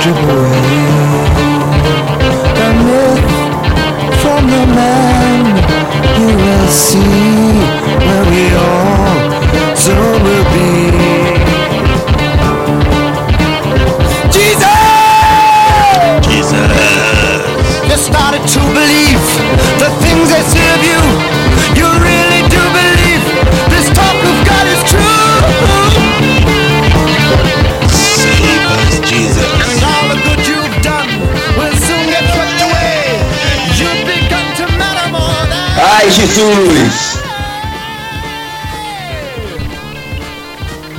[0.00, 0.55] strip.
[36.46, 37.18] Jesus!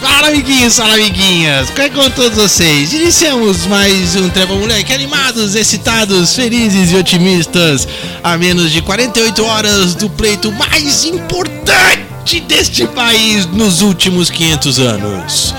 [0.02, 2.92] Fala amiguinhos, fala amiguinhas, como é que com todos vocês?
[2.92, 7.88] Iniciamos mais um Trepa Moleque, animados, excitados, felizes e otimistas
[8.24, 15.56] A menos de 48 horas do pleito mais importante deste país nos últimos 500 anos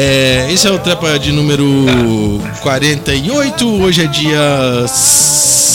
[0.00, 1.66] é, esse é o Trepa de número
[2.62, 4.86] 48, hoje é dia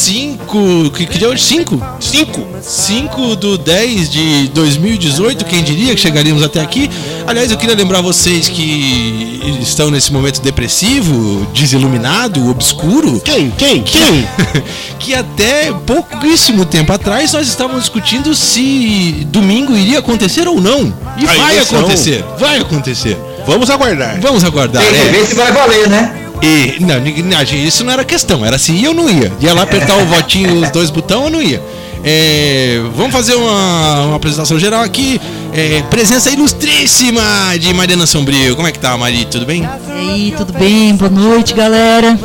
[0.03, 0.91] 5.
[0.91, 1.41] Que, que dia hoje?
[1.43, 1.81] 5?
[1.97, 2.47] 5?
[2.61, 6.89] 5 do 10 de 2018, quem diria que chegaríamos até aqui?
[7.25, 13.21] Aliás, eu queria lembrar vocês que estão nesse momento depressivo, desiluminado, obscuro.
[13.21, 13.49] Quem?
[13.51, 13.81] Quem?
[13.81, 14.27] Quem?
[14.99, 20.93] que até pouquíssimo tempo atrás nós estávamos discutindo se domingo iria acontecer ou não.
[21.17, 23.17] E A vai acontecer, vai acontecer.
[23.47, 24.19] Vamos aguardar.
[24.19, 24.83] Vamos aguardar.
[24.83, 25.11] Tem que é.
[25.11, 26.22] ver se vai valer, né?
[26.41, 29.31] E, não, isso não era questão, era se ia ou não ia.
[29.39, 31.61] Ia lá apertar o votinho, os dois botões ou não ia.
[32.05, 35.21] É, vamos fazer uma, uma apresentação geral aqui.
[35.53, 37.21] É, presença ilustríssima
[37.57, 38.55] de Mariana Sombrio.
[38.55, 39.25] Como é que tá, Mari?
[39.25, 39.63] Tudo bem?
[39.87, 40.93] E aí, tudo bem?
[40.95, 42.19] Boa noite, galera.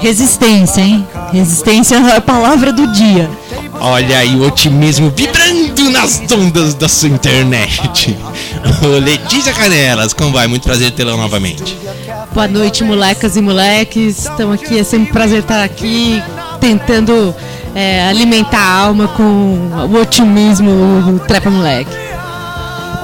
[0.00, 1.06] Resistência, hein?
[1.30, 3.28] Resistência é a palavra do dia.
[3.80, 8.16] Olha aí o otimismo vibrando nas ondas da sua internet.
[9.04, 10.46] Letícia Canelas, como vai?
[10.46, 11.76] Muito prazer tê-la novamente.
[12.38, 14.20] Boa noite, molecas e moleques.
[14.20, 16.22] Estamos aqui, é sempre um prazer estar aqui
[16.60, 17.34] tentando
[17.74, 20.70] é, alimentar a alma com o otimismo
[21.02, 21.90] do Trepa Moleque.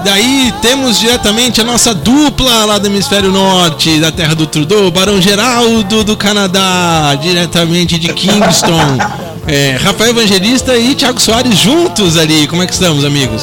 [0.05, 5.21] Daí temos diretamente a nossa dupla lá do hemisfério norte, da terra do Trudeau, Barão
[5.21, 8.99] Geraldo do Canadá, diretamente de Kingston.
[9.47, 12.47] É, Rafael Evangelista e Thiago Soares juntos ali.
[12.47, 13.43] Como é que estamos, amigos?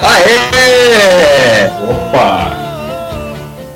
[0.00, 1.68] Aê!
[1.90, 2.67] Opa!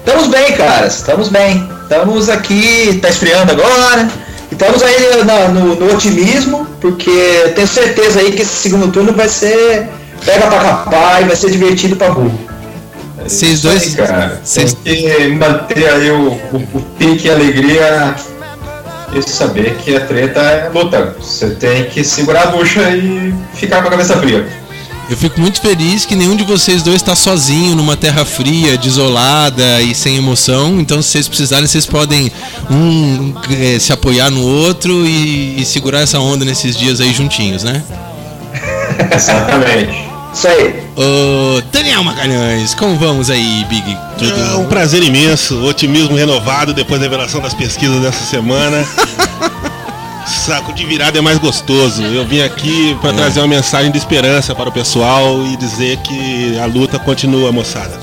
[0.05, 0.97] Estamos bem, caras.
[0.97, 1.69] Estamos bem.
[1.83, 4.09] Estamos aqui, tá esfriando agora.
[4.51, 9.13] E Estamos aí na- no, no otimismo, porque tenho certeza aí que esse segundo turno
[9.13, 9.89] vai ser
[10.25, 12.39] pega pra capar e vai ser divertido pra burro.
[13.25, 13.95] Vocês Isso aí, dois.
[13.95, 14.41] cara.
[14.43, 18.15] Vocês- Tem que manter aí o, o, o pique e a alegria
[19.15, 21.15] e saber que a treta é luta.
[21.21, 24.47] Você tem que segurar a bucha e ficar com a cabeça fria.
[25.13, 29.83] Eu fico muito feliz que nenhum de vocês dois está sozinho numa terra fria, desolada
[29.83, 30.81] e sem emoção.
[30.81, 32.33] Então, se vocês precisarem, vocês podem
[32.71, 37.63] um eh, se apoiar no outro e, e segurar essa onda nesses dias aí juntinhos,
[37.63, 37.83] né?
[39.15, 40.03] Exatamente.
[40.33, 40.83] Isso aí.
[40.97, 43.95] Ô, Daniel Magalhães, como vamos aí, Big?
[44.17, 48.83] Tudo É um prazer imenso, otimismo renovado depois da revelação das pesquisas dessa semana.
[50.43, 52.03] Saco de virada é mais gostoso.
[52.03, 56.59] Eu vim aqui para trazer uma mensagem de esperança para o pessoal e dizer que
[56.59, 57.97] a luta continua, moçada.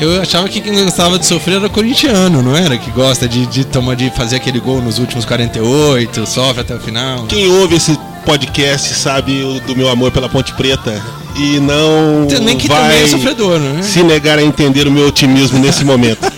[0.00, 2.78] Eu achava que quem gostava de sofrer era corintiano, não era?
[2.78, 6.80] Que gosta de, de, tomar, de fazer aquele gol nos últimos 48, sofre até o
[6.80, 7.26] final.
[7.26, 7.94] Quem ouve esse
[8.24, 10.98] podcast sabe do meu amor pela Ponte Preta
[11.36, 13.82] e não Também que vai também é sofredor, né?
[13.82, 16.24] se negar a entender o meu otimismo nesse momento.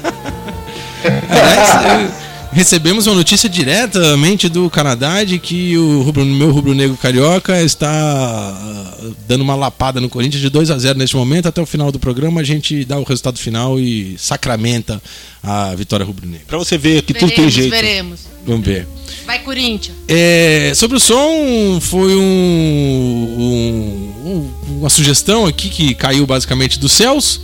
[1.31, 2.18] Aliás,
[2.53, 8.95] recebemos uma notícia diretamente do Canadá de que o rubro, meu rubro-negro carioca está ah,
[9.29, 11.47] dando uma lapada no Corinthians de 2 a 0 neste momento.
[11.47, 15.01] Até o final do programa a gente dá o resultado final e sacramenta
[15.43, 16.45] a vitória rubro-negra.
[16.47, 17.71] Para você ver que tudo tem Veremos, jeito.
[17.71, 18.21] veremos.
[18.47, 18.87] Vamos ver.
[19.27, 19.97] Vai, Corinthians.
[20.09, 27.41] É, sobre o som, foi um- um- uma sugestão aqui que caiu basicamente dos céus.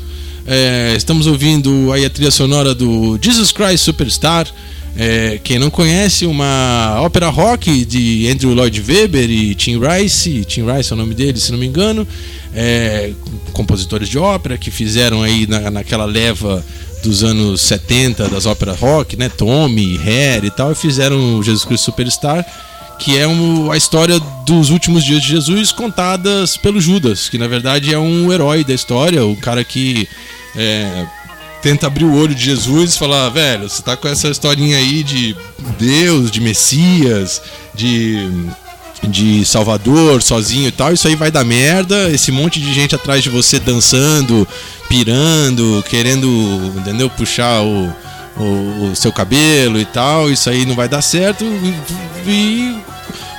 [0.47, 4.47] É, estamos ouvindo aí a trilha sonora do Jesus Christ Superstar.
[4.97, 10.45] É, quem não conhece, uma ópera rock de Andrew Lloyd Webber e Tim Rice.
[10.45, 12.07] Tim Rice é o nome dele, se não me engano.
[12.55, 13.11] É,
[13.53, 16.65] compositores de ópera que fizeram aí na, naquela leva
[17.03, 19.29] dos anos 70 das óperas rock, né?
[19.29, 22.47] Tommy, Hair e tal, e fizeram o Jesus Cristo Superstar,
[23.01, 27.49] que é um- a história dos últimos dias de Jesus contadas pelo Judas, que na
[27.49, 30.09] verdade é um herói da história, o cara que
[30.57, 31.05] é,
[31.65, 35.03] tenta abrir o olho de Jesus e falar, velho, você tá com essa historinha aí
[35.03, 35.35] de
[35.79, 37.41] Deus, de Messias,
[37.75, 38.29] de
[39.03, 43.23] de Salvador, sozinho e tal, isso aí vai dar merda, esse monte de gente atrás
[43.23, 44.49] de você dançando,
[44.89, 46.27] pirando, querendo,
[46.79, 47.93] entendeu, puxar o,
[48.39, 51.45] o, o seu cabelo e tal, isso aí não vai dar certo.
[51.45, 51.75] E,
[52.27, 52.79] e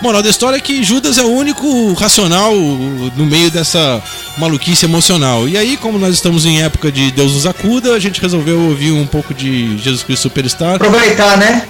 [0.02, 4.02] moral da história é que Judas é o único racional no meio dessa
[4.38, 5.48] maluquice emocional.
[5.48, 8.92] E aí, como nós estamos em época de Deus nos acuda, a gente resolveu ouvir
[8.92, 10.76] um pouco de Jesus Cristo Superstar.
[10.76, 11.68] Aproveitar, né?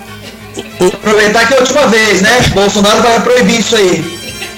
[0.80, 2.42] Aproveitar que é a última vez, né?
[2.54, 4.04] Bolsonaro vai proibir isso aí.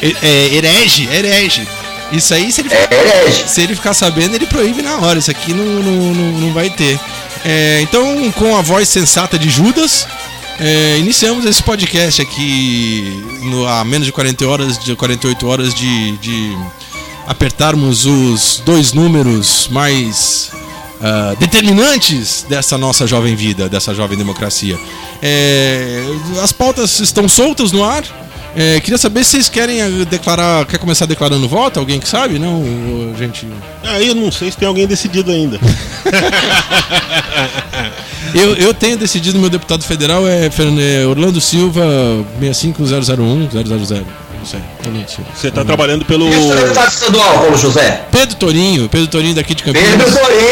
[0.01, 1.67] É, é herege, herege.
[2.11, 3.43] Isso aí, se ele, É herege.
[3.47, 5.19] se ele ficar sabendo, ele proíbe na hora.
[5.19, 6.99] Isso aqui não, não, não, não vai ter.
[7.45, 10.07] É, então, com a voz sensata de Judas,
[10.59, 16.17] é, iniciamos esse podcast aqui no, há menos de 40 horas, de 48 horas de,
[16.17, 16.57] de
[17.27, 20.51] apertarmos os dois números mais
[21.01, 24.77] ah, determinantes dessa nossa jovem vida, dessa jovem democracia.
[25.21, 26.03] É,
[26.41, 28.03] as pautas estão soltas no ar.
[28.55, 30.65] É, queria saber se vocês querem eh, declarar.
[30.65, 31.79] Quer começar declarando voto?
[31.79, 32.39] Alguém que sabe?
[32.39, 32.63] Não,
[33.15, 33.47] gente.
[33.83, 35.59] Aí eu não sei se tem alguém decidido ainda.
[38.33, 41.83] Eu, eu tenho decidido, meu deputado federal é é Orlando Silva
[42.39, 44.05] 65001 000.
[44.39, 45.29] Não sei, Orlando Silva.
[45.35, 46.27] Você tá trabalhando pelo.
[46.27, 48.03] O seu deputado estadual, Paulo José?
[48.11, 49.89] Pedro Torinho, Pedro Torinho daqui de Campinas.
[49.89, 50.47] Pedro Torinho!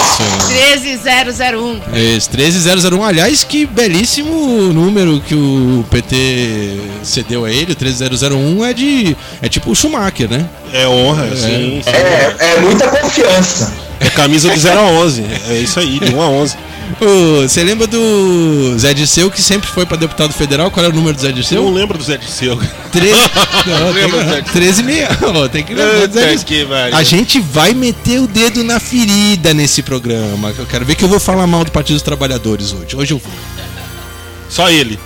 [0.00, 0.48] Isso.
[0.48, 1.80] 13001.
[1.94, 8.72] Esse 13001, aliás, que belíssimo número que o PT cedeu a ele, o 13001 é
[8.72, 9.16] de.
[9.42, 10.46] É tipo o Schumacher, né?
[10.72, 11.82] É honra, sim.
[11.84, 11.90] sim.
[11.90, 13.89] É, é muita confiança.
[14.00, 15.24] É camisa de 0 a 11.
[15.50, 16.56] É isso aí, de 1 a 11.
[17.00, 20.70] Ô, Você lembra do Zé Dirceu, que sempre foi pra deputado federal?
[20.70, 21.70] Qual era o número do Zé Eu não Dirceu?
[21.70, 22.58] lembro do Zé Dirceu.
[22.90, 23.14] 13.
[23.66, 24.42] Não, do tem, Dirceu?
[24.52, 25.08] 13 e meia.
[25.52, 26.68] Tem que lembrar do Zé Dirceu.
[26.92, 30.52] A gente vai meter o dedo na ferida nesse programa.
[30.58, 32.96] Eu quero ver que eu vou falar mal do Partido dos Trabalhadores hoje.
[32.96, 33.32] Hoje eu vou.
[34.48, 34.98] Só ele.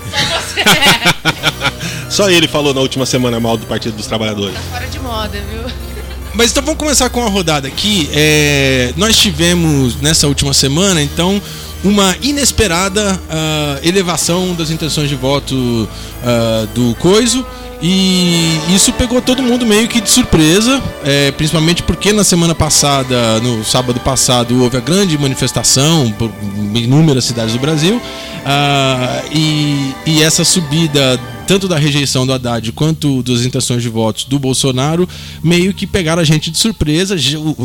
[2.09, 4.57] Só ele falou na última semana mal do Partido dos Trabalhadores.
[4.71, 5.94] Fora de moda, viu?
[6.35, 8.09] Mas então vamos começar com a rodada aqui.
[8.13, 11.41] É, nós tivemos nessa última semana, então,
[11.85, 15.89] uma inesperada ah, elevação das intenções de voto
[16.25, 17.47] ah, do Coiso.
[17.83, 23.39] E isso pegou todo mundo meio que de surpresa, é, principalmente porque na semana passada,
[23.41, 26.31] no sábado passado, houve a grande manifestação por
[26.75, 28.01] inúmeras cidades do Brasil.
[28.45, 34.25] ah, e, e essa subida tanto da rejeição do Haddad quanto das intenções de votos
[34.25, 35.07] do Bolsonaro,
[35.43, 37.15] meio que pegaram a gente de surpresa.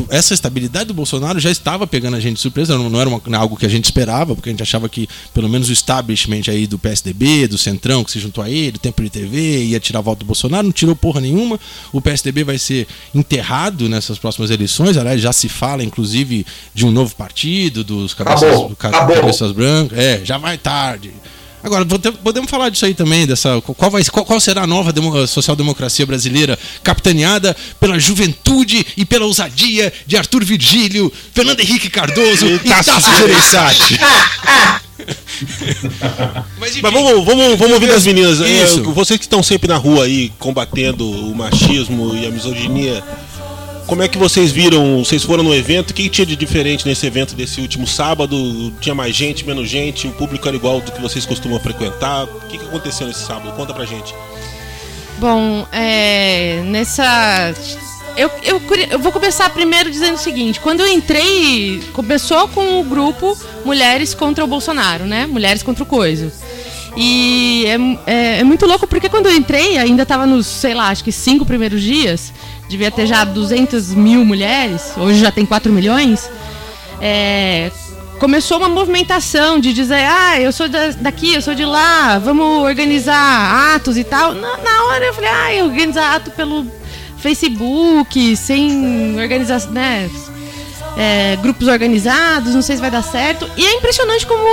[0.10, 3.56] Essa estabilidade do Bolsonaro já estava pegando a gente de surpresa, não, era uma- algo
[3.56, 6.78] que a gente esperava, porque a gente achava que pelo menos o establishment aí do
[6.78, 10.26] PSDB, do Centrão, que se juntou a ele, Tempo de TV, ia tirar voto do
[10.26, 11.58] Bolsonaro, não tirou porra nenhuma.
[11.94, 12.86] O PSDB vai ser
[13.16, 18.44] enterrado nessas próximas eleições, aliás, já se fala inclusive de um novo partido, dos cabeças,
[18.44, 19.16] Acabou, acabou.
[19.16, 19.98] cabeças brancas.
[19.98, 21.12] É, já vai tarde.
[21.64, 21.86] Agora,
[22.24, 26.06] podemos falar disso aí também, dessa qual, vai, qual, qual será a nova demo- social-democracia
[26.06, 32.92] brasileira, capitaneada pela juventude e pela ousadia de Arthur Virgílio, Fernando Henrique Cardoso e Tasso
[32.92, 34.00] Tasso Gereissati.
[36.60, 38.42] Mas, Mas vamos, vamos, vamos ouvir das meninas.
[38.42, 38.84] É, Isso.
[38.92, 43.04] vocês que estão sempre na rua aí combatendo o machismo e a misoginia,
[43.90, 45.04] como é que vocês viram?
[45.04, 45.90] Vocês foram no evento?
[45.90, 48.72] O que tinha de diferente nesse evento desse último sábado?
[48.80, 50.08] Tinha mais gente, menos gente?
[50.08, 52.26] O público era igual do que vocês costumam frequentar?
[52.26, 53.52] O que, aconteceu nesse sábado?
[53.56, 54.14] Conta pra gente.
[55.18, 57.52] Bom, é, nessa.
[58.16, 62.84] Eu, eu, eu vou começar primeiro dizendo o seguinte: quando eu entrei, começou com o
[62.84, 65.26] grupo Mulheres contra o Bolsonaro, né?
[65.26, 66.32] Mulheres contra o Coiso.
[66.96, 70.90] E é, é, é muito louco porque quando eu entrei, ainda estava nos, sei lá,
[70.90, 72.32] acho que cinco primeiros dias,
[72.70, 76.30] devia ter já 200 mil mulheres, hoje já tem 4 milhões.
[77.02, 77.72] É,
[78.20, 82.64] começou uma movimentação de dizer, ah, eu sou da- daqui, eu sou de lá, vamos
[82.64, 84.34] organizar atos e tal.
[84.34, 86.66] Na, na hora eu falei, ah, organizar ato pelo
[87.18, 90.10] Facebook, sem organização, né?
[90.98, 93.50] é, grupos organizados, não sei se vai dar certo.
[93.58, 94.44] E é impressionante como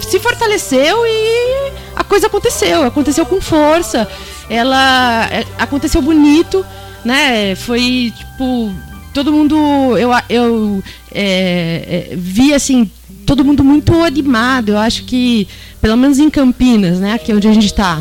[0.00, 4.08] se fortaleceu e a coisa aconteceu, aconteceu com força.
[4.48, 6.64] Ela é, aconteceu bonito,
[7.06, 7.54] né?
[7.54, 8.72] Foi tipo
[9.14, 9.56] todo mundo
[9.96, 10.82] eu eu
[11.14, 12.90] é, é, vi assim
[13.24, 14.70] todo mundo muito animado.
[14.70, 15.48] Eu acho que
[15.80, 17.12] pelo menos em Campinas, né?
[17.14, 18.00] Aqui onde a gente tá.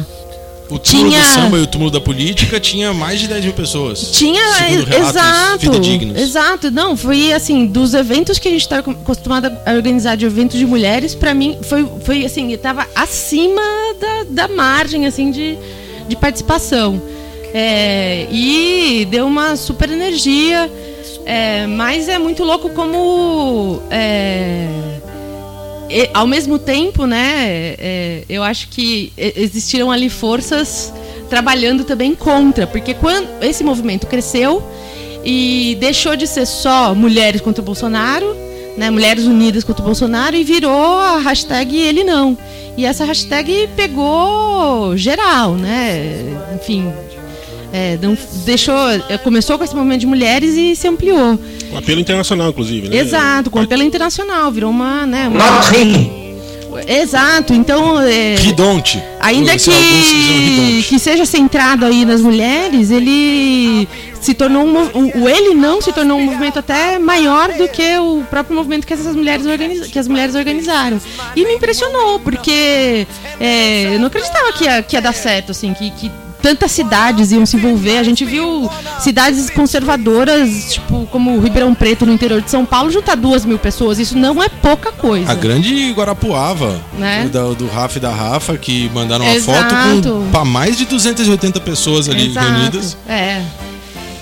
[0.70, 3.54] o túmulo tinha- do samba e o túmulo da política tinha mais de 10 mil
[3.54, 4.12] pessoas.
[4.12, 6.20] Tinha, é, relatos exato.
[6.20, 6.72] Exato.
[6.72, 10.66] Não, foi assim, dos eventos que a gente está acostumado a organizar de eventos de
[10.66, 13.62] mulheres, pra mim foi, foi assim, tava acima
[14.02, 15.58] da, da margem assim de,
[16.08, 17.02] de participação.
[17.58, 20.70] É, e deu uma super energia.
[21.26, 24.68] é, mas é muito louco como é,
[25.90, 30.94] e, ao mesmo tempo, né, é, eu acho que existiram ali forças
[31.30, 34.62] trabalhando também contra, porque quando esse movimento cresceu
[35.24, 38.36] e deixou de ser só mulheres contra o Bolsonaro,
[38.78, 42.38] né, Mulheres Unidas contra o Bolsonaro e virou a hashtag ele não.
[42.76, 46.26] E essa hashtag pegou geral, né?
[46.56, 46.92] Enfim,
[47.75, 48.74] é, não, deixou,
[49.10, 51.38] é, começou com esse movimento de mulheres e se ampliou.
[51.70, 52.96] Com apelo internacional, inclusive, né?
[52.96, 55.44] Exato, com apelo internacional, virou uma, né, uma-.
[56.88, 59.01] Exato, então é, Ridonte.
[59.20, 60.88] ainda que, Ridonte.
[60.88, 63.88] que seja centrado aí nas mulheres, ele
[64.22, 67.98] se tornou um, o, o ele não se tornou um movimento até maior do que
[67.98, 71.00] o próprio movimento que essas mulheres organiz, que as mulheres organizaram.
[71.36, 73.05] E me impressionou, porque
[73.39, 76.12] é, eu não acreditava que ia, que ia dar certo, assim, que, que
[76.46, 77.98] tantas cidades iam se envolver.
[77.98, 83.16] A gente viu cidades conservadoras, tipo, como Ribeirão Preto, no interior de São Paulo, juntar
[83.16, 83.98] duas mil pessoas.
[83.98, 85.32] Isso não é pouca coisa.
[85.32, 87.28] A grande Guarapuava, Né?
[87.34, 89.75] do, do Rafa e da Rafa, que mandaram uma Exato.
[89.75, 92.96] foto com pra mais de 280 pessoas ali Exato, reunidas.
[93.10, 93.42] É.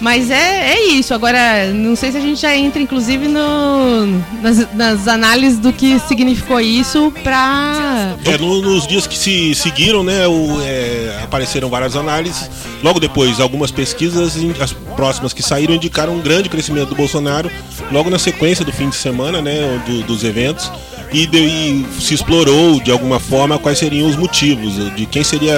[0.04, 1.14] Mas é, é isso.
[1.14, 4.06] Agora, não sei se a gente já entra, inclusive, no,
[4.42, 8.14] nas, nas análises do que significou isso pra.
[8.26, 12.50] É, no- nos dias que se seguiram, né, o- é, apareceram várias análises.
[12.84, 17.50] Logo depois, algumas pesquisas, as próximas que saíram, indicaram um grande crescimento do Bolsonaro,
[17.90, 20.70] logo na sequência do fim de semana, né, do- dos eventos.
[21.14, 25.56] E, de- e se explorou, de alguma forma, quais seriam os motivos, de quem seria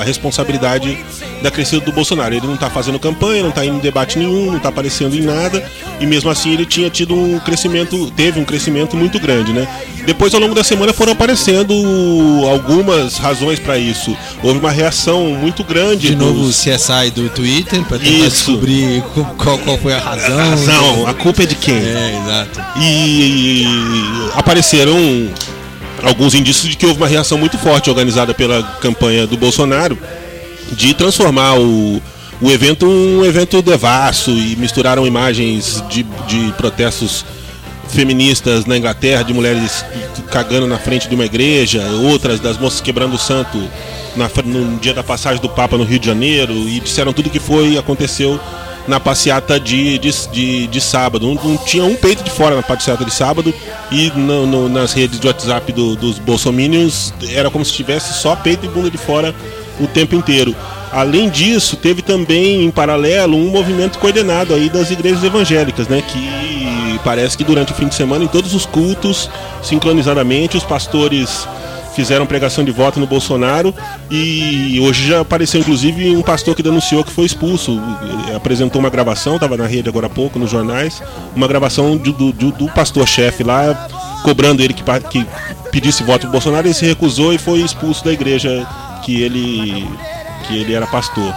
[0.00, 0.96] a responsabilidade
[1.42, 2.34] da crescida do Bolsonaro.
[2.34, 5.20] Ele não está fazendo campanha, não está indo em debate nenhum, não está aparecendo em
[5.20, 5.62] nada,
[6.00, 9.68] e mesmo assim ele tinha tido um crescimento, teve um crescimento muito grande, né?
[10.06, 11.74] Depois, ao longo da semana, foram aparecendo
[12.48, 14.16] algumas razões para isso.
[14.42, 16.08] Houve uma reação muito grande.
[16.08, 18.52] De novo o dos- CSI do Twitter, pra tentar Isso.
[18.52, 20.38] descobrir co- qual, qual foi a razão.
[20.38, 21.74] a razão, a culpa é de quem?
[21.74, 22.60] É, exato.
[22.80, 23.64] E
[24.34, 24.85] apareceram
[26.02, 29.98] alguns indícios de que houve uma reação muito forte organizada pela campanha do Bolsonaro
[30.72, 32.02] de transformar o,
[32.40, 37.24] o evento um evento devasso e misturaram imagens de, de protestos
[37.88, 39.84] feministas na Inglaterra, de mulheres
[40.30, 43.58] cagando na frente de uma igreja, outras das moças quebrando o santo
[44.16, 47.38] na no dia da passagem do Papa no Rio de Janeiro, e disseram tudo que
[47.38, 48.40] foi aconteceu
[48.88, 51.26] na passeata de, de, de, de sábado.
[51.26, 53.52] Não, tinha um peito de fora na passeata de sábado
[53.90, 58.36] e no- no- nas redes de WhatsApp do- dos bolsominions era como se tivesse só
[58.36, 59.34] peito e bunda de fora
[59.80, 60.54] o tempo inteiro.
[60.92, 66.98] Além disso, teve também em paralelo um movimento coordenado aí das igrejas evangélicas, né, que
[67.04, 69.28] parece que durante o fim de semana em todos os cultos,
[69.62, 71.46] sincronizadamente, os pastores
[71.96, 73.74] fizeram pregação de voto no Bolsonaro
[74.10, 77.80] e hoje já apareceu inclusive um pastor que denunciou que foi expulso.
[78.36, 81.02] Apresentou uma gravação, estava na rede agora há pouco, nos jornais,
[81.34, 83.88] uma gravação do, do- pastor-chefe lá,
[84.22, 85.26] cobrando ele que, que
[85.72, 88.66] pedisse voto pro Bolsonaro, ele se recusou e foi expulso da igreja
[89.02, 89.88] que ele,
[90.46, 91.34] que ele era pastor.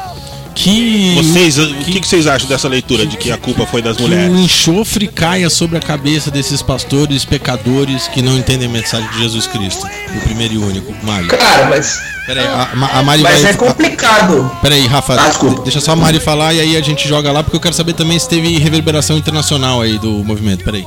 [0.62, 3.96] Que, Vocês, o que, que vocês acham dessa leitura de que a culpa foi das
[3.96, 4.38] que o mulheres?
[4.38, 9.48] enxofre caia sobre a cabeça desses pastores pecadores que não entendem a mensagem de Jesus
[9.48, 9.88] Cristo.
[10.18, 11.30] O primeiro e único, Mário.
[11.30, 13.52] Cara, mas, Peraí, a, a Mari mas vai.
[13.52, 14.52] é complicado.
[14.62, 15.62] Peraí, Rafa, Ah, desculpa.
[15.64, 17.94] deixa só a Mari falar e aí a gente joga lá, porque eu quero saber
[17.94, 20.66] também se teve reverberação internacional aí do movimento.
[20.66, 20.86] Peraí.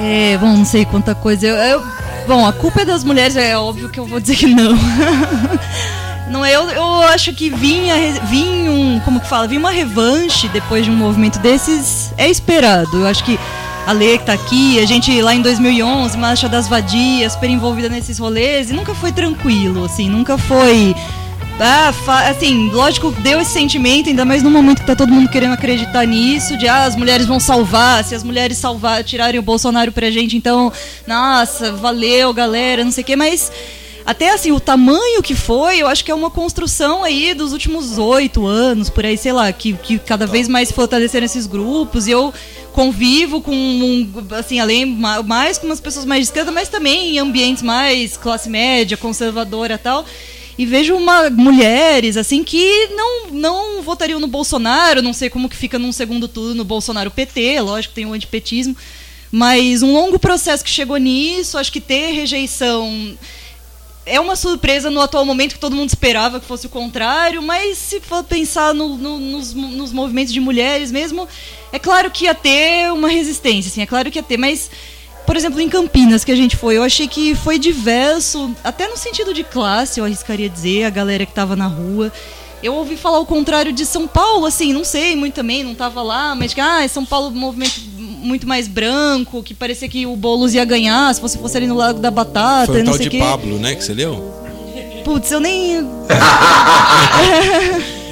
[0.00, 1.44] É, bom, não sei quanta coisa.
[1.44, 1.82] Eu, eu-
[2.28, 4.78] bom, a culpa é das mulheres, é óbvio que eu vou dizer que não.
[6.30, 7.94] Não, eu, eu acho que vinha,
[8.24, 12.98] vinha um, como que fala, vinha uma revanche depois de um movimento desses, é esperado.
[12.98, 13.38] Eu acho que
[13.86, 17.88] a Lê que tá aqui, a gente lá em 2011, Marcha das Vadias, super envolvida
[17.88, 20.94] nesses rolês, e nunca foi tranquilo, assim, nunca foi...
[21.60, 21.92] Ah,
[22.28, 26.06] assim, lógico, deu esse sentimento, ainda mais no momento que tá todo mundo querendo acreditar
[26.06, 30.08] nisso, de ah, as mulheres vão salvar, se as mulheres salvar, tirarem o Bolsonaro pra
[30.10, 30.70] gente, então,
[31.06, 33.50] nossa, valeu, galera, não sei o quê, mas
[34.04, 37.98] até assim, o tamanho que foi, eu acho que é uma construção aí dos últimos
[37.98, 42.12] oito anos, por aí, sei lá, que, que cada vez mais fortaleceram esses grupos, e
[42.12, 42.32] eu
[42.72, 47.16] convivo com, um, assim, além, ma- mais com umas pessoas mais de esquerda, mas também
[47.16, 50.06] em ambientes mais classe média, conservadora e tal,
[50.56, 55.56] e vejo uma, mulheres assim que não, não votariam no Bolsonaro, não sei como que
[55.56, 58.76] fica num segundo turno Bolsonaro PT, lógico que tem o antipetismo,
[59.30, 63.16] mas um longo processo que chegou nisso, acho que ter rejeição
[64.08, 67.78] é uma surpresa no atual momento que todo mundo esperava que fosse o contrário, mas
[67.78, 71.28] se for pensar no- no- nos, nos movimentos de mulheres mesmo,
[71.72, 74.70] é claro que ia ter uma resistência, assim, é claro que ia ter, mas
[75.26, 78.96] por exemplo, em Campinas que a gente foi, eu achei que foi diverso, até no
[78.96, 82.10] sentido de classe, eu arriscaria dizer, a galera que estava na rua.
[82.62, 86.02] Eu ouvi falar o contrário de São Paulo, assim, não sei muito também, não estava
[86.02, 90.16] lá, mas que, ah, São Paulo um movimento muito mais branco, que parecia que o
[90.16, 92.94] Boulos ia ganhar se você fosse ali no Lago da Batata, Foi o não tal
[92.94, 93.18] sei de quê.
[93.18, 94.34] Pablo, né, que você leu?
[95.04, 95.86] Putz, eu nem.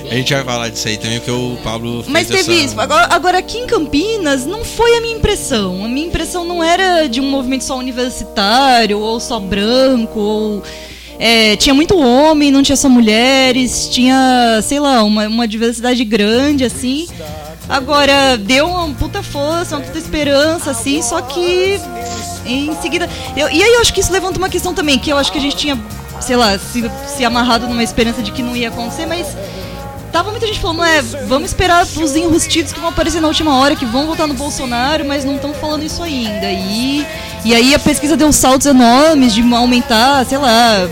[0.08, 2.52] A gente vai falar disso aí também, porque o Pablo fez Mas teve essa...
[2.52, 2.80] isso.
[2.80, 5.84] Agora, agora, aqui em Campinas, não foi a minha impressão.
[5.84, 10.62] A minha impressão não era de um movimento só universitário, ou só branco, ou.
[11.18, 16.64] É, tinha muito homem, não tinha só mulheres, tinha, sei lá, uma, uma diversidade grande,
[16.64, 17.06] assim.
[17.68, 21.80] Agora, deu uma puta força, uma puta esperança, assim, só que
[22.46, 23.08] em seguida.
[23.36, 25.38] eu- e aí eu acho que isso levanta uma questão também, que eu acho que
[25.38, 25.76] a gente tinha,
[26.20, 29.26] sei lá, se, se amarrado numa esperança de que não ia acontecer, mas
[30.16, 33.76] Tava muita gente falando, é, vamos esperar os enrustidos que vão aparecer na última hora,
[33.76, 36.50] que vão votar no Bolsonaro, mas não estão falando isso ainda.
[36.50, 37.06] E,
[37.44, 40.88] e aí a pesquisa deu saltos enormes de aumentar, sei lá,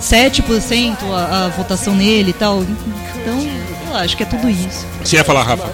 [0.00, 2.62] 7% a, a votação nele e tal.
[2.62, 3.38] Então,
[3.90, 4.86] eu acho que é tudo isso.
[5.04, 5.70] Você ia falar, Rafa?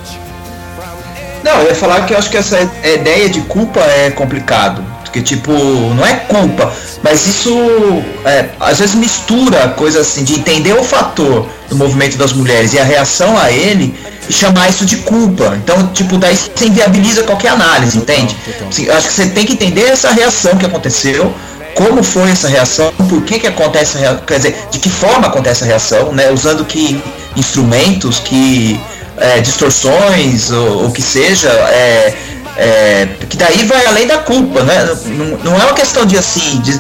[1.45, 4.85] Não, eu ia falar que eu acho que essa ideia de culpa é complicado.
[5.19, 6.73] Porque, tipo, não é culpa,
[7.03, 7.51] mas isso
[8.25, 12.79] é, às vezes mistura coisa assim, de entender o fator do movimento das mulheres e
[12.79, 13.95] a reação a ele
[14.29, 15.57] e chamar isso de culpa.
[15.57, 18.37] Então, tipo, daí você inviabiliza qualquer análise, entende?
[18.69, 21.35] Assim, acho que você tem que entender essa reação que aconteceu,
[21.75, 25.27] como foi essa reação, por que que acontece essa reação, quer dizer, de que forma
[25.27, 26.31] acontece essa reação, né?
[26.31, 27.03] Usando que
[27.37, 28.81] instrumentos, que
[29.17, 32.15] é, distorções, ou o que seja, é,
[32.59, 34.85] é, que daí vai além da culpa, né?
[35.07, 36.79] Não, não é uma questão de assim, de,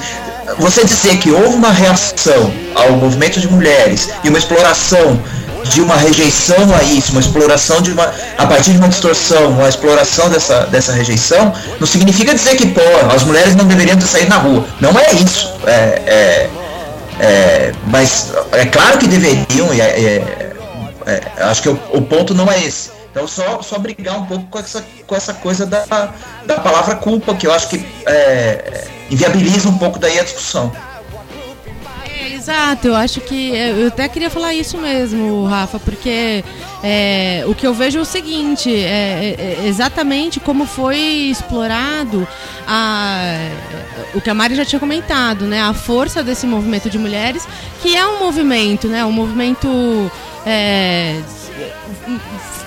[0.58, 5.22] você dizer que houve uma reação ao movimento de mulheres e uma exploração
[5.64, 9.68] de uma rejeição a isso, uma exploração de uma a partir de uma distorção, uma
[9.68, 12.80] exploração dessa, dessa rejeição, não significa dizer que pô,
[13.14, 14.64] as mulheres não deveriam saído na rua.
[14.80, 15.52] Não é isso.
[15.66, 15.70] É,
[16.06, 16.50] é,
[17.20, 20.52] é, mas é claro que deveriam é, é,
[21.06, 22.97] é, acho que o, o ponto não é esse.
[23.18, 26.12] Então só, só brigar um pouco com essa, com essa coisa da,
[26.46, 30.70] da palavra culpa, que eu acho que é, inviabiliza um pouco daí a discussão.
[32.08, 33.50] É, exato, eu acho que.
[33.56, 36.44] Eu até queria falar isso mesmo, Rafa, porque
[36.84, 42.26] é, o que eu vejo é o seguinte: é, é- é exatamente como foi explorado
[42.68, 43.48] a,
[44.14, 45.60] o que a Mari já tinha comentado, né?
[45.60, 47.42] A força desse movimento de mulheres,
[47.82, 49.04] que é um movimento, né?
[49.04, 49.68] Um movimento.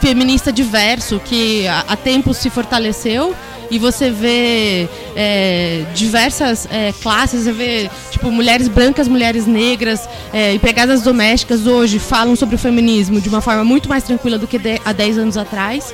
[0.01, 3.35] Feminista diverso que há tempos se fortaleceu
[3.69, 10.53] e você vê é, diversas é, classes, você vê tipo mulheres brancas, mulheres negras, é,
[10.53, 14.57] empregadas domésticas hoje falam sobre o feminismo de uma forma muito mais tranquila do que
[14.59, 15.93] de- há 10 anos atrás.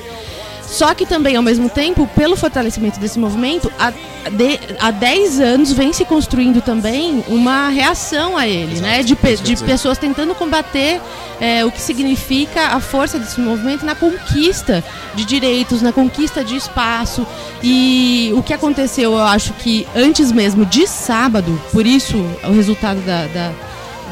[0.70, 3.90] Só que também, ao mesmo tempo, pelo fortalecimento desse movimento, há,
[4.30, 9.02] de- há 10 anos vem se construindo também uma reação a ele, né?
[9.02, 11.00] De, pe- de pessoas tentando combater
[11.40, 16.54] é, o que significa a força desse movimento na conquista de direitos, na conquista de
[16.56, 17.26] espaço.
[17.62, 23.00] E o que aconteceu, eu acho que antes mesmo de sábado, por isso o resultado
[23.06, 23.52] da, da,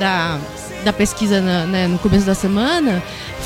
[0.00, 0.38] da,
[0.86, 3.02] da pesquisa na- né, no começo da semana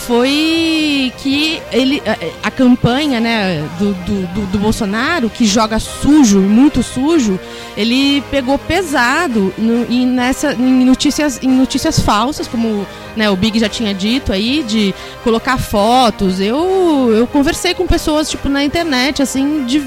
[0.07, 6.83] foi que ele a, a campanha né, do, do, do- Bolsonaro que joga sujo muito
[6.83, 7.39] sujo
[7.77, 12.87] ele pegou pesado no, e nessa em notícias em notícias falsas como
[13.17, 16.41] né, o Big já tinha dito aí de colocar fotos.
[16.41, 19.83] Eu eu conversei com pessoas tipo na internet assim de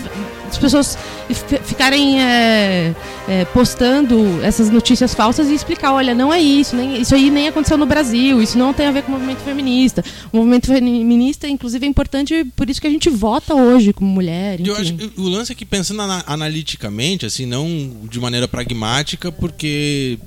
[0.49, 0.97] as pessoas
[1.29, 2.93] fi- ficarem é,
[3.27, 7.47] é, postando essas notícias falsas e explicar, olha, não é isso, nem, isso aí nem
[7.47, 10.03] aconteceu no Brasil, isso não tem a ver com o movimento feminista.
[10.31, 14.59] O movimento feminista, inclusive, é importante por isso que a gente vota hoje como mulher.
[14.59, 14.81] Eu enfim.
[14.81, 17.67] acho que o lance é que pensando ana- analiticamente, assim, não
[18.09, 20.17] de maneira pragmática, porque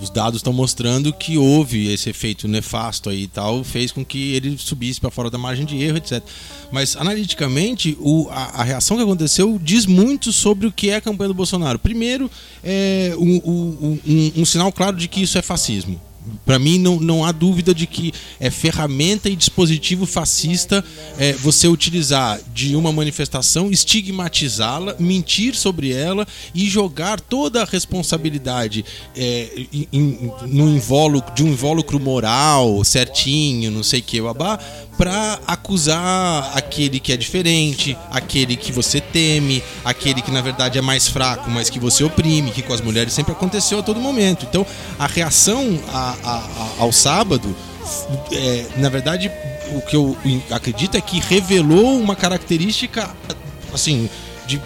[0.00, 4.32] os dados estão mostrando que houve esse efeito nefasto aí e tal, fez com que
[4.34, 6.22] ele subisse para fora da margem de erro, etc.
[6.72, 11.00] Mas analiticamente, o- a, a reação que aconteceu diz muito sobre o que é a
[11.00, 11.78] campanha do Bolsonaro.
[11.78, 12.30] Primeiro,
[12.64, 16.00] é um, um- um- um sinal claro de que isso é fascismo.
[16.44, 20.84] Para mim, não, não há dúvida de que é ferramenta e dispositivo fascista
[21.18, 28.84] é, você utilizar de uma manifestação, estigmatizá-la, mentir sobre ela e jogar toda a responsabilidade
[29.16, 34.58] é, em- no invólucro, de um invólucro moral certinho, não sei o que, babá,
[35.00, 40.82] para acusar aquele que é diferente, aquele que você teme, aquele que na verdade é
[40.82, 44.44] mais fraco, mas que você oprime, que com as mulheres sempre aconteceu a todo momento.
[44.46, 44.66] Então,
[44.98, 47.56] a reação a- a- a- ao sábado,
[48.30, 49.32] é, na verdade,
[49.74, 50.14] o que eu
[50.50, 53.08] acredito é que revelou uma característica,
[53.72, 54.06] assim,
[54.46, 54.60] de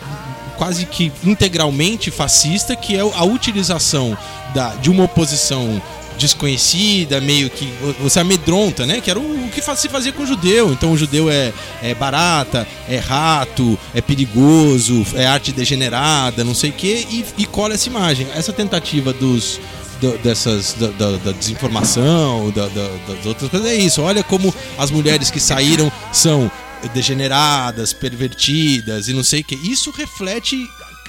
[0.58, 4.18] quase que integralmente fascista, que é a utilização
[4.52, 5.80] da, de uma oposição
[6.18, 7.66] desconhecida, meio que
[8.00, 9.00] você amedronta, né?
[9.00, 10.72] Que era o, que se fazia com o judeu.
[10.72, 16.70] Então o judeu é, é barata, é rato, é perigoso, é arte degenerada, não sei
[16.70, 18.26] o quê, e, e cola essa imagem.
[18.34, 19.60] Essa tentativa dos,
[20.00, 24.02] do- dessas da, da- da desinformação, da- das outras coisas, é isso.
[24.02, 26.50] Olha como as mulheres que saíram são
[26.92, 29.54] degeneradas, pervertidas e não sei o que.
[29.54, 30.56] Isso reflete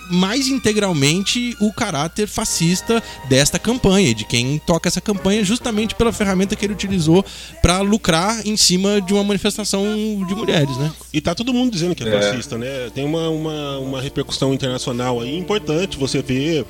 [0.09, 6.55] mais integralmente o caráter fascista desta campanha, de quem toca essa campanha, justamente pela ferramenta
[6.55, 7.23] que ele utilizou
[7.61, 9.83] para lucrar em cima de uma manifestação
[10.27, 10.91] de mulheres, né?
[11.13, 12.21] E tá todo mundo dizendo que é, É.
[12.21, 12.89] fascista, né?
[12.93, 15.97] Tem uma, uma, uma repercussão internacional aí importante.
[15.97, 16.65] Você vê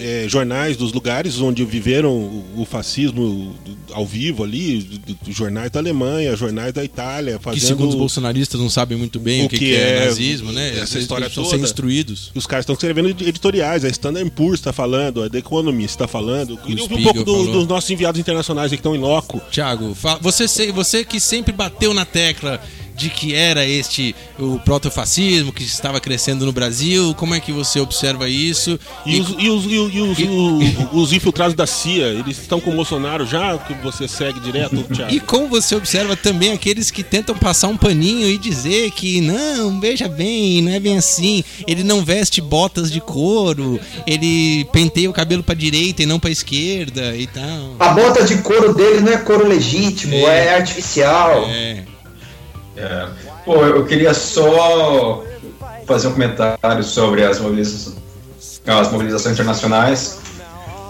[0.00, 3.54] é, jornais dos lugares onde viveram o, o fascismo
[3.92, 7.66] ao vivo ali, do- do- jornais da Alemanha, jornais da Itália, Que fazendo.
[7.66, 10.70] segundo os bolsonaristas não sabem muito bem o, que, que que é, é nazismo, né?
[10.70, 11.48] essa Eles história toda.
[11.50, 12.30] ser instruídos.
[12.34, 16.08] Os caras estão escrevendo ed- editoriais, a Standard Poor's está falando, a The Economist está
[16.08, 16.58] falando.
[16.62, 19.40] Ouvir um pouco do- dos nossos enviados internacionais que estão em loco.
[19.50, 22.60] Tiago, você, você que sempre bateu na tecla
[22.96, 27.78] de que era este o protofascismo que estava crescendo no Brasil, como é que você
[27.80, 28.78] observa isso?
[29.04, 32.60] E, os, e os, e os, e os- o- os infiltrados da CIA, eles estão
[32.60, 35.12] com o Bolsonaro já, que você segue direto, Thiago?
[35.14, 39.78] E como você observa também aqueles que tentam passar um paninho e dizer que não,
[39.80, 41.44] veja bem, não é bem assim.
[41.66, 46.30] Ele não veste botas de couro, ele penteia o cabelo pra direita e não pra
[46.30, 47.76] esquerda e tal.
[47.78, 50.46] A bota de couro dele não é couro legítimo, É.
[50.46, 51.44] é, artificial.
[51.48, 51.82] É.
[52.76, 53.08] É.
[53.44, 55.24] Pô, eu queria só
[55.86, 57.96] fazer um comentário sobre as mobilizações,
[58.66, 60.18] as mobilizações internacionais.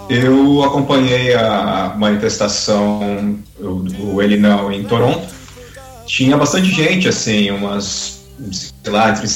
[0.08, 5.34] Eu acompanhei a manifestação do Ele Não em Toronto.
[6.06, 8.20] Tinha bastante gente, assim, umas,
[8.50, 9.28] sei lá, entre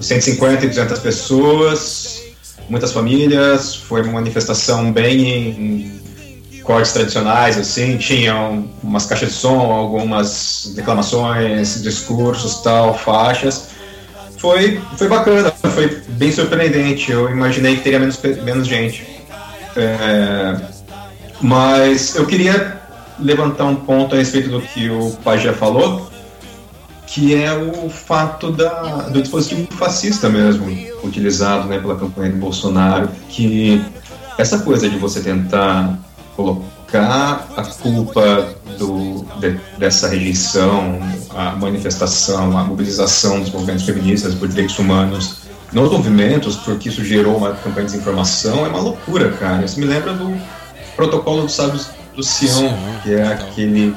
[0.00, 2.22] 150 e 200 pessoas,
[2.68, 3.74] muitas famílias.
[3.74, 6.00] Foi uma manifestação bem em
[6.68, 13.70] cortes tradicionais, assim, tinham umas caixas de som, algumas declamações, discursos, tal, faixas.
[14.36, 17.10] Foi, foi bacana, foi bem surpreendente.
[17.10, 19.02] Eu imaginei que teria menos, menos gente.
[19.74, 20.60] É,
[21.40, 22.78] mas eu queria
[23.18, 26.10] levantar um ponto a respeito do que o Pajé falou,
[27.06, 30.66] que é o fato da, do dispositivo fascista mesmo,
[31.02, 33.82] utilizado né, pela campanha do Bolsonaro, que
[34.36, 35.98] essa coisa de você tentar
[36.38, 41.00] colocar a culpa do, de- dessa rejeição,
[41.34, 45.38] a manifestação, a mobilização dos movimentos feministas por direitos humanos
[45.72, 49.64] nos movimentos, porque isso gerou uma campanha de desinformação, é uma loucura, cara.
[49.64, 50.40] Isso me lembra do
[50.94, 53.48] protocolo dos sábios do Sião, Sião, que é total.
[53.48, 53.94] aquele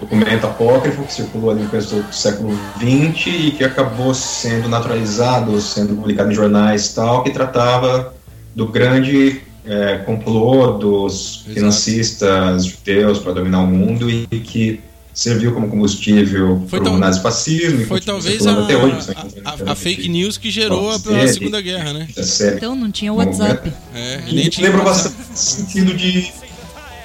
[0.00, 5.60] documento apócrifo que circulou ali no começo do século XX e que acabou sendo naturalizado,
[5.60, 8.14] sendo publicado em jornais e tal, que tratava
[8.56, 11.54] do grande é, complô dos Exato.
[11.54, 14.80] financistas judeus para dominar o mundo e que
[15.12, 17.86] serviu como combustível para o nazifascismo.
[17.86, 18.96] Foi talvez a, até hoje,
[19.44, 21.28] a- a- a fake news que gerou a, Série.
[21.28, 22.08] Segunda Guerra, né?
[22.16, 22.56] Série.
[22.56, 23.72] Então não tinha WhatsApp.
[23.94, 25.14] É, E nem tinha lembra WhatsApp.
[25.16, 26.32] bastante sentido de.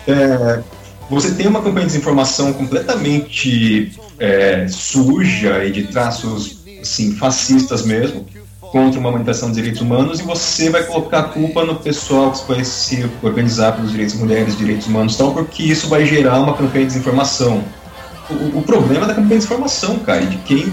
[0.07, 0.61] é,
[1.09, 8.25] você tem uma campanha de desinformação completamente é, suja e de traços assim, fascistas mesmo
[8.71, 12.47] contra uma manifestação de direitos humanos e você vai colocar a culpa no pessoal que
[12.47, 16.53] vai se organizar pelos direitos de mulheres, direitos humanos tal, porque isso vai gerar uma
[16.53, 17.63] campanha de desinformação.
[18.29, 20.71] O, o problema da campanha de desinformação, cara, de quem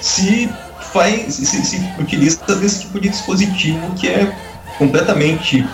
[0.00, 0.50] se
[0.92, 4.32] faz, se, se utiliza desse tipo de dispositivo que é
[4.78, 5.64] completamente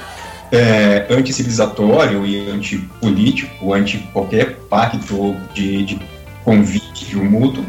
[0.53, 6.01] é, anticivilizatório e antipolítico, anti qualquer pacto de, de
[6.45, 7.65] convívio mútuo.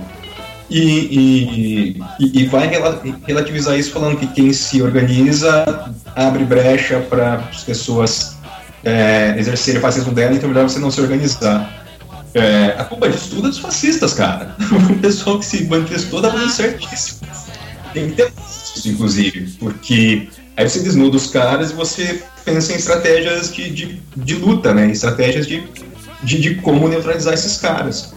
[0.69, 7.35] E, e, e- vai rela- relativizar isso falando que quem se organiza abre brecha para
[7.35, 8.35] as pessoas
[8.83, 11.85] é, exercerem o fascismo dela, então é melhor você não se organizar.
[12.33, 14.55] É, a culpa disso tudo é dos fascistas, cara.
[14.89, 17.27] O pessoal que se manifestou tá fazendo certíssimo.
[17.93, 18.33] Tem que ter
[18.75, 24.01] isso, inclusive, porque aí você desnuda os caras e você pensa em estratégias de, de,
[24.17, 24.89] de luta, né?
[24.91, 25.63] Estratégias de,
[26.23, 28.14] de, de como neutralizar esses caras.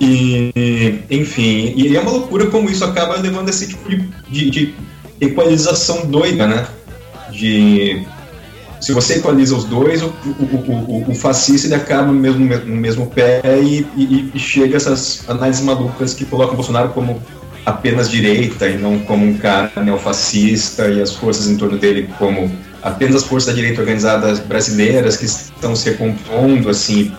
[0.00, 4.50] E, enfim, e é uma loucura como isso acaba levando a esse tipo de, de,
[4.50, 4.74] de
[5.20, 6.66] equalização doida, né?
[7.30, 8.06] De
[8.80, 12.76] se você equaliza os dois, o, o, o, o fascista ele acaba no mesmo, no
[12.76, 17.22] mesmo pé e, e, e chega essas análises malucas que colocam o Bolsonaro como
[17.66, 22.50] apenas direita e não como um cara neofascista e as forças em torno dele como
[22.82, 27.12] apenas as forças da direita organizadas brasileiras que estão se recompondo, assim.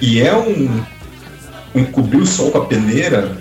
[0.00, 0.82] E é um,
[1.74, 3.36] um cobrir o sol com a peneira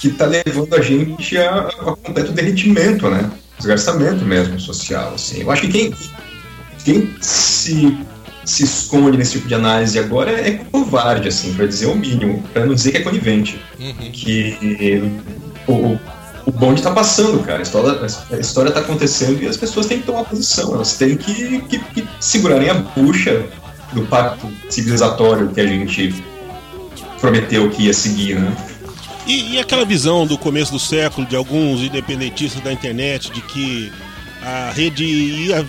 [0.00, 3.30] que está levando a gente a, a completo derretimento, né?
[3.58, 5.42] Desgastamento mesmo social, assim.
[5.42, 5.94] Eu acho que quem,
[6.84, 7.98] quem se,
[8.44, 12.64] se esconde nesse tipo de análise agora é covarde, assim, para dizer o mínimo, para
[12.64, 14.10] não dizer que é conivente Uhum.
[14.12, 15.02] que
[15.66, 15.98] o,
[16.46, 17.58] o, bonde tá passando, cara.
[17.58, 20.74] A história, a história tá acontecendo e as pessoas têm que tomar posição.
[20.74, 23.46] Elas têm que, que, que segurarem a bucha
[23.92, 26.14] do pacto civilizatório que a gente
[27.20, 28.56] prometeu que ia seguir, né?
[29.26, 33.92] E, e, aquela visão do começo do século de alguns independentistas da internet de que
[34.42, 35.64] a rede ia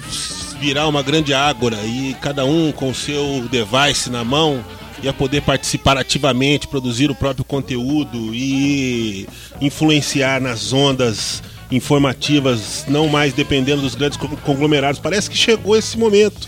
[0.59, 4.63] virar uma grande ágora e cada um com o seu device na mão
[5.03, 9.27] ia poder participar ativamente, produzir o próprio conteúdo e
[9.59, 14.99] influenciar nas ondas informativas, não mais dependendo dos grandes conglomerados.
[14.99, 16.47] Parece que chegou esse momento.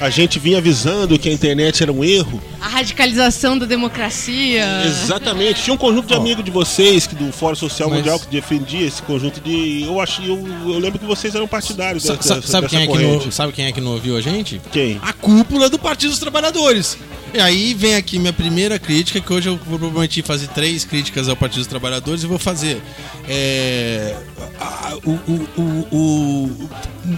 [0.00, 2.42] A gente vinha avisando que a internet era um erro.
[2.58, 4.64] A radicalização da democracia.
[4.86, 5.62] Exatamente.
[5.62, 7.98] Tinha um conjunto de amigos de vocês que do Fórum Social Mas...
[7.98, 9.82] Mundial que defendia esse conjunto de.
[9.84, 12.98] Eu acho, eu, eu lembro que vocês eram partidários dessa, sabe, sabe quem é que
[12.98, 14.58] não, sabe quem é que não ouviu a gente?
[14.72, 14.98] Quem?
[15.02, 16.96] A cúpula do Partido dos Trabalhadores.
[17.32, 21.36] E aí vem aqui minha primeira crítica, que hoje eu prometi fazer três críticas ao
[21.36, 22.82] Partido dos Trabalhadores e vou fazer.
[23.28, 24.16] É,
[24.58, 25.12] a, o,
[25.56, 26.68] o, o,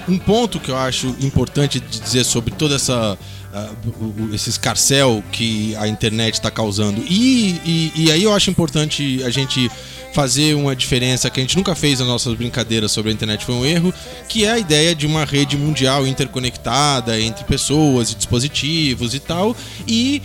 [0.08, 3.18] um ponto que eu acho importante de dizer sobre toda essa.
[3.52, 7.02] Uh, esse escarcel que a internet está causando.
[7.06, 9.70] E, e, e aí eu acho importante a gente
[10.12, 13.54] fazer uma diferença que a gente nunca fez nas nossas brincadeiras sobre a internet foi
[13.54, 13.92] um erro,
[14.28, 19.56] que é a ideia de uma rede mundial interconectada entre pessoas e dispositivos e tal,
[19.86, 20.22] e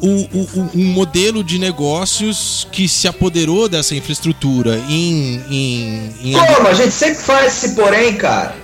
[0.00, 5.42] o, o, um modelo de negócios que se apoderou dessa infraestrutura em.
[5.50, 6.32] em, em...
[6.32, 6.68] Como?
[6.68, 8.54] A gente sempre faz esse porém, cara.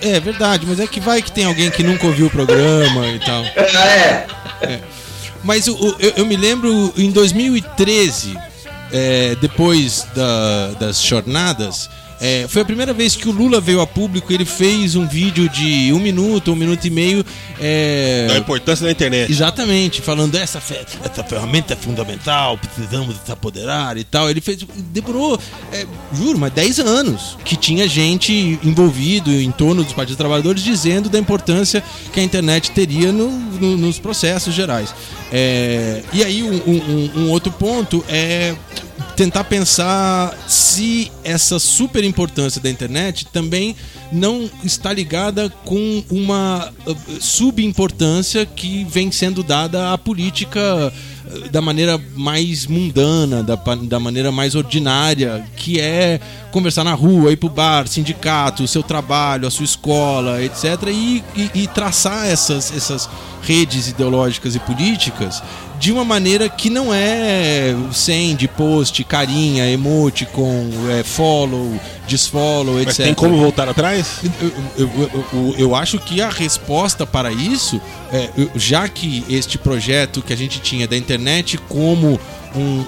[0.00, 3.18] É verdade, mas é que vai que tem alguém que nunca ouviu o programa e
[3.20, 3.42] tal.
[4.62, 4.66] É.
[4.66, 4.80] é.
[5.42, 8.34] Mas eu, eu, eu me lembro em 2013
[8.94, 13.86] é, depois da, das jornadas, é, foi a primeira vez que o Lula veio a
[13.86, 14.32] público.
[14.32, 17.24] Ele fez um vídeo de um minuto, um minuto e meio.
[17.60, 18.26] É...
[18.28, 19.30] Da importância da internet.
[19.30, 24.30] Exatamente, falando essa, essa ferramenta é fundamental, precisamos se apoderar e tal.
[24.30, 24.64] Ele fez.
[24.92, 25.38] Demorou,
[25.72, 31.08] é, juro, mas 10 anos que tinha gente envolvido em torno dos partidos trabalhadores dizendo
[31.08, 34.94] da importância que a internet teria no, no, nos processos gerais.
[35.32, 38.54] É, e aí, um, um, um outro ponto é
[39.16, 43.76] tentar pensar se essa super importância da internet também
[44.12, 50.60] não está ligada com uma uh, subimportância que vem sendo dada à política
[51.26, 56.20] uh, da maneira mais mundana, da, da maneira mais ordinária, que é
[56.52, 60.64] conversar na rua, ir pro bar, sindicato, seu trabalho, a sua escola, etc.
[60.88, 63.08] E, e, e traçar essas, essas
[63.42, 65.42] redes ideológicas e políticas
[65.84, 72.86] de uma maneira que não é send, post, carinha, emoticon, é, follow, desfollow, etc.
[72.86, 74.20] Mas tem como voltar atrás?
[74.40, 77.78] Eu, eu, eu, eu acho que a resposta para isso,
[78.10, 82.18] é, já que este projeto que a gente tinha da internet como
[82.54, 82.84] um,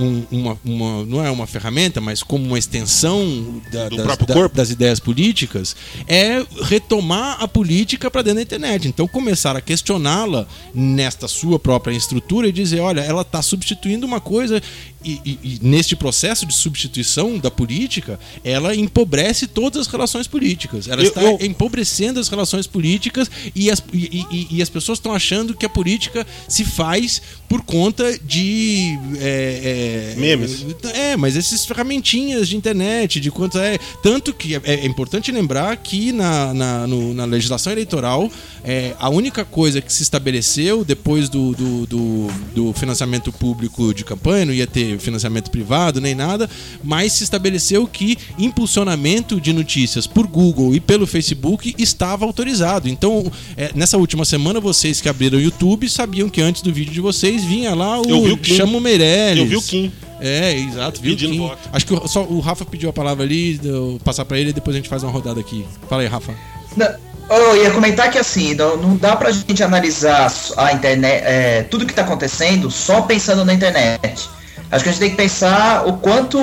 [0.00, 4.70] um, uma, uma, não é uma ferramenta, mas como uma extensão da, das, da, das,
[4.70, 8.88] ideias políticas, é retomar a política para dentro da internet.
[8.88, 14.20] Então começar a questioná-la nesta sua própria estrutura e dizer, olha, ela está substituindo uma
[14.20, 14.60] coisa
[15.04, 20.88] e, e, e, neste processo de substituição da política, ela empobrece todas as relações políticas.
[20.88, 21.38] Ela eu, está eu...
[21.42, 26.26] empobrecendo as relações políticas e as, e, e as pessoas estão achando que a política
[26.48, 28.98] se faz por conta de.
[29.18, 30.64] É, é, Memes.
[30.94, 33.78] É, mas esses ferramentinhas de internet, de quanto é.
[34.02, 38.30] Tanto que é, é importante lembrar que na, na, no, na legislação eleitoral,
[38.62, 44.04] é, a única coisa que se estabeleceu depois do, do, do, do financiamento público de
[44.04, 46.48] campanha, não ia ter financiamento privado nem nada,
[46.82, 52.88] mas se estabeleceu que impulsionamento de notícias por Google e pelo Facebook estava autorizado.
[52.88, 56.92] Então, é, nessa última semana, vocês que abriram o YouTube sabiam que antes do vídeo
[56.92, 59.38] de vocês vinha lá o, o Chamo Meirelles.
[59.38, 59.92] Eu vi o Kim.
[60.20, 61.16] É, exato, viu?
[61.16, 61.38] Kim.
[61.38, 61.68] Voto.
[61.72, 64.74] Acho que só o Rafa pediu a palavra ali, eu passar para ele e depois
[64.74, 65.66] a gente faz uma rodada aqui.
[65.88, 66.34] Fala aí, Rafa.
[66.76, 66.88] Não.
[67.30, 71.86] Eu ia comentar que assim, não, não dá pra gente analisar a internet, é, tudo
[71.86, 74.28] que tá acontecendo só pensando na internet.
[74.70, 76.38] Acho que a gente tem que pensar o quanto.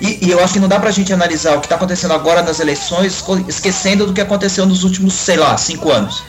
[0.00, 2.42] E, e eu acho que não dá pra gente analisar o que está acontecendo agora
[2.42, 6.22] nas eleições, esquecendo do que aconteceu nos últimos, sei lá, cinco anos.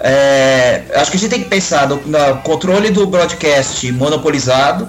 [0.00, 4.88] É, acho que a gente tem que pensar no, no controle do broadcast monopolizado,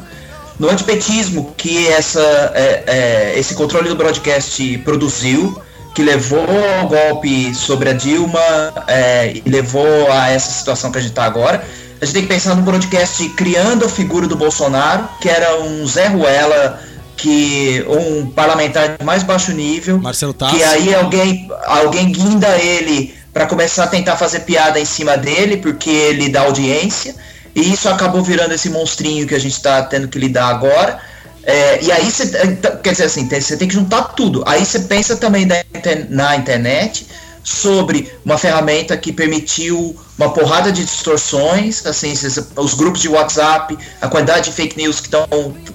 [0.60, 2.22] no antipetismo que essa,
[2.54, 5.60] é, é, esse controle do broadcast produziu,
[5.96, 6.46] que levou
[6.80, 8.40] ao golpe sobre a Dilma
[8.88, 11.64] é, e levou a essa situação que a gente está agora.
[12.02, 15.86] A gente tem que pensar no broadcast criando a figura do Bolsonaro, que era um
[15.88, 16.80] Zé Ruela,
[17.18, 20.56] que um parlamentar de mais baixo nível, Marcelo Tassi.
[20.56, 25.58] que aí alguém alguém guinda ele para começar a tentar fazer piada em cima dele,
[25.58, 27.16] porque ele dá audiência,
[27.56, 31.00] e isso acabou virando esse monstrinho que a gente está tendo que lidar agora.
[31.44, 34.44] É, e aí você, então, quer dizer assim, você tem que juntar tudo.
[34.46, 37.08] Aí você pensa também na, inter- na internet
[37.44, 42.14] sobre uma ferramenta que permitiu uma porrada de distorções, assim,
[42.56, 45.26] os grupos de WhatsApp, a quantidade de fake news que, tão,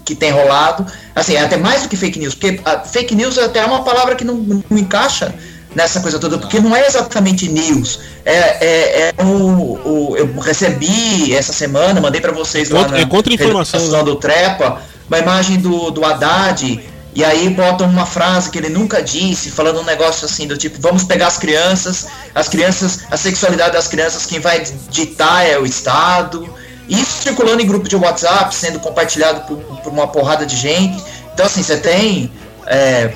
[0.04, 3.38] que tem rolado, assim, é até mais do que fake news, porque a fake news
[3.38, 5.34] até é uma palavra que não, não encaixa
[5.74, 11.34] nessa coisa toda, porque não é exatamente news, é, é, é o, o- eu recebi
[11.34, 15.90] essa semana, mandei para vocês lá Contra- é contra-informação, redação do Trepa, uma imagem do,
[15.90, 16.80] do Haddad,
[17.14, 20.80] e aí botam uma frase que ele nunca disse, falando um negócio assim do tipo,
[20.80, 25.64] vamos pegar as crianças, as crianças, a sexualidade das crianças, quem vai ditar é o
[25.64, 26.48] Estado.
[26.88, 31.02] Isso circulando em grupo de WhatsApp, sendo compartilhado por, por uma porrada de gente.
[31.32, 32.30] Então assim, você tem
[32.66, 33.12] é,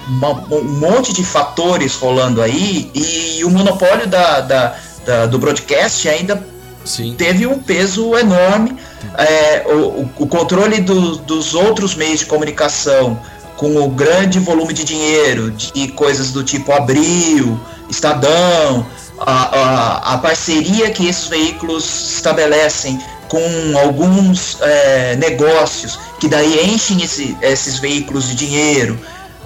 [0.51, 6.43] um monte de fatores rolando aí, e o monopólio da, da- da- do broadcast ainda
[6.85, 7.15] Sim.
[7.17, 8.77] teve um peso enorme.
[9.17, 13.21] É, o, o- o controle do- dos outros meios de comunicação
[13.57, 17.59] com o grande volume de dinheiro, de coisas do tipo Abril,
[17.91, 18.87] Estadão,
[19.19, 23.43] a, a- a parceria que esses veículos estabelecem com
[23.83, 28.99] alguns é, negócios que daí enchem esse- esses veículos de dinheiro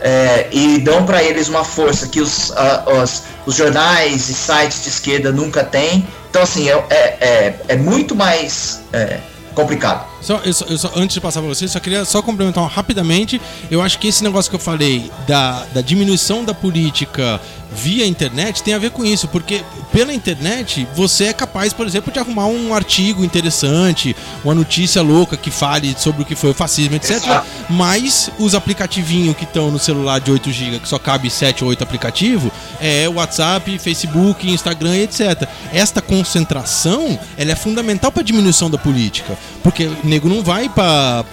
[0.02, 2.52] é, e dão para eles uma força que os,
[3.00, 6.06] os, os jornais e sites de esquerda nunca têm.
[6.28, 9.18] Então, assim, é, é, é, é muito mais é,
[9.54, 10.11] complicado.
[10.22, 13.40] Só, eu só- eu só- antes de passar para vocês, só queria só complementar rapidamente.
[13.70, 17.40] Eu acho que esse negócio que eu falei da, da diminuição da política
[17.74, 22.12] via internet tem a ver com isso, porque pela internet você é capaz, por exemplo,
[22.12, 26.54] de arrumar um artigo interessante, uma notícia louca que fale sobre o que foi o
[26.54, 27.12] fascismo, etc.
[27.12, 27.46] Exato.
[27.70, 31.70] Mas os aplicativinhos que estão no celular de 8 GB, que só cabe 7 ou
[31.70, 35.48] 8 aplicativos, é WhatsApp, Facebook, Instagram etc.
[35.72, 41.24] Esta concentração, ela é fundamental para a diminuição da política, porque nego não vai para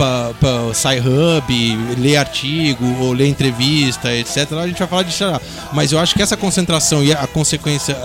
[0.73, 4.53] SciHub, ler artigo ou ler entrevista, etc.
[4.53, 5.41] A gente vai falar disso lá.
[5.73, 7.97] Mas eu acho que essa concentração e a consequência,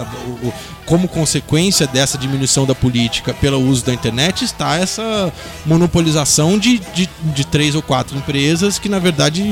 [0.85, 5.33] como consequência dessa diminuição da política pelo uso da internet, está essa
[5.65, 9.43] monopolização de, de, de três ou quatro empresas que, na verdade,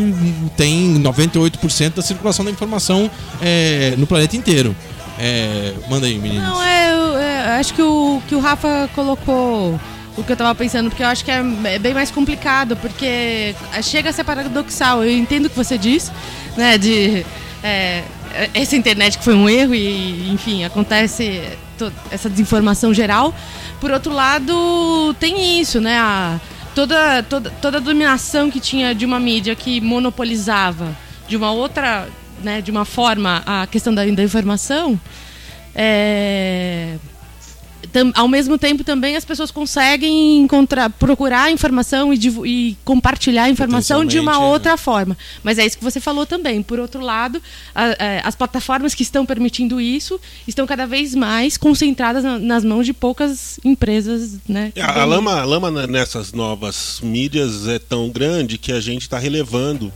[0.56, 3.08] tem 98% da circulação da informação
[3.40, 4.74] é, no planeta inteiro.
[5.20, 6.48] É, manda aí, meninos.
[6.48, 6.90] Não, é,
[7.22, 9.78] é, acho que o, que o Rafa colocou
[10.16, 13.54] o que eu tava pensando, porque eu acho que é, é bem mais complicado, porque
[13.82, 15.02] chega a ser paradoxal.
[15.02, 16.12] Eu entendo o que você diz,
[16.56, 17.24] né, de
[17.62, 18.04] é,
[18.52, 21.42] essa internet que foi um erro e, enfim, acontece
[22.10, 23.34] essa desinformação geral.
[23.80, 26.38] Por outro lado, tem isso, né, a,
[26.74, 30.96] toda, toda, toda a dominação que tinha de uma mídia que monopolizava
[31.26, 32.08] de uma outra,
[32.42, 35.00] né, de uma forma a questão da, da informação,
[35.74, 36.96] é,
[37.90, 44.04] tam- ao mesmo tempo também as pessoas conseguem encontrar, procurar informação e, e compartilhar informação
[44.04, 44.38] de uma é.
[44.38, 45.16] outra forma.
[45.42, 46.62] Mas é isso que você falou também.
[46.62, 47.42] Por outro lado,
[47.74, 52.64] a- é, as plataformas que estão permitindo isso estão cada vez mais concentradas na- nas
[52.64, 54.72] mãos de poucas empresas, né?
[54.78, 55.08] A, a dominam.
[55.08, 59.92] lama, a lama ne- nessas novas mídias é tão grande que a gente está relevando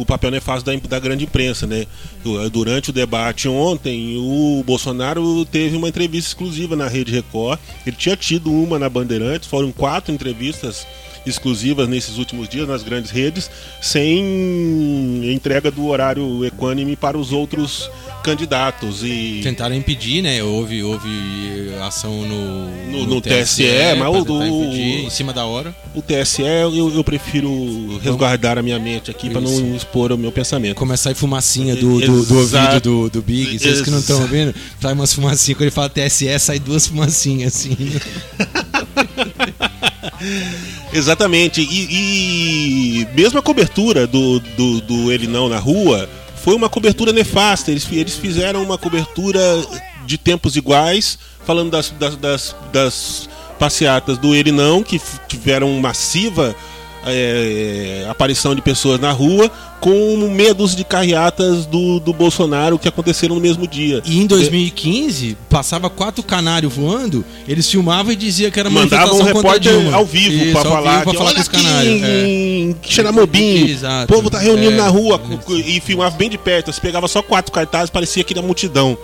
[0.00, 1.86] o papel nefasto da, da grande imprensa, né?
[2.22, 7.58] Du- Durante o debate ontem, o Bolsonaro teve uma entrevista exclusiva na Rede Record.
[7.86, 10.86] Ele tinha tido uma na Bandeirantes, foram quatro entrevistas
[11.28, 13.50] exclusivas nesses últimos dias nas grandes redes,
[14.22, 17.90] sem entrega do horário equânime para os outros
[18.22, 20.42] candidatos e Tentaram impedir, né?
[20.42, 21.08] Houve, houve
[21.86, 23.62] ação no, No- no TSE,
[23.98, 25.74] mas pra o impedir, em cima da hora.
[25.94, 30.32] O TSE, eu, eu prefiro resguardar a minha mente aqui para não expor o meu
[30.32, 30.76] pensamento.
[30.76, 33.58] Começa a fumacinha do, do, do ouvido do, do Big.
[33.58, 35.56] Vocês que não estão ouvindo, sai umas fumacinhas.
[35.56, 37.76] Quando ele fala TSE, sai duas fumacinhas assim.
[40.92, 41.60] Exatamente.
[41.60, 47.12] E, e mesmo a cobertura do, do, do Ele Não na rua foi uma cobertura
[47.12, 47.70] nefasta.
[47.70, 49.40] Eles, eles fizeram uma cobertura
[50.06, 56.54] de tempos iguais, falando das, das, das, das passeatas do Ele Não, que tiveram massiva
[57.06, 63.36] é, aparição de pessoas na rua, com medos de carreatas do, do Bolsonaro que aconteceram
[63.36, 64.02] no mesmo dia.
[64.04, 69.18] E em 2015, passava quatro canários voando, eles filmavam e diziam que era Mandava um
[69.18, 72.02] manifestação repórter ao vivo ao falar, vivo que, falar olha com os aqui canários.
[72.02, 72.26] é.
[72.26, 74.12] em Xeramobim, Exato.
[74.12, 75.52] o povo tá reunindo É, na rua isso.
[75.56, 76.72] e filmava bem de perto.
[76.72, 78.98] Você pegava só quatro cartazes, parecia que era multidão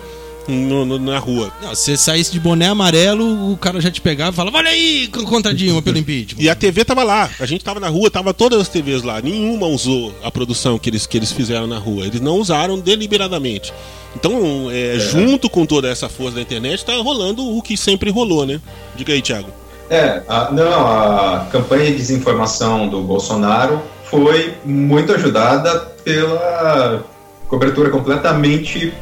[0.49, 1.53] no- no- na rua.
[1.63, 4.71] Não, se você saísse de boné amarelo, o cara já te pegava e falava: Olha
[4.71, 6.43] aí, contra Dilma pelo impeachment.
[6.43, 9.21] E a TV tava lá, a gente tava na rua, tava todas as TVs lá.
[9.21, 12.07] Nenhuma usou a produção que eles, que eles fizeram na rua.
[12.07, 13.73] Eles não usaram deliberadamente.
[14.17, 18.47] Então, é, junto com toda essa força da internet, tá rolando o que sempre rolou,
[18.47, 18.61] né?
[18.97, 19.49] Diga aí, Thiago.
[19.91, 27.05] É, a- não, a campanha de desinformação do Bolsonaro foi muito ajudada pela
[27.49, 28.93] cobertura completamente.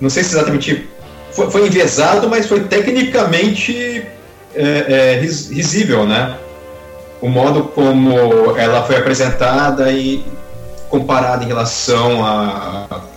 [0.00, 0.88] Não sei se exatamente.
[1.32, 4.04] Foi, foi enviesado, mas foi tecnicamente
[4.54, 4.62] é,
[5.16, 6.36] é, ris- risível, né?
[7.20, 10.24] O modo como ela foi apresentada e
[10.88, 12.24] comparada em relação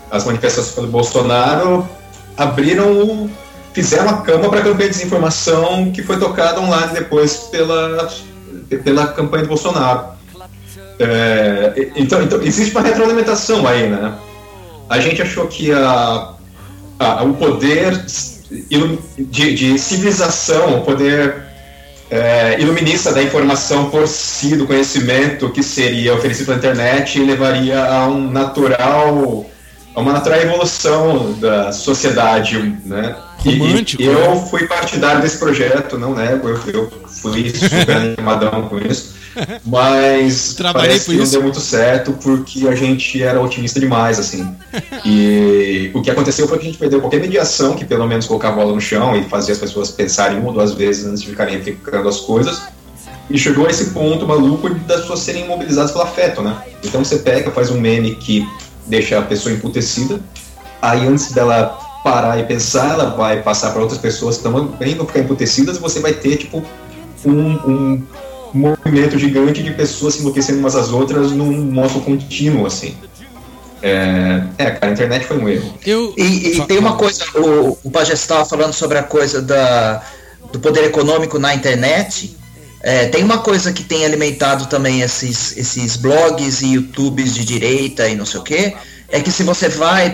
[0.09, 1.87] às manifestações pelo Bolsonaro,
[2.35, 3.29] abriram,
[3.73, 8.09] fizeram a cama para a campanha de desinformação que foi tocada online depois pela,
[8.83, 10.07] pela campanha do Bolsonaro.
[10.99, 14.13] É, então, então, existe uma retroalimentação aí, né?
[14.89, 16.33] A gente achou que a,
[17.01, 17.99] a- o poder
[19.17, 21.35] de, de civilização, o poder
[22.09, 28.05] é, iluminista da informação por si, do conhecimento que seria oferecido pela internet, levaria a
[28.07, 29.45] um natural,
[29.95, 33.15] a uma natural evolução da sociedade, né?
[33.45, 34.45] E- Romântico, E, eu né?
[34.49, 39.15] fui partidário desse projeto, não nego, eu, eu fui super animadão com isso.
[39.65, 41.31] Mas Trabalhei parece que não isso.
[41.31, 44.55] deu muito certo porque a gente era otimista demais, assim.
[45.05, 48.55] E o que aconteceu foi que a gente perdeu qualquer mediação que pelo menos colocava
[48.55, 51.29] a bola no chão e fazia as pessoas pensarem uma ou duas vezes antes de
[51.29, 52.61] ficarem aplicando as coisas.
[53.29, 56.61] E chegou a esse ponto maluco das pessoas serem mobilizadas pelo afeto, né?
[56.83, 58.45] Então você pega, faz um meme que
[58.85, 60.19] deixa a pessoa emputecida,
[60.81, 65.05] aí antes dela parar e pensar, ela vai passar para outras pessoas que também vão
[65.05, 66.63] ficar emputecidas e você vai ter, tipo,
[67.23, 68.03] um, um
[68.53, 72.95] movimento gigante de pessoas se enlouquecendo umas às outras num modo contínuo, assim.
[73.81, 75.73] É, é, cara, a internet foi um erro.
[75.85, 76.13] Eu.
[76.15, 80.03] E, e tem uma coisa, o, o Pajés estava falando sobre a coisa da,
[80.51, 82.37] do poder econômico na internet.
[82.83, 88.07] É, tem uma coisa que tem alimentado também esses, esses blogs e YouTubes de direita
[88.07, 88.73] e não sei o que.
[89.11, 90.11] É que se você vai.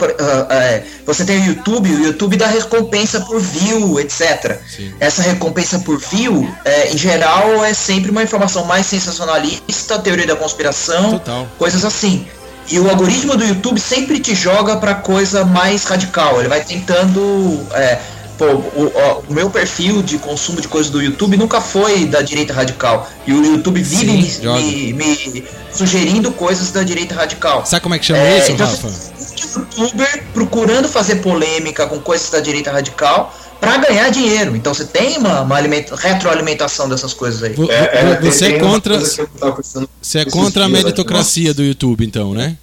[0.49, 4.59] ah, é, você tem o YouTube, o YouTube dá recompensa por view, etc.
[4.67, 4.93] Sim.
[4.99, 10.35] Essa recompensa por view, é, em geral, é sempre uma informação mais sensacionalista, teoria da
[10.35, 11.47] conspiração, Total.
[11.57, 12.27] coisas assim.
[12.69, 16.39] E o algoritmo do YouTube sempre te joga pra coisa mais radical.
[16.39, 17.65] Ele vai tentando.
[17.73, 17.97] é,
[18.37, 22.21] pô, o, ó, o meu perfil de consumo de coisas do YouTube nunca foi da
[22.21, 23.09] direita radical.
[23.25, 27.65] E o YouTube vive Sim, me, me- me sugerindo coisas da direita radical.
[27.65, 28.87] Sabe como é que chama É, isso, então, Rafa?
[28.87, 34.55] um youtuber procurando fazer polêmica com coisas da direita radical pra ganhar dinheiro.
[34.55, 37.55] Então você tem uma, uma alimenta- retroalimentação dessas coisas aí.
[37.69, 38.99] É, é, vo- Você é contra.
[38.99, 42.55] Você é contra a dias, meritocracia do YouTube, então, né?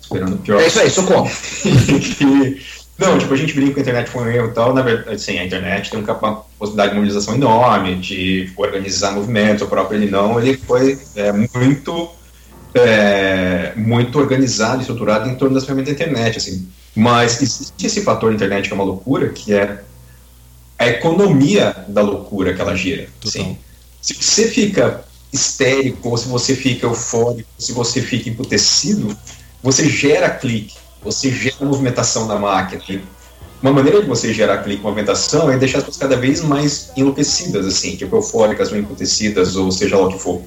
[0.00, 0.60] Esperando o pior.
[0.60, 1.32] É isso aí, sou contra.
[2.98, 4.72] Não, tipo, a gente brinca que a internet foi um erro e tal.
[4.72, 9.68] Na verdade, sim, a internet tem uma possibilidade de mobilização enorme, de organizar movimentos, o
[9.68, 12.10] próprio ele não, ele foi é, muito,
[12.74, 16.66] é, muito organizado e estruturado em torno das ferramentas da internet, assim.
[16.94, 19.82] Mas existe esse fator da internet que é uma loucura, que é
[20.78, 23.08] a economia da loucura que ela gira.
[23.22, 23.58] Assim.
[24.00, 29.14] Se você fica histérico, ou se você fica eufórico, se você fica emputecido,
[29.62, 32.82] você gera clique, você gera movimentação da máquina.
[33.62, 37.66] Uma maneira de você gerar clique movimentação é deixar as pessoas cada vez mais enlouquecidas,
[37.66, 40.42] assim, tipo eufóricas ou emputecidas, ou seja lá o que for.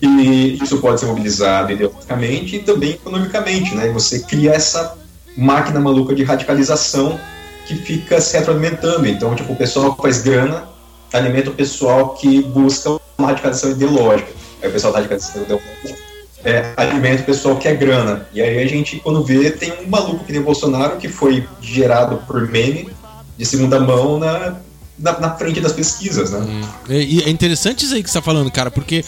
[0.00, 3.88] E isso pode ser mobilizado ideologicamente e também economicamente, né?
[3.90, 4.96] Você cria essa
[5.36, 7.18] máquina maluca de radicalização
[7.66, 9.06] que fica se retroalimentando.
[9.06, 10.68] Então, tipo, o pessoal que faz grana
[11.12, 14.30] alimenta o pessoal que busca uma radicalização ideológica.
[14.62, 16.05] Aí o pessoal da radicalização ideológica
[16.44, 18.26] é, pessoal que é grana.
[18.32, 21.46] E aí a gente, quando vê, tem um maluco que nem o Bolsonaro que foi
[21.60, 22.88] gerado por meme
[23.36, 24.56] de segunda mão na,
[24.98, 26.46] na, na frente das pesquisas, né?
[26.88, 29.04] É, E é interessante isso aí que você está falando, cara, porque,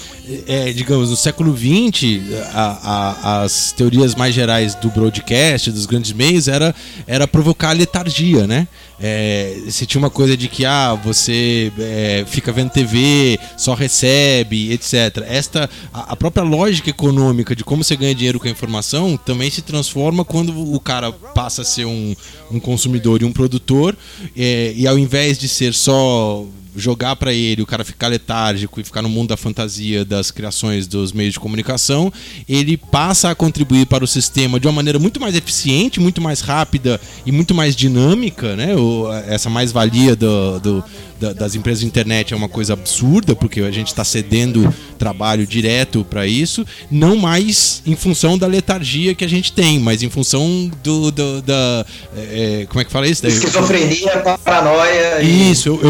[0.46, 2.20] é, digamos, no século XX,
[2.52, 6.74] a- a- as teorias mais gerais do broadcast, dos grandes meios, era,
[7.06, 8.68] era provocar letargia, né?
[9.00, 14.72] É, você tinha uma coisa de que, ah, você é, fica vendo TV, só recebe,
[14.72, 15.24] etc.
[15.26, 19.50] Esta, a, a própria lógica econômica de como você ganha dinheiro com a informação também
[19.50, 22.14] se transforma quando o cara passa a ser um,
[22.50, 23.96] um consumidor e um produtor,
[24.36, 26.44] é, e ao invés de ser só
[26.78, 30.86] jogar pra ele, o cara ficar letárgico e ficar no mundo da fantasia das criações
[30.86, 32.12] dos meios de comunicação,
[32.48, 36.40] ele passa a contribuir para o sistema de uma maneira muito mais eficiente, muito mais
[36.40, 38.74] rápida e muito mais dinâmica, né?
[38.76, 40.84] O, essa mais-valia do, do-
[41.20, 45.44] da- das empresas de internet é uma coisa absurda, porque a gente está cedendo trabalho
[45.46, 50.08] direto para isso, não mais em função da letargia que a gente tem, mas em
[50.08, 51.84] função do, do- da.
[52.16, 53.26] é, é, como é que fala isso?
[53.26, 55.50] Esquizofrenia, paranoia e.
[55.50, 55.80] isso, eu-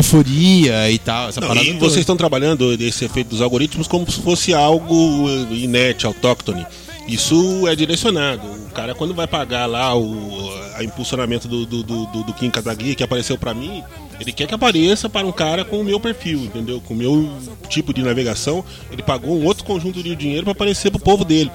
[0.90, 1.28] e tal.
[1.28, 1.80] Essa Não, parada e toda.
[1.80, 6.66] vocês estão trabalhando esse efeito dos algoritmos como se fosse algo eh, inerte, autóctone.
[7.08, 8.46] Isso é direcionado.
[8.46, 12.94] O cara, quando vai pagar lá o a impulsionamento do, do, do, do, Kim Kataguiri,
[12.94, 13.82] que apareceu pra mim,
[14.20, 16.80] Ele quer que apareça para um cara com o meu perfil, entendeu?
[16.80, 17.28] Com o meu
[17.68, 18.64] tipo de navegação.
[18.90, 21.50] Ele pagou um outro conjunto de dinheiro para aparecer pro povo dele.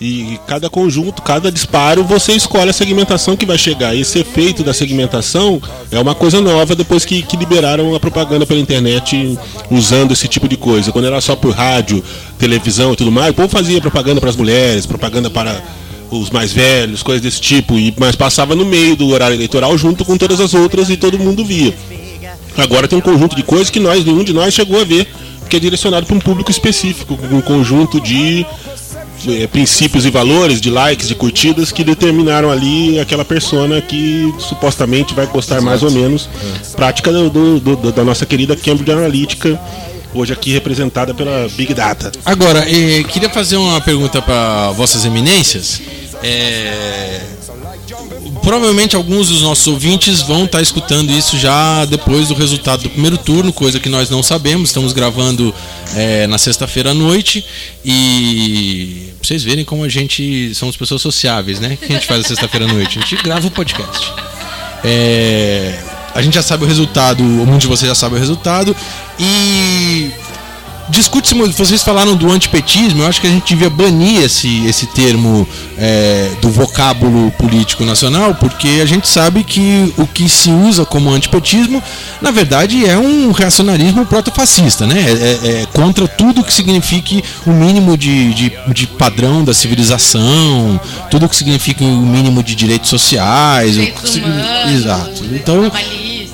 [0.00, 3.96] E cada conjunto, cada disparo, você escolhe a segmentação que vai chegar.
[3.96, 8.60] Esse efeito da segmentação é uma coisa nova depois que, que liberaram a propaganda pela
[8.60, 9.38] internet
[9.70, 10.92] usando esse tipo de coisa.
[10.92, 12.04] Quando era só por rádio,
[12.38, 15.62] televisão e tudo mais, o povo fazia propaganda para as mulheres, propaganda para
[16.10, 20.04] os mais velhos, coisas desse tipo, e mas passava no meio do horário eleitoral junto
[20.04, 21.74] com todas as outras e todo mundo via.
[22.56, 25.08] Agora tem um conjunto de coisas que nós, nenhum de nós chegou a ver,
[25.48, 28.46] que é direcionado para um público específico, um conjunto de
[29.28, 35.14] eh, princípios e valores, de likes, de curtidas que determinaram ali aquela persona que supostamente
[35.14, 36.28] vai gostar mais ou menos.
[36.74, 39.58] Prática do, do- do- da nossa querida Cambridge Analytica,
[40.14, 42.10] hoje aqui representada pela Big Data.
[42.24, 45.80] Agora, eh, queria fazer uma pergunta para vossas eminências.
[46.22, 47.20] É,
[48.42, 53.18] Provavelmente alguns dos nossos ouvintes vão estar escutando isso já depois do resultado do primeiro
[53.18, 54.70] turno, coisa que nós não sabemos.
[54.70, 55.54] Estamos gravando
[55.94, 57.44] eh, na sexta-feira à noite
[57.84, 61.74] e vocês verem como a gente somos pessoas sociáveis, né?
[61.74, 62.98] O que a gente faz na sexta-feira à noite?
[62.98, 64.12] A gente grava o podcast.
[64.84, 65.78] É,
[66.14, 68.74] a gente já sabe o resultado, muitos de vocês já sabem o resultado.
[69.18, 70.10] E
[70.88, 71.56] discute-se muito.
[71.56, 75.46] Vocês falaram do antipetismo, eu acho que a gente devia banir esse, esse termo
[75.78, 81.10] é, do vocábulo político nacional, porque a gente sabe que o que se usa como
[81.10, 81.82] antipetismo,
[82.20, 85.00] na verdade, é um reacionarismo protofascista, né?
[85.00, 90.80] É, é contra tudo que signifique o mínimo de, de, de padrão da civilização,
[91.10, 93.70] tudo que signifique o mínimo de direitos sociais.
[93.76, 95.24] o Direitos que signi- humanos, Exato.
[95.32, 95.70] Então.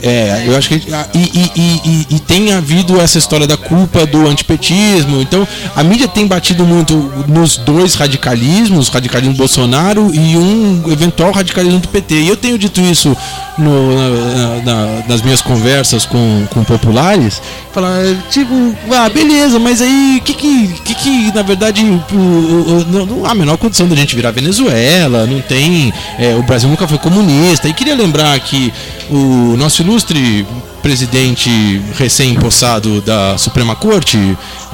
[0.02, 0.74] É, eu acho que.
[1.14, 5.20] E, e, e, tem havido essa história da culpa do antipetismo.
[5.22, 5.46] Então,
[5.76, 6.94] a mídia tem batido muito
[7.28, 12.14] nos dois radicalismos, o radicalismo Bolsonaro e um eventual radicalismo do PT.
[12.22, 13.16] E eu tenho dito isso
[13.56, 17.40] no- na- na- nas minhas conversas com, com populares.
[17.72, 23.30] Falar, tipo, ah, beleza, mas aí o que que, que na verdade, não, não há
[23.30, 25.92] a menor condição da gente virar Venezuela, não tem.
[26.18, 27.68] é, o Brasil nunca foi comunista.
[27.68, 28.72] E queria lembrar que
[29.10, 30.46] o nosso ilustre
[30.82, 34.18] presidente recém-possado da Suprema Corte,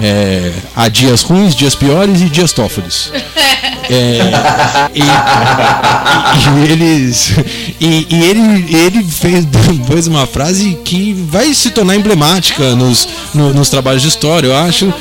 [0.01, 3.11] é, há dias ruins, dias piores e dias tófolis.
[3.91, 4.21] É,
[4.95, 7.33] e, e- e eles
[7.81, 13.55] e, e ele ele fez depois uma frase que vai se tornar emblemática nos, no-
[13.55, 14.93] nos trabalhos de história eu acho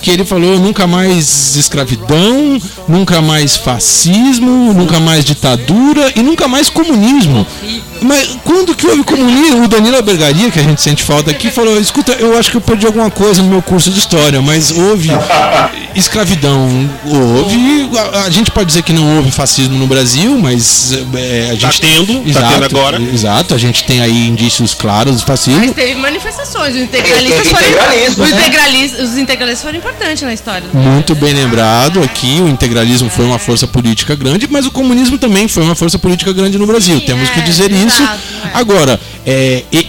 [0.00, 2.58] que ele falou nunca mais escravidão
[2.88, 7.46] nunca mais fascismo nunca mais ditadura e nunca mais comunismo.
[8.00, 9.62] Mas quando que houve comunismo?
[9.64, 12.60] O Danilo Albergaria que a gente sente falta aqui falou escuta eu acho que eu
[12.60, 15.10] perdi alguma coisa no meu curso de história mas houve
[15.94, 21.48] escravidão houve a, a gente pode dizer que não houve fascismo no Brasil mas é,
[21.50, 23.00] a gente Tá tendo, tá tendo agora.
[23.00, 26.74] exato a gente tem aí indícios claros do fascismo Mas teve manifestações.
[26.74, 27.66] Os integralistas foram.
[27.68, 28.36] integralismo, Os né?
[28.40, 30.64] integralistas, os integralistas foram importantes na história.
[30.72, 35.48] Muito bem lembrado aqui, o integralismo foi uma força política grande, mas o comunismo também
[35.48, 36.98] foi uma força política grande no Brasil.
[36.98, 38.02] Sim, Temos que é, dizer exato, isso.
[38.02, 38.50] é.
[38.54, 39.86] Agora, é, e-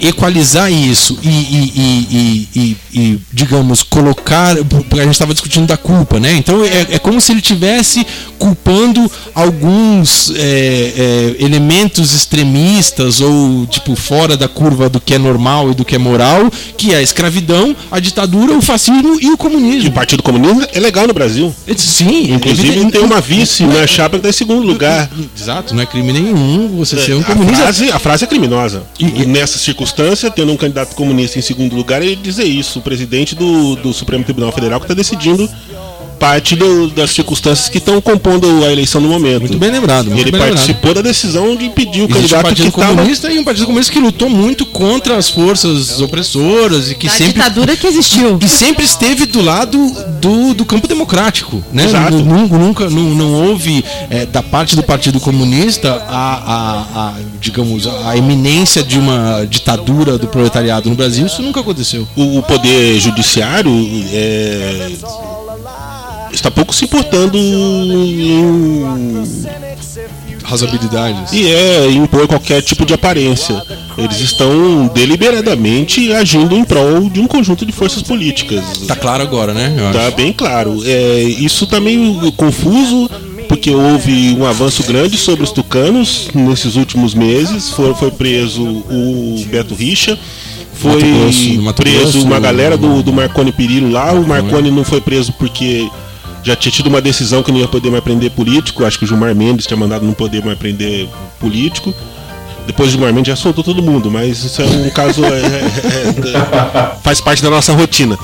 [0.54, 4.56] equalizar isso e, e- e- e- e- e, digamos, colocar.
[4.66, 6.34] Porque a gente estava discutindo da culpa, né?
[6.34, 8.06] Então é, é como se ele tivesse
[8.38, 15.72] culpando alguns é, é, elementos extremistas ou, tipo, fora da curva do que é normal
[15.72, 19.34] e do que é moral, que é a escravidão, a ditadura, o fascismo e o
[19.34, 19.90] E comunismo.
[19.90, 21.54] o Partido Comunista é legal no Brasil.
[21.78, 25.10] Sim, Inclusive evidente- tem uma vice na chapa que está em segundo lugar.
[25.40, 27.64] Exato, não é crime nenhum você ser um a, comunista.
[27.64, 28.84] frase, a frase é criminosa.
[29.00, 32.80] E- E, nessa circunstância, tendo um candidato comunista em segundo lugar, ele dizer isso.
[32.80, 35.50] O presidente do, do Supremo Tribunal Federal que está decidindo
[36.24, 39.42] parte do- das circunstâncias que estão compondo a eleição no momento.
[39.42, 40.06] Muito bem lembrado.
[40.08, 42.88] Muito ele bem participou da decisão de impedir o Existe um candidato que partido estava.
[42.96, 47.14] comunista e um partido comunista que lutou muito contra as forças opressoras e que Da
[47.14, 48.40] sempre ditadura que existiu.
[48.42, 49.78] e sempre esteve do lado
[50.22, 51.86] do, do campo democrático, né?
[51.86, 52.16] Exato.
[52.18, 57.14] Nu- nu- Nunca, não, não houve é, da parte do Partido Comunista a, a- a,
[57.42, 61.26] digamos a eminência de uma ditadura do proletariado no Brasil.
[61.26, 62.08] Isso nunca aconteceu.
[62.16, 63.70] o, o poder judiciário
[64.14, 64.92] é,
[66.34, 68.84] está pouco se importando em,
[70.44, 71.32] Razoabilidades.
[71.32, 73.62] e é impor qualquer tipo de aparência.
[73.98, 78.80] Eles estão deliberadamente agindo em prol de um conjunto de forças políticas.
[78.88, 79.74] Tá claro agora, né?
[79.78, 80.00] Eu acho.
[80.00, 80.82] Tá bem claro.
[80.86, 83.10] É, isso tá meio confuso,
[83.48, 87.70] porque houve um avanço grande sobre os tucanos nesses últimos meses.
[87.70, 90.18] Foi, foi preso o Beto Richa.
[90.74, 94.12] Foi Mato Grosso, Mato preso Grosso, uma galera do, do Marconi Perillo lá.
[94.12, 95.88] O Marconi não foi preso porque
[96.44, 98.86] já tinha tido uma decisão que não ia poder mais prender político.
[98.86, 101.08] Acho que o Gilmar Mendes tinha mandado não poder mais prender
[101.40, 101.94] político.
[102.66, 105.24] Depois de Marmente já soltou todo mundo, mas isso é um caso.
[105.26, 105.36] é- é-
[106.36, 108.18] é- faz parte da nossa rotina.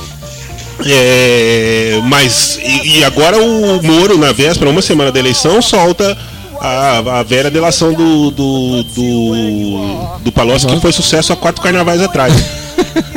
[0.85, 6.17] É, mas e, e agora o Moro, na véspera, uma semana da eleição, solta
[6.61, 12.01] a, a velha delação do, do, do, do Palocci, que foi sucesso há quatro carnavais
[12.01, 12.33] atrás.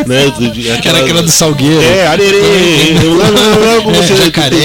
[0.06, 0.32] Né?
[0.84, 1.80] era aquela do Salgueiro.
[1.82, 4.56] É, arerê, É, você, jacaré,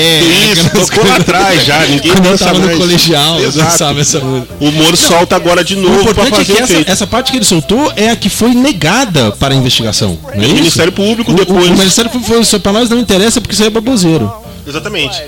[0.54, 2.78] Isso, tocou lá atrás já, ninguém Quando dança tava no mais.
[2.78, 3.70] colegial, eu Exato.
[3.72, 4.54] dançava essa música.
[4.60, 7.38] O Moro solta agora de novo pra importante é fazer que essa, essa parte que
[7.38, 10.18] ele soltou é a que foi negada para a investigação.
[10.36, 10.54] Não é O?
[10.54, 11.68] Ministério Público O- o, depois.
[11.70, 14.32] o Ministério Público falou isso pra nós não interessa porque isso aí é baboseiro.
[14.66, 15.22] Exatamente.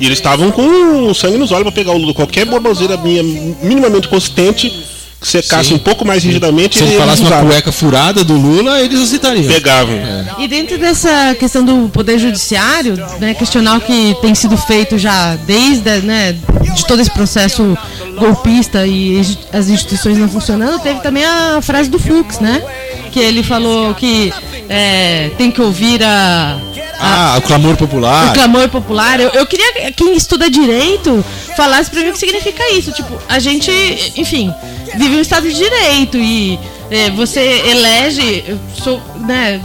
[0.00, 2.14] E eles estavam com sangue nos olhos pra pegar o Lula.
[2.14, 3.22] Qualquer baboseira minha
[3.62, 4.72] minimamente consistente,
[5.20, 5.74] que secasse Sim.
[5.74, 9.46] um pouco mais rigidamente, Se ele falasse uma cueca furada do Lula, eles aceitariam.
[9.52, 9.96] Pegavam.
[10.38, 15.34] E dentro dessa questão do poder judiciário, né, questionar o que tem sido feito já
[15.46, 16.36] desde né,
[16.74, 17.76] de todo esse processo
[18.18, 19.20] golpista e
[19.52, 22.62] as instituições não funcionando, teve também a frase do Fux, né?
[23.10, 24.32] Que ele falou que
[24.68, 26.58] é, tem que ouvir a,
[27.00, 28.32] a- Ah, o clamor o popular.
[28.34, 29.18] clamor popular.
[29.20, 31.24] Eu, eu queria que quem estuda direito
[31.56, 32.92] falasse pra mim o que significa isso.
[32.92, 33.70] Tipo, a gente,
[34.16, 34.52] enfim,
[34.94, 36.58] vive um estado de direito e
[36.90, 39.60] é, você elege, eu sou, né,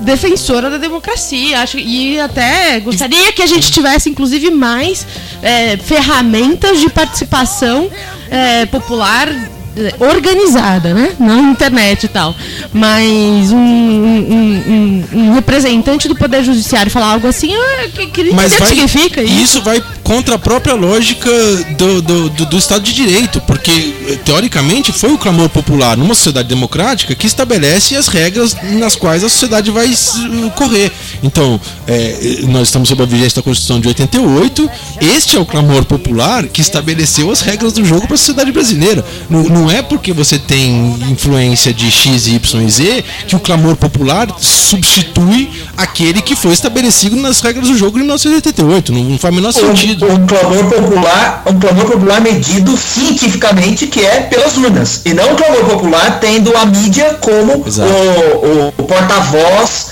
[0.00, 1.60] defensora da democracia.
[1.60, 5.06] Acho e até gostaria que a gente tivesse, inclusive, mais
[5.42, 7.90] é, ferramentas de participação
[8.30, 9.28] é, popular
[9.74, 11.12] é, organizada, né?
[11.18, 12.34] Não internet e tal.
[12.72, 18.32] Mas um, um- um- um representante do Poder Judiciário falar algo assim, ah, que, que
[18.32, 21.30] Mas vai, que significa e isso vai contra a própria lógica
[21.78, 23.70] do, do, do- do Estado de Direito, porque
[24.08, 29.22] eh, teoricamente foi o clamor popular numa sociedade democrática que estabelece as regras nas quais
[29.24, 30.12] a sociedade vai s-
[30.56, 30.90] correr.
[31.22, 34.68] Então, eh, nós estamos sob a vigência da Constituição de 88,
[35.00, 39.04] este é o clamor popular que estabeleceu as regras do jogo para a sociedade brasileira.
[39.30, 43.76] Não, não é porque você tem influência de X, Y e Z que o clamor
[43.76, 48.92] popular substitui aquele que foi estabelecido nas regras do jogo de 1988.
[48.92, 50.01] Não, não faz o menor sentido.
[50.02, 55.36] Um, clamor popular, um clamor popular medido cientificamente que é pelas urnas e não um
[55.36, 57.88] clamor popular tendo a mídia como Exato.
[57.88, 59.90] o, o- porta-voz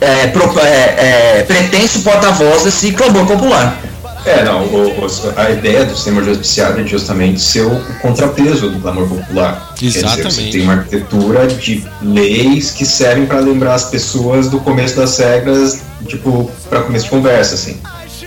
[0.00, 3.78] é, pro- é, é, pretenso porta-voz desse clamor popular.
[4.26, 8.80] É, não, o- o- a ideia do sistema judiciário é justamente ser o contrapeso do
[8.80, 9.74] clamor popular.
[9.76, 10.34] Quer dizer, Exatamente.
[10.34, 15.18] você tem uma arquitetura de leis que servem para lembrar as pessoas do começo das
[15.18, 17.76] regras, tipo, para começo de conversa, assim.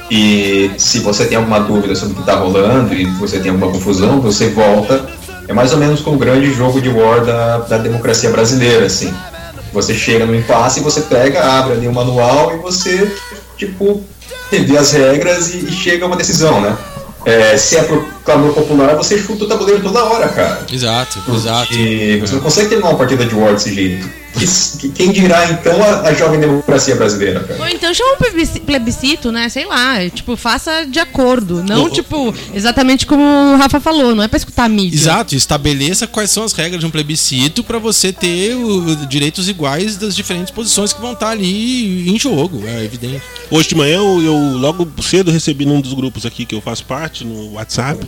[0.09, 3.71] E se você tem alguma dúvida sobre o que está rolando e você tem alguma
[3.71, 5.05] confusão, você volta.
[5.47, 9.13] É mais ou menos como o grande jogo de war da, da democracia brasileira, assim.
[9.73, 13.11] Você chega no impasse você pega, abre ali o manual e você,
[13.57, 14.03] tipo,
[14.51, 16.77] revê as regras e, e chega a uma decisão, né?
[17.25, 17.83] É, se é
[18.27, 20.65] clamor popular, você chuta o tabuleiro toda hora, cara.
[20.71, 21.73] Exato, exato.
[21.73, 24.07] E você não consegue terminar uma partida de War desse jeito.
[24.37, 24.45] Que-
[24.77, 27.59] que- Quem dirá então a, a jovem democracia brasileira, cara?
[27.59, 29.49] Ou então chama um plebisci- plebiscito, né?
[29.49, 31.63] Sei lá, é, tipo, faça de acordo.
[31.63, 34.95] Não, O- tipo, exatamente como o Rafa falou, não é pra escutar a mídia.
[34.95, 39.95] Exato, estabeleça quais são as regras de um plebiscito para você ter o- direitos iguais
[39.97, 43.23] das diferentes posições que vão estar ali em jogo, é evidente.
[43.49, 46.83] Hoje de manhã eu, eu logo cedo recebi num dos grupos aqui que eu faço
[46.85, 48.05] parte, no WhatsApp,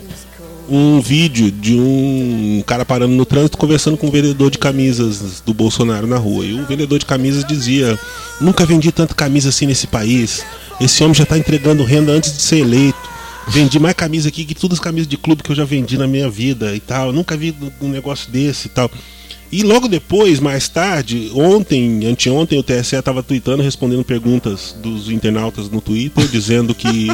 [0.70, 5.52] um vídeo de um cara parando no trânsito conversando com um vendedor de camisas do
[5.52, 6.46] Bolsonaro na rua.
[6.46, 7.98] E o vendedor de camisas dizia:
[8.40, 10.44] Nunca vendi tanta camisa assim nesse país.
[10.80, 13.10] Esse homem já está entregando renda antes de ser eleito.
[13.48, 16.06] Vendi mais camisa aqui que todas as camisas de clube que eu já vendi na
[16.06, 17.12] minha vida e tal.
[17.12, 18.90] Nunca vi um negócio desse e tal.
[19.52, 25.68] E logo depois, mais tarde, ontem, anteontem, o TSE estava tweetando, respondendo perguntas dos internautas
[25.68, 27.08] no Twitter, dizendo que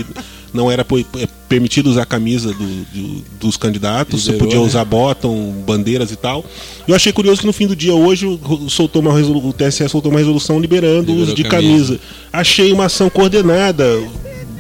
[0.52, 0.84] não era
[1.18, 4.64] é permitido usar a camisa do- do- dos candidatos, você podia né?
[4.64, 6.44] usar bottom, bandeiras e tal.
[6.88, 9.88] Eu achei curioso que no fim do dia hoje o- soltou uma resolu- o TSE
[9.88, 11.96] soltou uma resolução liberando o uso de camisa.
[11.96, 12.00] camisa.
[12.32, 13.84] Achei uma ação coordenada.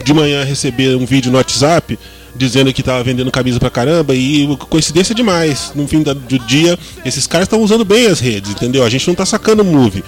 [0.04, 1.98] De manhã receber um vídeo no WhatsApp
[2.36, 5.72] dizendo que tava vendendo camisa pra caramba e coincidência demais.
[5.74, 8.84] No fim do dia, esses caras estão usando bem as redes, entendeu?
[8.84, 10.04] A gente não tá sacando move.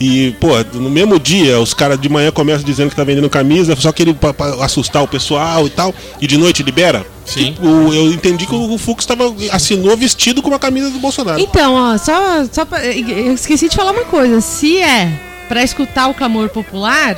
[0.00, 3.76] E, pô, no mesmo dia, os caras de manhã começam dizendo que tá vendendo camisa,
[3.76, 7.04] só querem pra, pra assustar o pessoal e tal, e de noite libera.
[7.26, 7.52] Sim.
[7.52, 11.38] Tipo, eu entendi que o Fux tava, assinou vestido com uma camisa do Bolsonaro.
[11.38, 14.40] Então, ó, só, só pra, eu esqueci de falar uma coisa.
[14.40, 15.12] Se é
[15.48, 17.14] pra escutar o clamor popular,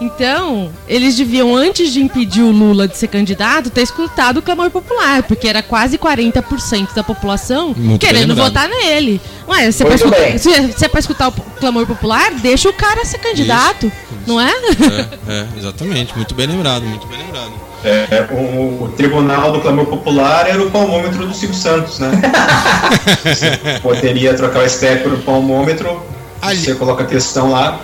[0.00, 4.70] Então, eles deviam, antes de impedir o Lula de ser candidato, ter escutado o clamor
[4.70, 9.20] popular, porque era quase 40% da população Muito querendo votar nele.
[9.48, 12.72] Ué, se é, escutar, se, é- se é pra escutar o clamor popular, deixa o
[12.74, 13.90] cara ser candidato,
[14.26, 14.50] não é?
[14.50, 16.14] É, é, exatamente.
[16.14, 17.52] Muito bem lembrado, muito bem lembrado.
[17.84, 22.10] É, o, o tribunal do clamor popular era o palmômetro do Silvio Santos, né?
[23.24, 26.02] você poderia trocar o STF por palmômetro,
[26.42, 27.80] Ali- você coloca a questão lá,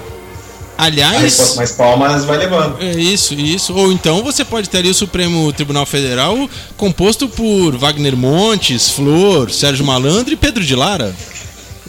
[0.79, 2.77] Aliás, mais palmas vai levando.
[2.83, 3.75] é isso, isso.
[3.75, 9.51] Ou então você pode ter ali o Supremo Tribunal Federal composto por Wagner Montes, Flor,
[9.51, 11.14] Sérgio Malandro e Pedro de Lara.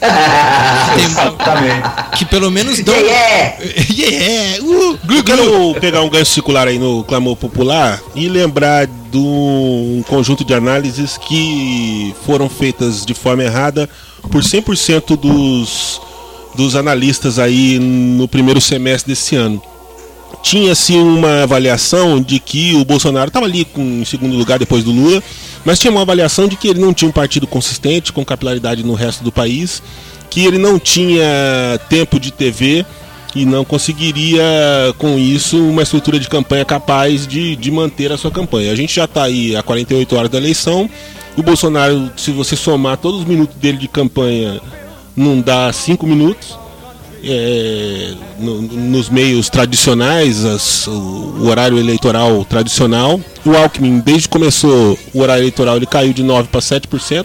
[0.96, 1.88] Tem- Exatamente.
[2.18, 2.94] que pelo menos dão.
[2.94, 3.84] Yeah, yeah.
[3.94, 4.62] Yeah!
[4.62, 5.24] Uh, glu, Eu glu.
[5.24, 10.52] quero pegar um gancho circular aí no clamor popular e lembrar de um conjunto de
[10.52, 13.88] análises que foram feitas de forma errada
[14.30, 16.00] por 100% dos,
[16.54, 19.62] dos analistas aí no primeiro semestre desse ano.
[20.42, 24.92] Tinha-se uma avaliação de que o Bolsonaro estava ali com, em segundo lugar depois do
[24.92, 25.22] Lula,
[25.64, 28.94] mas tinha uma avaliação de que ele não tinha um partido consistente, com capilaridade no
[28.94, 29.82] resto do país,
[30.28, 31.24] que ele não tinha
[31.88, 32.84] tempo de TV
[33.34, 34.42] e não conseguiria,
[34.98, 38.70] com isso, uma estrutura de campanha capaz de, de manter a sua campanha.
[38.70, 40.88] A gente já está aí há 48 horas da eleição.
[41.36, 44.60] O Bolsonaro, se você somar todos os minutos dele de campanha,
[45.16, 46.58] não dá 5 minutos.
[47.26, 53.18] É, no- nos meios tradicionais, as- o, o horário eleitoral tradicional.
[53.46, 57.24] O Alckmin, desde que começou o horário eleitoral, ele caiu de 9% para 7%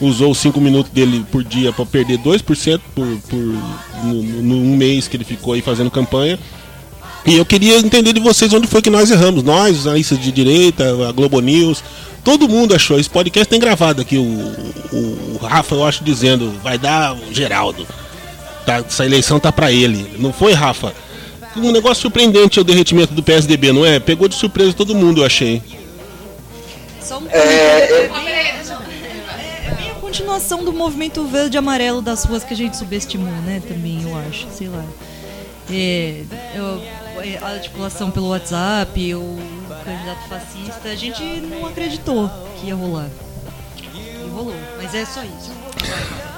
[0.00, 4.76] usou os 5 minutos dele por dia para perder 2% por, por, no, no, num
[4.76, 6.36] mês que ele ficou aí fazendo campanha.
[7.24, 9.42] E eu queria entender de vocês onde foi que nós erramos.
[9.44, 11.82] Nós, os analistas de direita, a Globo News,
[12.24, 12.98] todo mundo achou.
[12.98, 14.16] Esse podcast tem gravado aqui.
[14.16, 17.86] O, o, o Rafa, eu acho, dizendo, vai dar o Geraldo.
[18.66, 20.16] Tá, essa eleição tá para ele.
[20.18, 20.92] Não foi, Rafa?
[21.56, 24.00] Um negócio surpreendente é o derretimento do PSDB, não é?
[24.00, 25.62] Pegou de surpresa todo mundo, eu achei.
[27.00, 28.08] Só um É,
[29.68, 33.32] É bem a continuação do movimento verde e amarelo das ruas que a gente subestimou,
[33.44, 33.62] né?
[33.68, 34.84] Também, eu acho, sei lá.
[35.70, 36.22] É,
[36.54, 36.82] eu-
[37.40, 39.38] a articulação pelo WhatsApp, o
[39.84, 43.08] candidato fascista, a gente não acreditou que ia rolar.
[43.94, 45.52] E rolou, mas é só isso.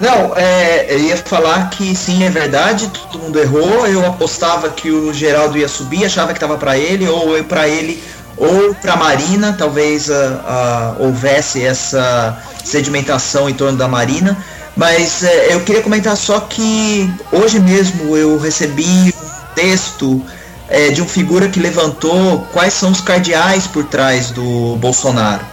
[0.00, 3.86] Não, é, eu ia falar que sim, é verdade, todo mundo errou.
[3.86, 8.02] Eu apostava que o Geraldo ia subir, achava que tava para ele, ou para ele,
[8.34, 14.42] ou para Marina, talvez ah, ah, houvesse essa sedimentação em torno da Marina.
[14.74, 19.14] Mas é, eu queria comentar só que hoje mesmo eu recebi
[19.54, 20.24] texto
[20.68, 25.44] é, de um figura que levantou quais são os cardeais por trás do Bolsonaro.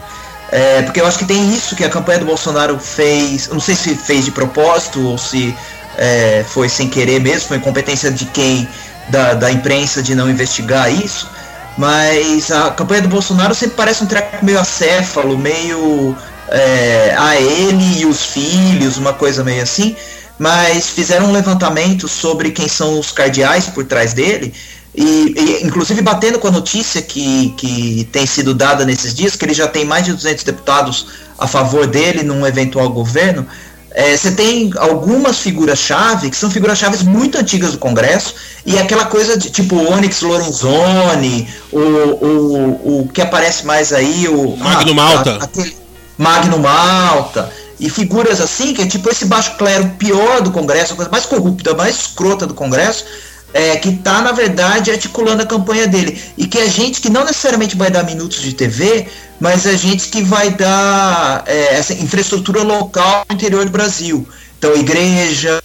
[0.52, 3.50] É, porque eu acho que tem isso que a campanha do Bolsonaro fez.
[3.50, 5.56] Não sei se fez de propósito ou se
[5.98, 8.68] é, foi sem querer mesmo, foi incompetência de quem,
[9.10, 11.30] da, da imprensa, de não investigar isso.
[11.78, 16.16] Mas a campanha do Bolsonaro sempre parece um treco meio acéfalo, meio
[16.50, 19.96] é, a ele e os filhos, uma coisa meio assim.
[20.40, 24.54] Mas fizeram um levantamento sobre quem são os cardeais por trás dele.
[24.94, 29.46] E, e, inclusive batendo com a notícia que, que tem sido dada nesses dias, que
[29.46, 31.08] ele já tem mais de 200 deputados
[31.38, 33.46] a favor dele num eventual governo,
[33.92, 38.36] é, você tem algumas figuras-chave que são figuras-chave muito antigas do Congresso,
[38.66, 44.56] e aquela coisa de tipo Onyx Lorenzoni, o, o, o que aparece mais aí, o
[44.58, 45.32] Magno ah, Malta.
[45.32, 45.76] a- aquele
[46.18, 50.96] Magno Malta, e figuras assim, que é tipo esse baixo clero pior do Congresso, a
[50.96, 53.06] coisa mais corrupta, mais escrota do Congresso,
[53.54, 56.22] é, que está, na verdade, articulando a campanha dele.
[56.38, 59.08] E que é gente que não necessariamente vai dar minutos de TV,
[59.40, 64.28] mas é gente que vai dar é, essa infraestrutura local no interior do Brasil.
[64.58, 65.60] Então, igreja,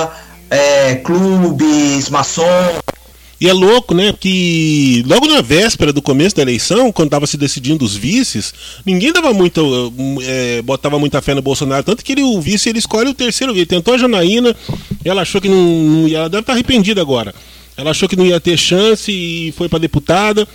[0.51, 2.81] é, clubes, maçom.
[3.43, 4.15] E é louco, né?
[4.21, 8.55] Que logo na véspera do começo da eleição, quando estava se decidindo os vices,
[8.87, 9.61] ninguém dava muita,
[10.23, 11.83] eh, botava muita fé no Bolsonaro.
[11.83, 13.67] Tanto que ele, o vice ele escolhe o terceiro vice.
[13.67, 14.55] Tentou a Janaína,
[15.05, 16.19] ela achou que não, não ia.
[16.19, 17.35] Ela deve estar arrependida agora.
[17.77, 20.47] Ela achou que não ia ter chance e foi para deputada.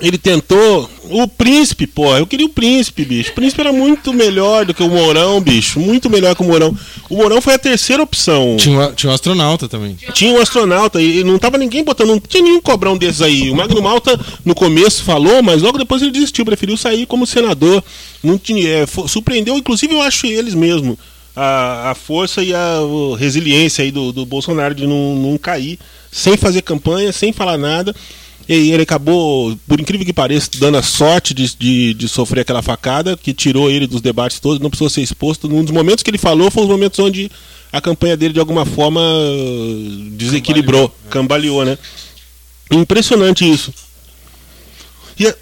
[0.00, 0.90] Ele tentou.
[1.04, 3.30] O príncipe, pô, eu queria o príncipe, bicho.
[3.30, 5.78] O príncipe era muito melhor do que o Mourão, bicho.
[5.78, 6.76] Muito melhor que o Mourão.
[7.08, 8.56] O Mourão foi a terceira opção.
[8.58, 9.96] Tinha, um- tinha um astronauta também.
[10.12, 13.50] Tinha um astronauta e não tava ninguém botando, não tinha nenhum cobrão desses aí.
[13.50, 17.82] O Magno Malta no começo falou, mas logo depois ele desistiu, preferiu sair como senador.
[18.22, 20.98] Não tinha, é, surpreendeu, inclusive eu acho eles mesmo,
[21.36, 22.78] a, a força e a
[23.18, 25.78] resiliência aí do, do Bolsonaro de não, não cair,
[26.10, 27.94] sem fazer campanha, sem falar nada.
[28.48, 32.60] E ele acabou, por incrível que pareça, dando a sorte de, de, de sofrer aquela
[32.60, 35.46] facada que tirou ele dos debates todos, não precisou ser exposto.
[35.46, 37.30] Um dos momentos que ele falou foi os momentos onde
[37.72, 39.00] a campanha dele de alguma forma
[40.12, 41.78] desequilibrou, cambaleou, né?
[42.70, 43.72] Impressionante isso.
[45.18, 45.32] E,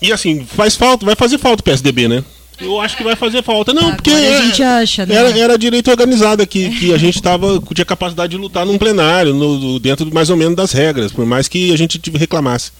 [0.00, 2.24] e assim, faz falta, vai fazer falta o PSDB, né?
[2.60, 3.72] Eu acho que vai fazer falta.
[3.72, 5.14] Não, Agora porque a é- gente acha, né?
[5.14, 9.34] era, era direito organizada que, que a gente tava, tinha capacidade de lutar num plenário,
[9.34, 12.70] no, dentro mais ou menos das regras, por mais que a gente reclamasse.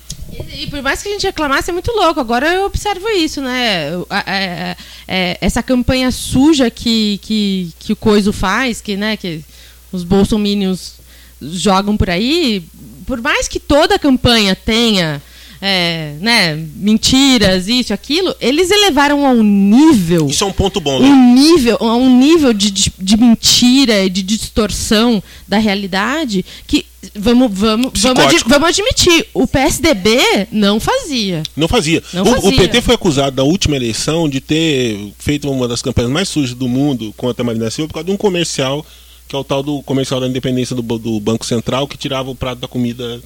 [0.53, 2.21] E, e por mais que a gente reclamasse, é muito louco.
[2.21, 3.91] Agora eu observo isso, né?
[4.09, 4.77] A- a-
[5.41, 9.43] essa campanha suja que, que, que o Coiso faz, que, né, que
[9.93, 10.95] os bolsomínios
[11.43, 12.65] jogam por aí,
[13.07, 15.21] por mais que toda a campanha tenha
[15.67, 21.09] é, né, mentiras, isso, aquilo, eles elevaram ao nível Isso é um ponto bom, né?
[21.09, 26.85] um nível, a um nível de, de, de mentira e de distorção da realidade que
[27.15, 30.19] vamos vamos vamos, ad- vamos admitir o PSDB
[30.53, 32.03] não fazia Não fazia.
[32.13, 32.49] Não o, fazia.
[32.51, 36.55] o PT foi acusado na última eleição de ter feito uma das campanhas mais sujas
[36.55, 38.85] do mundo contra a Marina Silva por causa de um comercial,
[39.27, 42.35] que é o tal do comercial da independência do, do Banco Central, que tirava o
[42.35, 43.19] prato da comida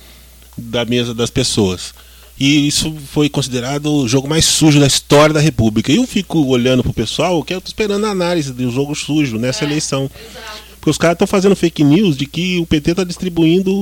[0.57, 1.93] da mesa das pessoas.
[2.39, 5.91] E isso foi considerado o jogo mais sujo da história da República.
[5.91, 9.39] E eu fico olhando pro pessoal que eu tô esperando a análise do jogo sujo
[9.39, 10.09] nessa eleição.
[10.79, 13.73] Porque os caras estão fazendo fake news de que o PT está distribuindo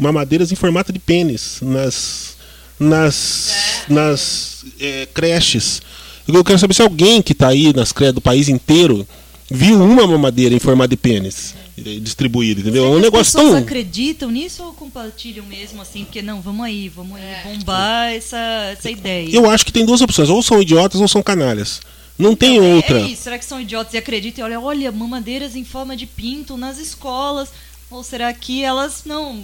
[0.00, 2.36] mamadeiras em formato de pênis nas,
[2.80, 5.80] nas, nas é, creches.
[6.26, 9.06] Eu quero saber se alguém que está aí nas creches do país inteiro
[9.48, 12.84] viu uma mamadeira em formato de pênis eh, distribuída, entendeu?
[12.84, 13.62] É um As negócio pessoas tão.
[13.62, 16.04] acreditam nisso ou compartilham mesmo assim?
[16.04, 18.36] Porque não, vamos aí, vamos aí bombar essa,
[18.72, 19.28] essa ideia.
[19.34, 21.80] Eu acho que tem duas opções, ou são idiotas ou são canalhas.
[22.18, 23.00] Não tem Então, é- outra.
[23.00, 26.06] É, isso, será que são idiotas e acreditam e olha, olha, mamadeiras em forma de
[26.06, 27.48] pinto nas escolas?
[27.90, 29.42] Ou será que elas não.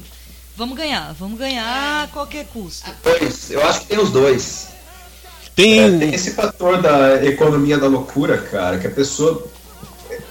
[0.56, 2.90] Vamos ganhar, vamos ganhar a qualquer custo.
[3.02, 4.68] Pois, eu acho que tem os dois.
[5.56, 5.80] Tem.
[5.80, 9.46] É, tem esse fator da economia da loucura, cara, que a pessoa.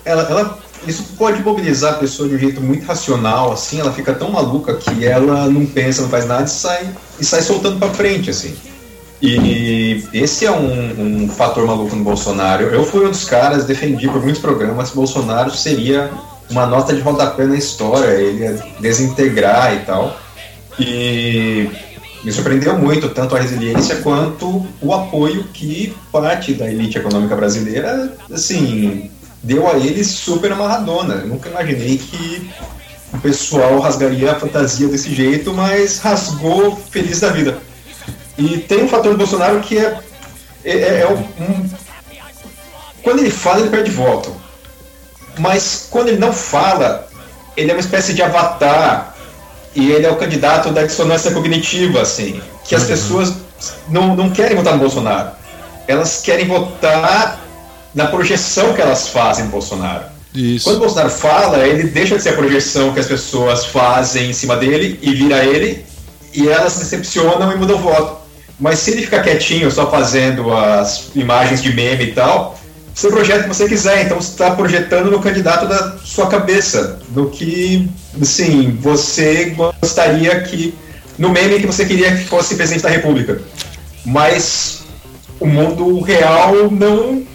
[0.06, 4.14] Ela, ela, isso pode mobilizar a pessoa de um jeito muito racional, assim, ela fica
[4.14, 7.90] tão maluca que ela não pensa, não faz nada e sai, e sai soltando pra
[7.90, 8.56] frente, assim.
[9.22, 12.64] E esse é um, um fator maluco no Bolsonaro.
[12.64, 16.10] Eu fui um dos caras, defendi por muitos programas que Bolsonaro seria
[16.50, 20.18] uma nota de rodapé na história, ele ia desintegrar e tal.
[20.80, 21.70] E
[22.24, 28.14] me surpreendeu muito tanto a resiliência quanto o apoio que parte da elite econômica brasileira,
[28.32, 29.12] assim,
[29.44, 31.16] deu a ele super amarradona.
[31.16, 32.50] Eu nunca imaginei que
[33.14, 37.58] o pessoal rasgaria a fantasia desse jeito, mas rasgou feliz da vida.
[38.38, 40.00] E tem um fator do Bolsonaro que é,
[40.64, 41.70] é, é um, um-
[43.04, 44.36] Quando ele fala, ele perde voto.
[45.38, 47.08] Mas quando ele não fala,
[47.56, 49.16] ele é uma espécie de avatar
[49.76, 53.34] e ele é o candidato da dissonância cognitiva, assim, que as pessoas
[53.88, 55.32] não, não querem votar no Bolsonaro.
[55.88, 57.39] Elas querem votar
[58.00, 60.06] na projeção que elas fazem no Bolsonaro.
[60.34, 60.64] Isso.
[60.64, 64.34] Quando o Bolsonaro fala, ele deixa de ser a projeção que as pessoas fazem em
[64.34, 65.84] cima dele e vira ele,
[66.34, 68.20] e elas se decepcionam e mudam o voto.
[68.58, 72.58] Mas se ele ficar quietinho, só fazendo as imagens de meme e tal,
[72.96, 77.00] você projeta o que você quiser, então você está projetando no candidato da sua cabeça,
[77.10, 77.90] do que,
[78.22, 80.74] assim, você gostaria que.
[81.18, 83.42] no meme que você queria que fosse presidente da República.
[84.06, 84.84] Mas
[85.38, 87.26] o mundo real não,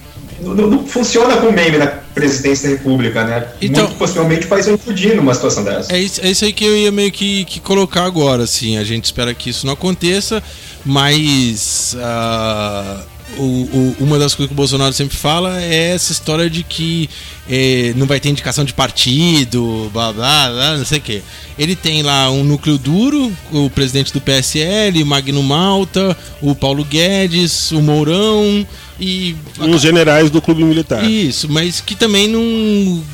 [0.55, 3.47] não, não funciona com meme na presidência da República, né?
[3.63, 5.93] Então- Muito possivelmente faz eu implodir numa situação dessa.
[5.95, 8.77] É isso, é isso aí que eu ia meio que, que colocar agora, assim.
[8.77, 10.43] A gente espera que isso não aconteça,
[10.85, 13.03] mas ah,
[13.37, 17.09] o- o- uma das coisas que o Bolsonaro sempre fala é essa história de que
[17.51, 21.21] eh, não vai ter indicação de partido, blá blá, blá não sei o quê.
[21.59, 26.85] Ele tem lá um núcleo duro, o presidente do PSL, o Magno Malta, o Paulo
[26.85, 28.67] Guedes, o Mourão
[29.01, 31.05] e Os generais do clube militar.
[31.05, 32.41] isso, mas que também não.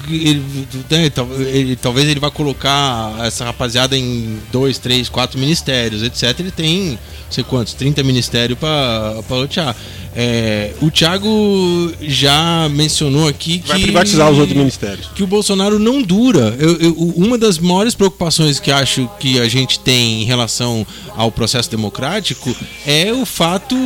[0.09, 0.43] Ele,
[0.91, 1.11] né,
[1.53, 6.39] ele- talvez ele vá colocar essa rapaziada em dois, três, quatro ministérios, etc.
[6.41, 6.99] Ele tem,
[7.31, 9.75] sei quantos, 30 ministérios para lotear.
[10.15, 13.69] É, o Thiago já mencionou aqui que.
[13.69, 15.07] Vai privatizar os outros ministérios.
[15.15, 16.57] Que o Bolsonaro não dura.
[16.59, 20.85] Eu- eu- uma das maiores preocupações que acho que a gente tem em relação
[21.17, 22.53] ao processo democrático
[22.85, 23.77] é o fato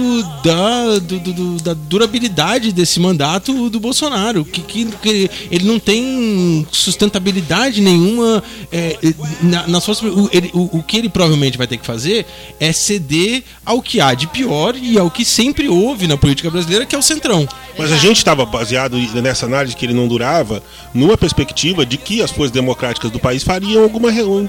[0.42, 4.46] da, do- do- da durabilidade desse mandato do Bolsonaro.
[4.46, 8.42] Que, que- que ele não tem sustentabilidade nenhuma
[8.72, 8.96] é,
[9.42, 10.00] na, nas suas.
[10.02, 12.24] O, ele- o- o que ele provavelmente vai ter que fazer
[12.58, 13.33] é ceder
[13.64, 16.98] ao que há de pior e ao que sempre houve na política brasileira, que é
[16.98, 17.48] o centrão.
[17.78, 20.62] Mas a gente estava baseado nessa análise que ele não durava,
[20.92, 24.00] numa perspectiva de que as forças democráticas do país fariam algum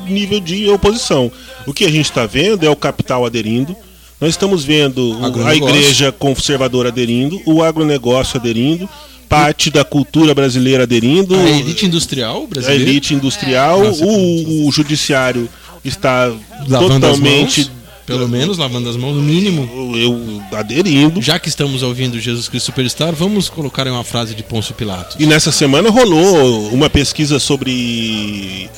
[0.08, 1.32] nível de oposição.
[1.66, 3.76] O que a gente está vendo é o capital aderindo.
[4.20, 8.88] Nós estamos vendo a igreja conservadora aderindo, o agronegócio aderindo,
[9.28, 12.84] parte da cultura brasileira aderindo, A elite industrial a brasileira.
[12.84, 15.50] elite industrial, Nossa, o, o judiciário
[15.84, 16.32] está
[16.68, 17.70] Lavando totalmente
[18.06, 19.96] pelo menos lavando as mãos, no mínimo.
[19.98, 21.22] eu aderindo.
[21.22, 25.16] Já que estamos ouvindo Jesus Cristo Superstar, vamos colocar em uma frase de Pôncio Pilatos.
[25.20, 28.70] E nessa semana rolou uma pesquisa sobre.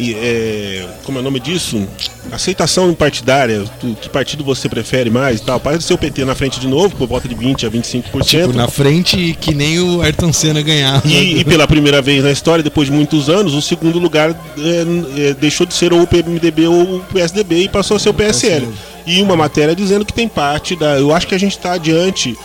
[0.00, 1.86] E, é, como é o nome disso?
[2.32, 3.64] Aceitação partidária.
[3.80, 5.56] tu- Que partido você prefere mais e tal.
[5.56, 8.24] Apareceu o PT na frente de novo, por volta de 20 a 25%.
[8.24, 11.06] Tipo, na frente que nem o Ayrton Senna ganhava.
[11.06, 15.28] E, e pela primeira vez na história, depois de muitos anos, o segundo lugar é,
[15.30, 18.14] é, deixou de ser ou o PMDB ou o PSDB e passou a ser o
[18.14, 18.68] PSL.
[19.06, 20.98] E uma matéria dizendo que tem parte da.
[20.98, 22.36] Eu acho que a gente está adiante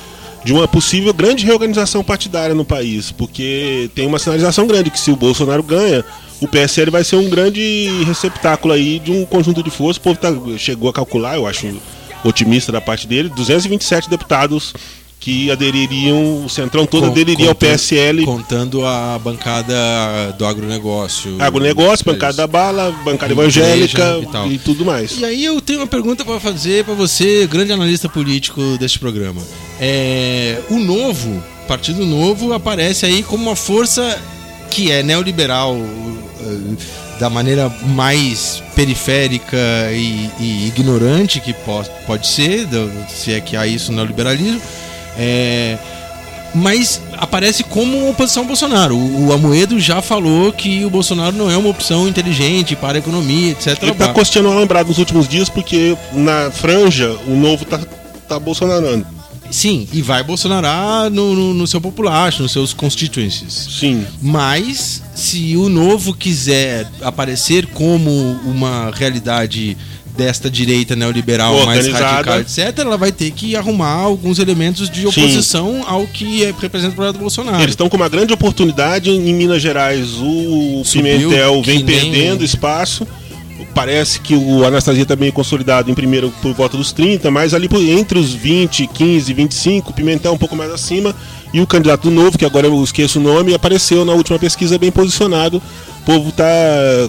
[0.44, 5.10] de uma possível grande reorganização partidária no país, porque tem uma sinalização grande que se
[5.12, 6.04] o Bolsonaro ganha,
[6.42, 9.98] o PSL vai ser um grande receptáculo aí de um conjunto de forças.
[9.98, 11.74] O povo tá- chegou a calcular, eu acho
[12.24, 14.74] otimista da parte dele, 227 deputados
[15.20, 18.26] que adeririam, o Centrão todo Com- aderiria ao PSL.
[18.26, 19.74] Contando a bancada
[20.38, 21.38] do agronegócio.
[21.42, 24.52] Agronegócio, bancada da bala, bancada evangélica e tal.
[24.52, 25.18] e tudo mais.
[25.20, 29.42] E aí eu tenho uma pergunta para fazer para você, grande analista político deste programa.
[29.80, 34.22] É, o novo, Partido Novo, aparece aí como uma força
[34.70, 35.76] que é neoliberal
[37.20, 39.58] da maneira mais periférica
[39.92, 42.68] e, e ignorante que po pode ser,
[43.10, 44.62] se é que há isso no neoliberalismo.
[45.18, 45.78] É,
[46.54, 48.96] mas aparece como uma oposição ao Bolsonaro.
[48.96, 53.00] O, o Amoedo já falou que o Bolsonaro não é uma opção inteligente para a
[53.00, 53.78] economia, etc.
[53.82, 57.80] Ele tá costeando um lembrado nos últimos dias porque na franja o novo tá,
[58.28, 59.15] tá bolsonarando.
[59.52, 63.68] Sim, e vai Bolsonaro no, no, no seu populacho, nos seus constituencies.
[63.80, 64.06] Sim.
[64.22, 68.12] Mas se o novo quiser aparecer como
[68.46, 69.78] uma realidade
[70.16, 75.84] desta direita neoliberal mais radical, etc., ela vai ter que arrumar alguns elementos de oposição
[75.86, 77.58] ao que é, representa o projeto Bolsonaro.
[77.58, 80.14] Eles estão com uma grande oportunidade em Minas Gerais.
[80.14, 83.06] O Subiu, Pimentel vem perdendo espaço.
[83.76, 87.68] Parece que o Anastasia está bem consolidado em primeiro por volta dos 30, mas ali
[87.68, 91.14] por- entre os 20, 15, 25, o Pimentel um pouco mais acima.
[91.54, 94.92] E o candidato novo, que agora eu esqueço o nome, apareceu na última pesquisa bem
[94.92, 95.58] posicionado.
[95.58, 96.46] O povo está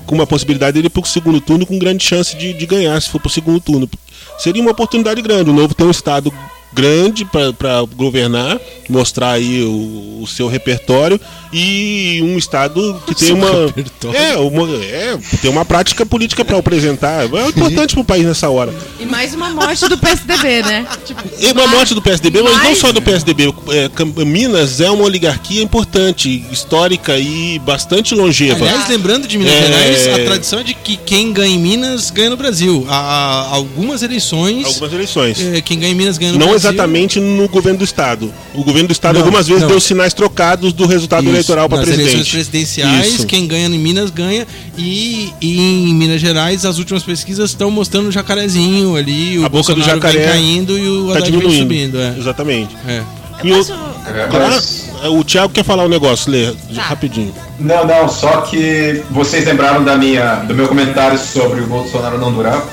[0.07, 3.11] com uma possibilidade dele para o segundo turno com grande chance de, de ganhar se
[3.11, 3.89] for para o segundo turno.
[4.37, 5.51] Seria uma oportunidade grande.
[5.51, 6.33] O novo tem um estado
[6.81, 11.18] grande para governar, mostrar aí o, o seu repertório
[11.53, 14.18] e um estado que tem uma repertório.
[14.18, 17.22] é, uma é, tem uma prática política para apresentar.
[17.24, 18.74] É importante para o país nessa hora.
[19.01, 20.87] E mais uma morte do PSDB, né?
[21.05, 23.55] Tipo, E uma morte do PSDB, mas não mais- só do PSDB.
[23.70, 28.64] É, Minas é uma oligarquia importante, histórica e bastante longeva.
[28.66, 29.66] Aliás, lembrando de Minas É.
[29.66, 32.85] Gerais, a tradição é de que quem ganha em Minas ganha no Brasil.
[32.89, 35.41] Há, há algumas eleições, Algumas eleições.
[35.41, 36.66] eh, quem ganha em Minas ganha no Não Brasil.
[36.69, 38.33] Exatamente no governo do estado.
[38.55, 39.69] O governo do estado Não, algumas vezes não.
[39.71, 42.33] deu sinais trocados do resultado Isso, eleitoral para nas eleições presidente.
[42.33, 43.27] presidenciais, Isso.
[43.27, 44.47] quem ganha em Minas ganha.
[44.77, 45.59] E, e
[45.91, 49.77] em Minas Gerais, as últimas pesquisas estão mostrando o jacarezinho ali, o A boca do
[49.81, 51.62] Bolsonaro vem jacaré caindo e o Tá Haddad vem diminuindo.
[51.62, 51.99] subindo.
[52.01, 52.14] É.
[52.19, 52.77] Exatamente.
[52.87, 53.03] É.
[53.45, 53.73] E Eu o- posso...
[53.75, 56.83] Ah, mas- o Thiago quer falar um negócio, Lê, Tá.
[56.83, 57.35] rapidinho.
[57.59, 62.33] Não, não, só que vocês lembraram da minha, do meu comentário sobre o Bolsonaro não
[62.33, 62.64] durar.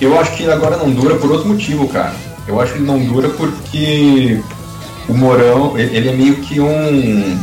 [0.00, 2.14] Eu acho que agora não dura por outro motivo, cara.
[2.50, 4.40] Eu acho que ele não dura porque
[5.08, 7.38] o Mourão, ele é meio que um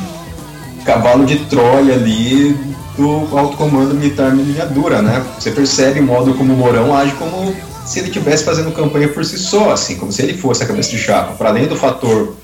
[0.86, 2.54] cavalo de Troia ali
[2.98, 5.26] do alto comando militar miniatura, né?
[5.40, 7.56] Você percebe o modo como o Mourão age como
[7.86, 10.90] se ele estivesse fazendo campanha por si só, assim, como se ele fosse a cabeça
[10.90, 11.34] de chapa.
[11.34, 12.36] Para além do fator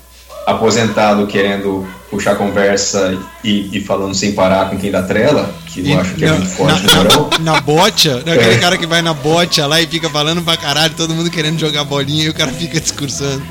[0.46, 5.98] aposentado querendo puxar conversa e, e falando sem parar com quem dá trela, que eu
[6.00, 8.32] acho que é muito forte na, na, na bocha, né?
[8.34, 8.58] aquele É.
[8.58, 11.82] cara que vai na bocha lá e fica falando pra caralho, todo mundo querendo jogar
[11.84, 13.42] bolinha e o cara fica discursando.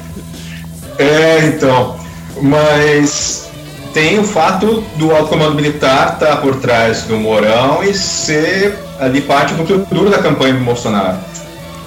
[0.97, 1.97] É, então.
[2.41, 3.49] Mas
[3.93, 9.21] tem o fato do alto comando militar estar por trás do Mourão e ser ali
[9.21, 11.17] parte do núcleo duro da campanha do Bolsonaro.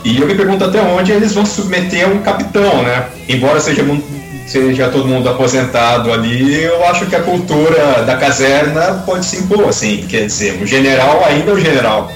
[0.04, 3.06] E eu me pergunto até onde eles vão se submeter a um capitão, né?
[3.28, 4.02] Embora seja, mu-
[4.46, 9.68] seja todo mundo aposentado ali, eu acho que a cultura da caserna pode se impor,
[9.68, 10.06] assim.
[10.08, 12.10] Quer dizer, o general ainda é o general,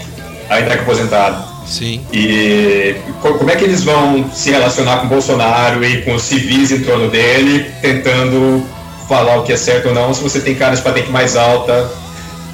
[0.48, 1.50] ainda que aposentado.
[1.66, 2.00] Sim.
[2.12, 6.22] E co- como é que eles vão se relacionar com o Bolsonaro e com os
[6.22, 8.64] civis em torno dele, tentando
[9.08, 11.88] falar o que é certo ou não, se você tem caras de patente mais alta,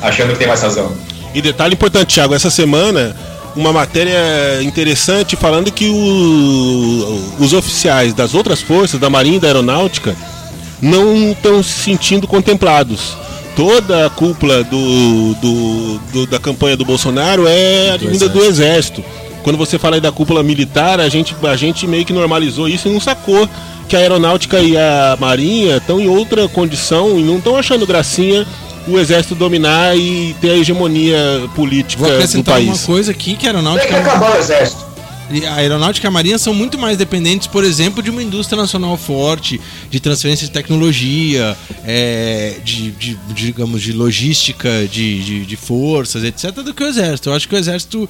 [0.02, 0.90] achando que tem mais razão?
[1.34, 3.14] E detalhe importante, Thiago, essa semana
[3.56, 9.48] uma matéria interessante falando que o- os oficiais das outras forças, da Marinha e da
[9.48, 10.14] Aeronáutica,
[10.80, 13.16] não estão se sentindo contemplados.
[13.56, 19.02] Toda a cúpula do, do- do- da campanha do Bolsonaro é advinda do Exército.
[19.42, 22.88] Quando você fala aí da cúpula militar, a gente, a gente meio que normalizou isso
[22.88, 23.48] e não sacou
[23.88, 28.46] que a Aeronáutica e a Marinha estão em outra condição e não estão achando gracinha
[28.88, 31.16] o exército dominar e ter a hegemonia
[31.54, 32.84] política Vou do acrescentar uma país.
[32.84, 34.84] coisa aqui que a Tem que aeronáutica, acabar o exército.
[35.46, 38.96] A aeronáutica e a marinha são muito mais dependentes, por exemplo, de uma indústria nacional
[38.96, 39.60] forte,
[39.90, 46.52] de transferência de tecnologia, é, de, de- digamos, de logística, de, de, de forças, etc.,
[46.62, 47.28] do que o exército.
[47.30, 48.08] Eu acho que o exército,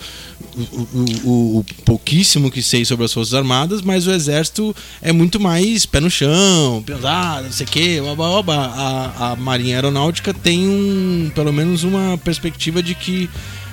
[0.56, 0.86] o, o-
[1.24, 5.86] o- o pouquíssimo que sei sobre as forças armadas, mas o exército é muito mais
[5.86, 8.54] pé no chão, pesado, não sei o quê, oba, oba.
[8.56, 13.28] A, a marinha aeronáutica tem um, pelo menos uma perspectiva de que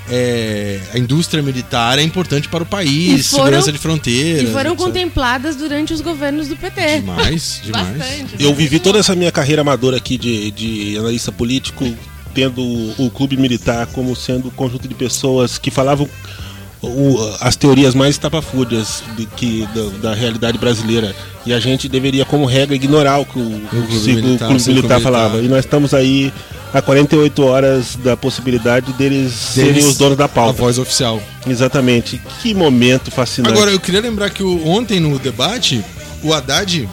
[0.09, 4.49] é, a indústria militar é importante para o país, foram- segurança de fronteiras.
[4.49, 6.99] E foram contempladas durante os governos do PT.
[7.01, 7.97] Demais, demais.
[7.97, 8.35] Bastante.
[8.43, 11.85] Eu vivi toda essa minha carreira amadora aqui de, de analista político,
[12.33, 16.09] tendo o, o clube militar como sendo um conjunto de pessoas que falavam
[16.87, 21.15] o- as teorias mais estapafúrdias de que, da, da realidade brasileira.
[21.45, 24.45] E a gente deveria, como regra, ignorar o que o, o, clube ciclo- o militar,
[24.47, 25.01] clube o ciclo militar militar.
[25.01, 25.37] falava.
[25.41, 26.31] E nós estamos aí
[26.73, 30.53] há 48 horas da possibilidade deles, serem Deles- os donos da A pauta.
[30.59, 31.21] voz oficial.
[31.47, 32.21] Exatamente.
[32.41, 33.53] Que momento fascinante.
[33.53, 35.83] Agora, eu queria lembrar que o- ontem no debate,
[36.23, 36.87] o Haddad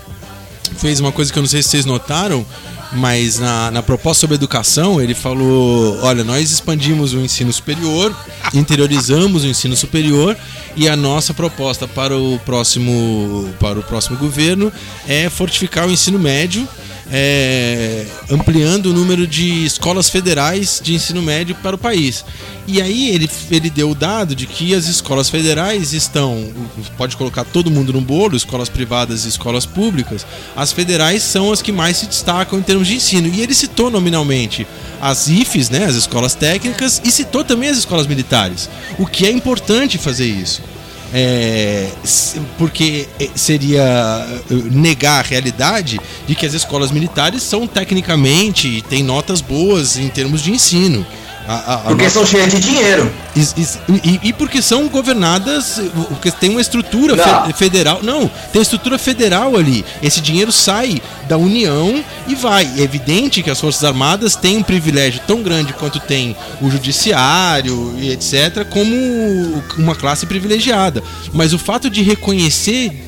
[0.76, 2.44] fez uma coisa que eu não sei se vocês notaram,
[2.92, 8.14] mas na, na proposta sobre educação, ele falou: olha, nós expandimos o ensino superior,
[8.52, 10.36] interiorizamos o ensino superior,
[10.76, 14.72] e a nossa proposta para o próximo, para o próximo governo
[15.06, 16.66] é fortificar o ensino médio.
[17.12, 22.24] É, ampliando o número de escolas federais de ensino médio para o país.
[22.66, 26.52] E aí ele, ele deu o dado de que as escolas federais estão,
[26.96, 31.60] pode colocar todo mundo no bolo, escolas privadas e escolas públicas, as federais são as
[31.60, 33.28] que mais se destacam em termos de ensino.
[33.28, 34.66] E ele citou nominalmente
[35.00, 39.30] as IFES, né, as escolas técnicas, e citou também as escolas militares, o que é
[39.30, 40.62] importante fazer isso.
[41.12, 41.88] É,
[42.56, 43.82] porque é, seria
[44.48, 49.96] eh, negar a realidade de que as escolas militares são tecnicamente e têm notas boas
[49.96, 51.04] em termos de ensino.
[51.52, 53.12] A- a- Porque nossa- são cheios de dinheiro.
[53.34, 57.46] Is- is- E, e porque são governadas, porque tem uma estrutura Não.
[57.46, 57.98] fe- federal.
[58.04, 59.84] Não, tem estrutura federal ali.
[60.00, 62.70] Esse dinheiro sai da União e vai.
[62.78, 67.94] É evidente que as Forças Armadas têm um privilégio tão grande quanto tem o Judiciário
[67.98, 68.94] e etc., como
[69.76, 71.02] uma classe privilegiada.
[71.32, 73.06] Mas o fato de reconhecer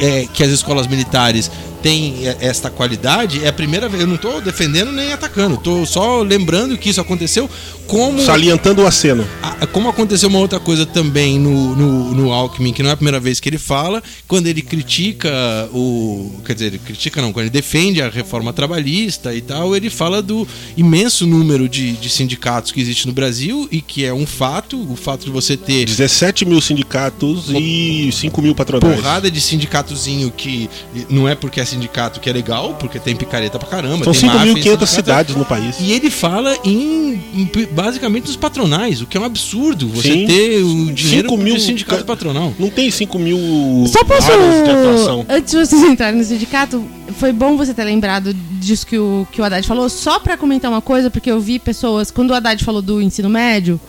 [0.00, 1.50] é, que as escolas militares
[1.82, 4.00] têm é, esta qualidade é a primeira vez.
[4.02, 7.48] Eu não estou defendendo nem atacando, estou só lembrando que isso aconteceu
[7.86, 9.26] como Salientando o aceno.
[9.42, 12.96] a- como aconteceu uma outra coisa também no, no, no Alckmin, que não é a
[12.96, 15.30] primeira vez que ele fala, quando ele critica
[15.72, 16.32] o.
[16.44, 20.20] Quer dizer, ele critica não, quando ele defende a reforma trabalhista e tal, ele fala
[20.20, 24.78] do imenso número de, de sindicatos que existe no Brasil e que é um fato,
[24.90, 28.96] o fato de você ter 17 mil sindicatos e 5 mil patronais.
[28.96, 30.68] porrada de sindicatozinho que
[31.08, 34.04] não é porque é sindicato que é legal, porque tem picareta pra caramba.
[34.04, 34.86] São tem máfia em 5.500 sindicato.
[34.86, 35.76] cidades no país.
[35.80, 40.26] E ele fala em, em- basicamente nos patronais, o que é um absurdo você Sim.
[40.26, 42.52] ter o dinheiro 5 mil do sindicato ca- patronal.
[42.58, 43.38] Não tem 5 mil
[43.86, 44.28] Só posso.
[44.28, 45.32] de.
[45.32, 46.84] Antes de vocês entrarem no sindicato,
[47.18, 49.88] foi bom você ter lembrado disso que o, que o Haddad falou.
[49.88, 52.10] Só pra comentar uma coisa, porque eu vi pessoas.
[52.10, 53.80] Quando o Haddad falou do ensino médio,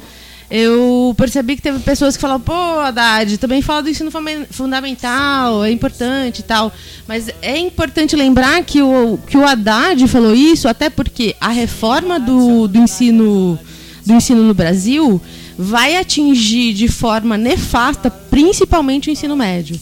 [0.50, 4.12] eu percebi que teve pessoas que falaram: pô, Haddad, também fala do ensino
[4.50, 6.74] fundamental, é importante e tal.
[7.08, 12.20] Mas é importante lembrar que o, que o Haddad falou isso, até porque a reforma
[12.20, 13.60] do, do ensino
[14.06, 15.22] do ensino no Brasil
[15.58, 19.80] vai atingir de forma nefasta principalmente o ensino médio.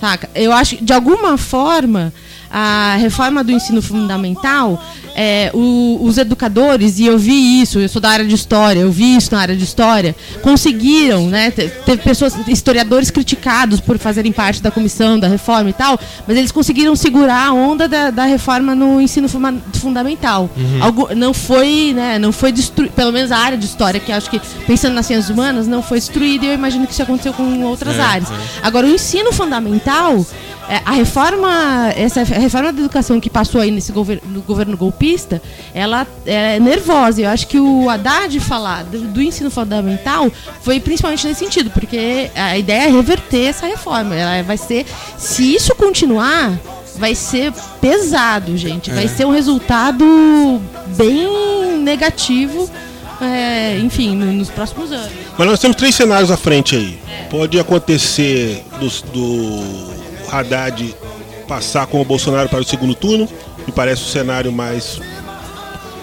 [0.00, 0.30] Saca?
[0.34, 2.12] Eu acho que, de alguma forma,
[2.50, 4.82] a reforma do ensino fundamental,
[5.14, 8.90] é, o- os educadores, e eu vi isso, eu sou da área de história, eu
[8.90, 11.50] vi isso na área de história, conseguiram, né?
[11.50, 16.36] te- Teve pessoas, historiadores criticados por fazerem parte da comissão da reforma e tal, mas
[16.36, 20.48] eles conseguiram segurar a onda da, da reforma no ensino fuma- fundamental.
[20.80, 22.18] Algu- não foi, né?
[22.18, 25.28] Não foi destruído, pelo menos a área de história, que acho que, pensando nas ciências
[25.30, 28.30] humanas, não foi destruída e eu imagino que isso aconteceu com outras É, áreas.
[28.30, 28.34] é.
[28.62, 30.24] Agora, o ensino fundamental,
[30.84, 35.40] a reforma, essa reforma da educação que passou aí nesse governo, no governo golpista,
[35.74, 37.22] ela é nervosa.
[37.22, 40.30] Eu acho que o Haddad falar do, do ensino fundamental
[40.62, 44.14] foi principalmente nesse sentido, porque a ideia é reverter essa reforma.
[44.14, 44.84] Ela vai ser,
[45.16, 46.52] se isso continuar,
[46.96, 48.90] vai ser pesado, gente.
[48.90, 49.08] Vai É.
[49.08, 50.60] ser um resultado
[50.96, 52.68] bem negativo.
[53.20, 55.08] é, enfim, no- nos próximos anos.
[55.36, 57.00] Mas nós temos três cenários à frente aí.
[57.28, 59.60] Pode acontecer dos- do,
[60.30, 60.94] Haddad
[61.46, 63.28] passar com o Bolsonaro para o segundo turno,
[63.66, 65.00] me parece o cenário mais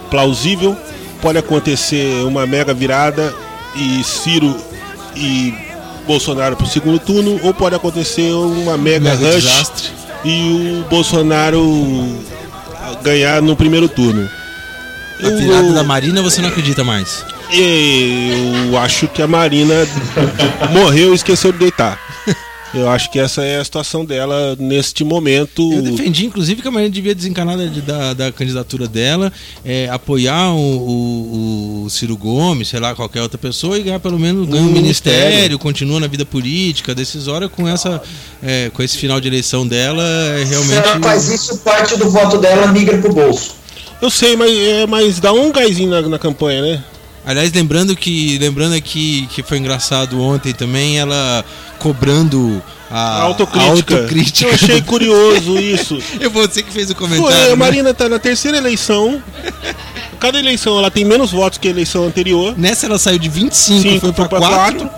[0.09, 0.75] plausível.
[1.21, 3.33] Pode acontecer uma mega virada
[3.75, 4.55] e Ciro
[5.15, 5.53] e
[6.05, 9.91] Bolsonaro para o segundo turno, ou pode acontecer uma mega, Mega rush desastre.
[10.23, 11.61] e o Bolsonaro
[13.03, 14.29] ganhar no primeiro turno.
[15.23, 17.23] A virada da Marina você não acredita mais?
[17.51, 19.73] Eu acho que a Marina
[20.71, 21.97] morreu e esqueceu de deitar.
[22.75, 25.71] Eu acho que essa é a situação dela neste momento.
[25.71, 29.31] Eu defendi, inclusive, que a Marina devia desencanar da, da, da candidatura dela,
[29.63, 34.19] é, apoiar o, o- o Ciro Gomes, sei lá, qualquer outra pessoa e ganhar pelo
[34.19, 35.59] menos ganha um Um ministério, ministério.
[35.59, 38.01] continua na vida política, decisória com essa,
[38.43, 40.03] é, com esse final de eleição dela,
[40.37, 40.75] é Se realmente.
[40.87, 43.55] ela faz isso, parte do voto dela migra pro bolso.
[44.01, 46.83] Eu sei, mas, é, mas dá um gásinho na, na campanha, né?
[47.25, 51.43] Aliás, lembrando que lembrando aqui que foi engraçado ontem também ela
[51.79, 53.65] cobrando a, A autocrítica.
[53.65, 54.47] a autocrítica.
[54.49, 55.97] Eu achei curioso isso.
[56.19, 57.45] Eu vou dizer que fez o comentário.
[57.45, 57.55] a né?
[57.55, 59.21] Marina tá na terceira eleição.
[60.19, 62.53] Cada eleição ela tem menos votos que a eleição anterior.
[62.57, 64.89] Nessa ela saiu de 25, Cinco foi pra pra 4.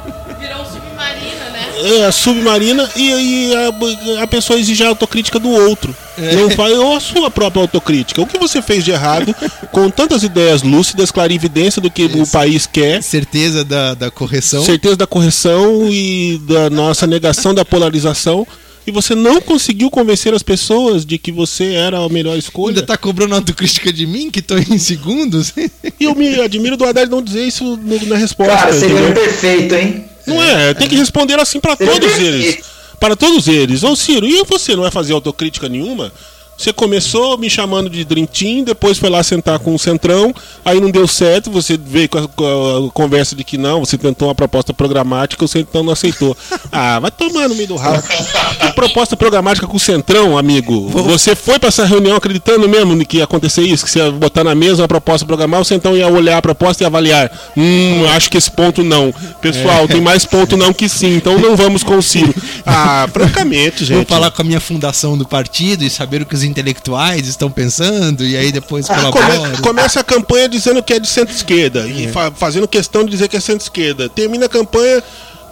[1.87, 5.95] É, a submarina e aí a, a pessoa exige a autocrítica do outro.
[6.35, 8.21] Não faz ou a sua própria autocrítica.
[8.21, 9.35] O que você fez de errado
[9.71, 14.63] com tantas ideias lúcidas, clarividência do que o país quer, Certeza da, da correção.
[14.65, 18.47] certeza da correção e da nossa negação da polarização.
[18.85, 22.75] E você não conseguiu convencer as pessoas de que você era a melhor escolha.
[22.75, 25.53] Ainda tá cobrando autocrítica de mim, que tô em segundos?
[25.99, 28.55] E eu me admiro do Haddad não dizer isso na resposta.
[28.55, 29.13] Cara, seria entendeu?
[29.13, 30.05] perfeito, hein?
[30.27, 32.21] Não é, tem que responder assim para todos perfeito.
[32.21, 32.65] eles.
[32.99, 33.83] Para todos eles.
[33.83, 36.11] Ô Ciro, e você não vai fazer autocrítica nenhuma?
[36.57, 40.33] Você começou me chamando de Team, depois foi lá sentar com o Centrão,
[40.65, 43.95] aí não deu certo, você veio com a, com a conversa de que não, você
[43.95, 46.35] tentou uma proposta programática, o Centrão não aceitou.
[46.69, 48.03] Ah, vai tomar no meio do rabo.
[48.03, 50.89] Que proposta programática com o Centrão, amigo?
[50.89, 53.85] Você foi para essa reunião acreditando mesmo que ia acontecer isso?
[53.85, 56.83] Que você ia botar na mesa uma proposta programar, o Centrão ia olhar a proposta
[56.83, 57.31] e avaliar.
[57.55, 59.13] Hum, acho que esse ponto não.
[59.41, 62.33] Pessoal, tem mais ponto não que sim, então não vamos com o Ciro.
[62.69, 63.95] Ah, francamente, gente.
[63.95, 67.51] Vou falar com a minha fundação do partido e saber o que os intelectuais estão
[67.51, 72.07] pensando e aí depois Ah, come- começa a campanha dizendo que é de centro-esquerda e
[72.07, 74.09] fa- fazendo questão de dizer que é centro-esquerda.
[74.09, 75.03] Termina a campanha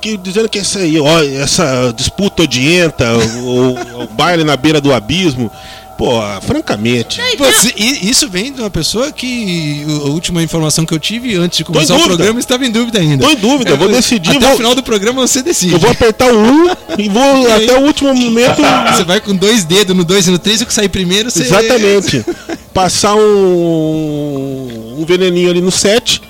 [0.01, 3.05] que, dizendo que essa, ó, essa disputa odienta,
[3.41, 5.51] o, o baile na beira do abismo.
[5.97, 7.21] Pô, francamente.
[7.37, 11.59] Você- e- isso vem de uma pessoa que a última informação que eu tive antes
[11.59, 13.25] de começar o programa estava em dúvida ainda.
[13.25, 14.31] Tô em dúvida, eu vou decidir.
[14.31, 15.71] Até vou- o final do programa você decide.
[15.73, 18.61] Eu vou apertar o 1 e vou até o último momento.
[18.93, 21.43] Você vai com dois dedos no dois e no três, o que sair primeiro você.
[21.43, 22.25] Exatamente.
[22.73, 26.21] Passar um, um veneninho ali no 7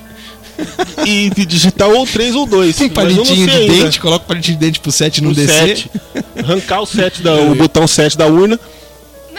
[1.05, 2.79] e digitar ou 3 ou 2.
[2.81, 5.67] Um palitinho de dente, coloca o palitinho de dente pro 7 não no descer.
[5.77, 5.91] 7.
[6.37, 8.59] Arrancar o 7 da, o botão 7 da urna.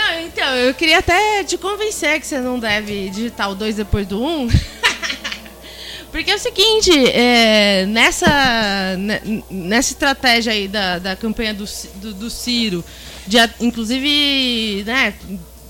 [0.07, 4.07] Não, então, eu queria até te convencer que você não deve digitar o 2 depois
[4.07, 4.43] do 1.
[4.43, 4.49] Um.
[6.13, 11.65] Porque é o seguinte, é, nessa, ne- nessa estratégia aí da, da campanha do,
[11.97, 12.85] do, do Ciro,
[13.27, 15.13] de inclusive né,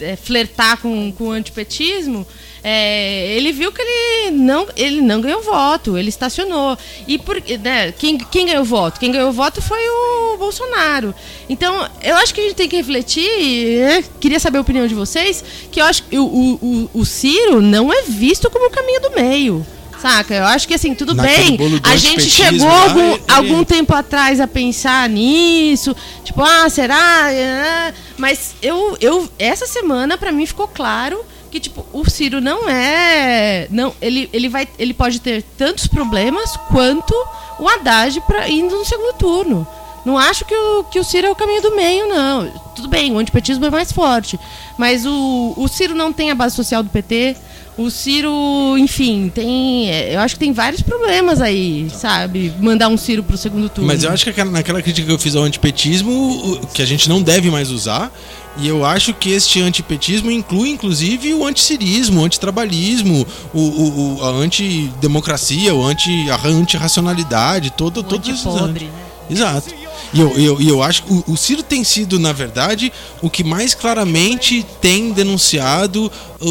[0.01, 2.27] é, flertar com, com o antipetismo,
[2.69, 6.77] é, ele viu que ele não, ele não ganhou voto, ele estacionou.
[7.07, 8.99] E por, né, quem, quem ganhou voto?
[8.99, 11.15] Quem ganhou voto foi o Bolsonaro.
[11.49, 14.97] Então, eu acho que a gente tem que refletir, né, queria saber a opinião de
[14.97, 19.01] vocês, que eu acho que o, o, o, Ciro não é visto como o caminho
[19.01, 19.65] do meio.
[20.03, 20.35] Saca?
[20.35, 21.81] Eu acho que assim, tudo Naquele bem.
[21.85, 25.95] A gente chegou lá, algum, algum tempo atrás a pensar nisso.
[26.25, 26.99] Tipo, ah, será?
[26.99, 32.69] Ah, Mas eu, eu essa semana pra mim ficou claro que tipo, o Ciro não
[32.69, 37.15] é, não, ele, ele vai, ele pode ter tantos problemas quanto
[37.59, 39.67] o Haddad para indo no segundo turno.
[40.05, 42.49] Não acho que o, que o Ciro é o caminho do meio, não.
[42.77, 44.39] Tudo bem, o antipetismo é mais forte.
[44.79, 47.35] Mas o, o Ciro não tem a base social do PT.
[47.77, 48.31] O Ciro,
[48.79, 49.91] enfim, tem.
[49.91, 52.53] é, Eu acho que tem vários problemas aí, sabe?
[52.61, 53.89] Mandar um Ciro pro segundo turno.
[53.89, 57.09] Mas eu acho que aquela- naquela crítica que eu fiz ao antipetismo, que a gente
[57.09, 58.13] não deve mais usar,
[58.59, 64.25] e eu acho que este antipetismo inclui inclusive o anticirismo, o antitrabalhismo, o, o, o-
[64.25, 68.91] a antidemocracia, o anti, a antirracionalidade, todo, todos esses pobre, né?
[69.29, 69.75] Exato.
[70.15, 73.29] E eu, eu, e eu acho que o, o Ciro tem sido, na verdade, o
[73.29, 76.11] que mais claramente tem denunciado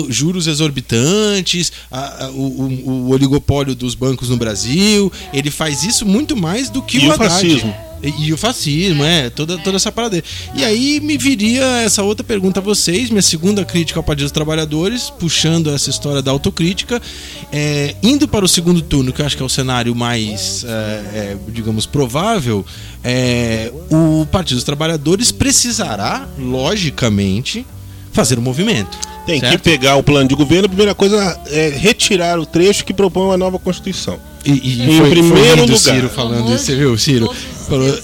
[0.09, 5.11] juros exorbitantes, a- a- o, o- o oligopólio dos bancos no Brasil.
[5.33, 7.29] Ele faz isso muito mais do que E o o Haddad.
[7.33, 7.73] fascismo.
[8.05, 10.23] E, e o fascismo, é, toda, toda essa parada.
[10.53, 14.31] E aí me viria essa outra pergunta a vocês, minha segunda crítica ao Partido dos
[14.31, 17.01] Trabalhadores, puxando essa história da autocrítica,
[17.51, 20.69] é, indo para o segundo turno, que eu acho que é o cenário mais, é,
[20.69, 22.65] é, digamos, provável,
[23.03, 27.65] é, o Partido dos Trabalhadores precisará, logicamente,
[28.15, 28.97] fazer um movimento.
[29.25, 29.61] Tem que certo?
[29.61, 30.65] pegar o plano de governo.
[30.65, 34.19] A primeira coisa é retirar o trecho que propõe uma nova Constituição.
[34.45, 35.95] E, e Em primeiro lindo o lugar.
[35.95, 37.33] Ciro falando isso, você viu, Ciro?
[37.67, 37.99] Falou-.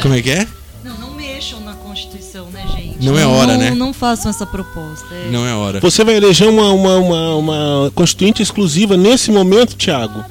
[0.00, 0.46] Como é que é?
[0.82, 3.04] Não, não mexa mexam na Constituição, né, gente?
[3.04, 3.70] Não é hora, né?
[3.72, 5.06] Não façam essa proposta.
[5.14, 5.30] é.
[5.30, 5.80] Não é hora.
[5.80, 10.24] Você vai eleger uma, uma, uma, uma constituinte exclusiva nesse momento, Thiago?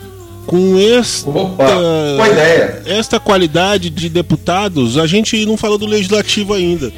[0.51, 1.63] Com esta, Opa,
[2.85, 6.91] esta qualidade de deputados, a gente não falou do legislativo ainda.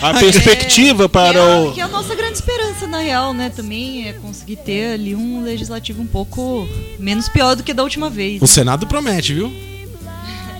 [0.00, 1.72] A perspectiva Que para é, o.
[1.72, 3.52] que é a nossa grande esperança, na real, né?
[3.54, 6.66] Também é conseguir ter ali um legislativo um pouco
[6.98, 8.40] menos pior do que da última vez.
[8.40, 9.52] O Senado promete, viu?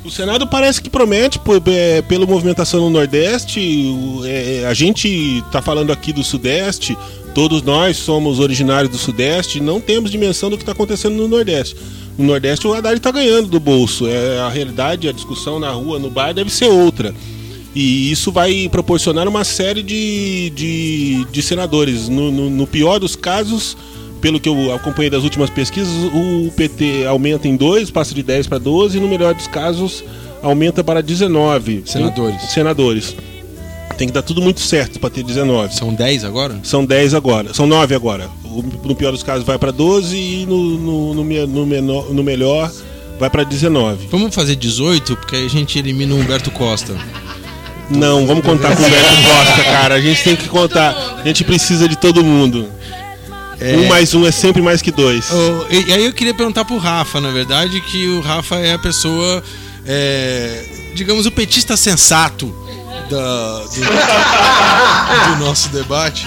[0.04, 3.60] O Senado parece que promete, por- é, pela movimentação no Nordeste.
[4.26, 5.08] é, a gente
[5.46, 6.96] está falando aqui do Sudeste,
[7.34, 11.76] todos nós somos originários do Sudeste, não temos dimensão do que está acontecendo no Nordeste.
[12.18, 14.06] No Nordeste, o Haddad está ganhando do bolso.
[14.06, 17.14] É, a realidade, a discussão na rua, no bar, deve ser outra.
[17.74, 22.08] E isso vai proporcionar uma série de, de, de senadores.
[22.08, 23.76] No, no- no pior dos casos,
[24.20, 28.48] pelo que eu acompanhei das últimas pesquisas, o PT aumenta em 2, passa de 10
[28.48, 30.02] para 12, e no melhor dos casos,
[30.42, 32.42] aumenta para 19 Senadores.
[32.50, 33.16] Senadores.
[34.00, 35.74] Tem que dar tudo muito certo para ter 19.
[35.74, 36.58] São 10 agora?
[36.62, 38.30] São 10 agora, são 9 agora.
[38.82, 42.72] No pior dos casos vai para 12 e no, no, no, no menor- no melhor
[43.18, 44.08] vai para 19.
[44.10, 46.96] Vamos fazer 18, porque aí a gente elimina o Humberto Costa.
[47.90, 49.96] Não, vamos contar com o Beto Costa, cara.
[49.96, 50.96] A gente tem que contar.
[51.22, 52.70] A gente precisa de todo mundo.
[53.60, 55.26] Um mais um é sempre mais que dois.
[55.30, 58.72] Oh, e, e aí eu queria perguntar pro Rafa, na verdade, que o Rafa é
[58.72, 59.42] a pessoa,
[59.84, 60.64] é,
[60.94, 62.50] digamos, o petista sensato
[63.08, 66.26] da- do, do nosso debate.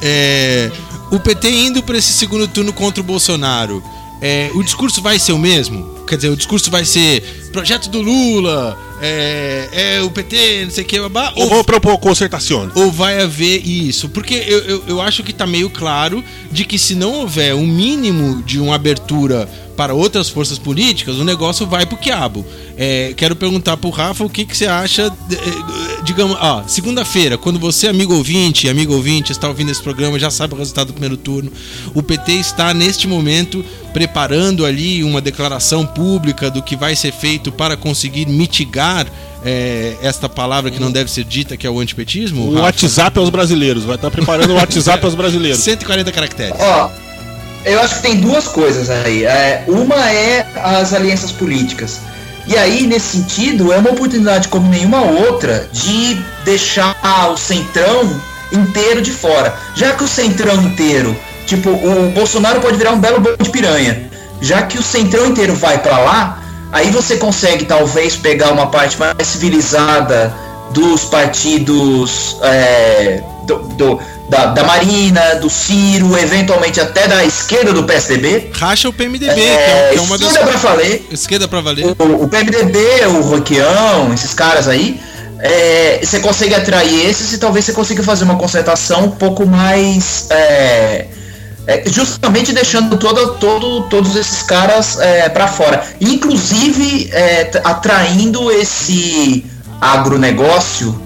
[0.00, 0.70] É,
[1.10, 3.82] o PT indo para esse segundo turno contra o Bolsonaro,
[4.20, 5.92] é, o discurso vai ser o mesmo?
[6.06, 10.84] Quer dizer, o discurso vai ser projeto do Lula, é, é o PT, não sei
[10.84, 12.70] o que, babá, Eu vou propor concertação.
[12.74, 14.08] ou vai haver isso?
[14.08, 17.66] Porque eu, eu, eu acho que tá meio claro de que se não houver um
[17.66, 22.44] mínimo de uma abertura para outras forças políticas, o negócio vai pro quiabo.
[22.76, 25.40] É, quero perguntar pro Rafa o que, que você acha, de- eh,
[26.04, 30.54] digamos, ó, segunda-feira, quando você, amigo ouvinte, amigo ouvinte, está ouvindo esse programa, já sabe
[30.54, 31.50] o resultado do primeiro turno,
[31.94, 37.52] o PT está neste momento preparando ali uma declaração pública do que vai ser feito
[37.52, 39.06] para conseguir mitigar
[39.44, 42.46] eh, esta palavra que não deve ser dita, que é o antipetismo?
[42.48, 42.64] O Rafa?
[42.66, 43.84] WhatsApp aos brasileiros.
[43.84, 45.58] Vai estar preparando o WhatsApp aos brasileiros.
[45.62, 46.54] 140 caracteres.
[46.58, 46.90] Ó,
[47.64, 49.24] eu acho que tem duas coisas aí.
[49.24, 52.00] É, uma é as alianças políticas.
[52.46, 56.96] E aí, nesse sentido, é uma oportunidade como nenhuma outra de deixar
[57.32, 58.20] o centrão
[58.52, 59.54] inteiro de fora.
[59.74, 61.16] Já que o centrão inteiro,
[61.46, 64.10] tipo, o Bolsonaro pode virar um belo bolo de piranha.
[64.40, 68.98] Já que o centrão inteiro vai pra lá, aí você consegue talvez pegar uma parte
[68.98, 70.34] mais civilizada
[70.72, 77.84] dos partidos é, do, do- da, da Marina, do Ciro, eventualmente até da esquerda do
[77.84, 78.50] PSDB.
[78.54, 80.28] Racha o PMDB, É, é, que é uma das.
[80.28, 81.06] esquerda pra valer.
[81.10, 81.86] Esquerda pra valer.
[81.98, 82.78] O, o PMDB,
[83.08, 84.98] o Roquião, esses caras aí,
[85.38, 90.26] é, você consegue atrair esses e talvez você consiga fazer uma concertação um pouco mais.
[90.30, 91.06] é,
[91.66, 95.84] é, justamente deixando todo, todo, todos esses caras é, para fora.
[96.00, 99.44] Inclusive é, atraindo esse
[99.80, 101.00] agronegócio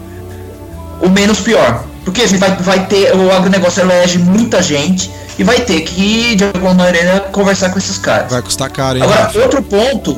[1.03, 1.85] o menos pior.
[2.07, 3.15] Porque a gente vai, vai ter.
[3.15, 7.99] O agronegócio elege muita gente e vai ter que, de alguma maneira, conversar com esses
[7.99, 8.31] caras.
[8.31, 9.39] Vai custar caro, hein, Agora, Rafa?
[9.41, 10.17] outro ponto.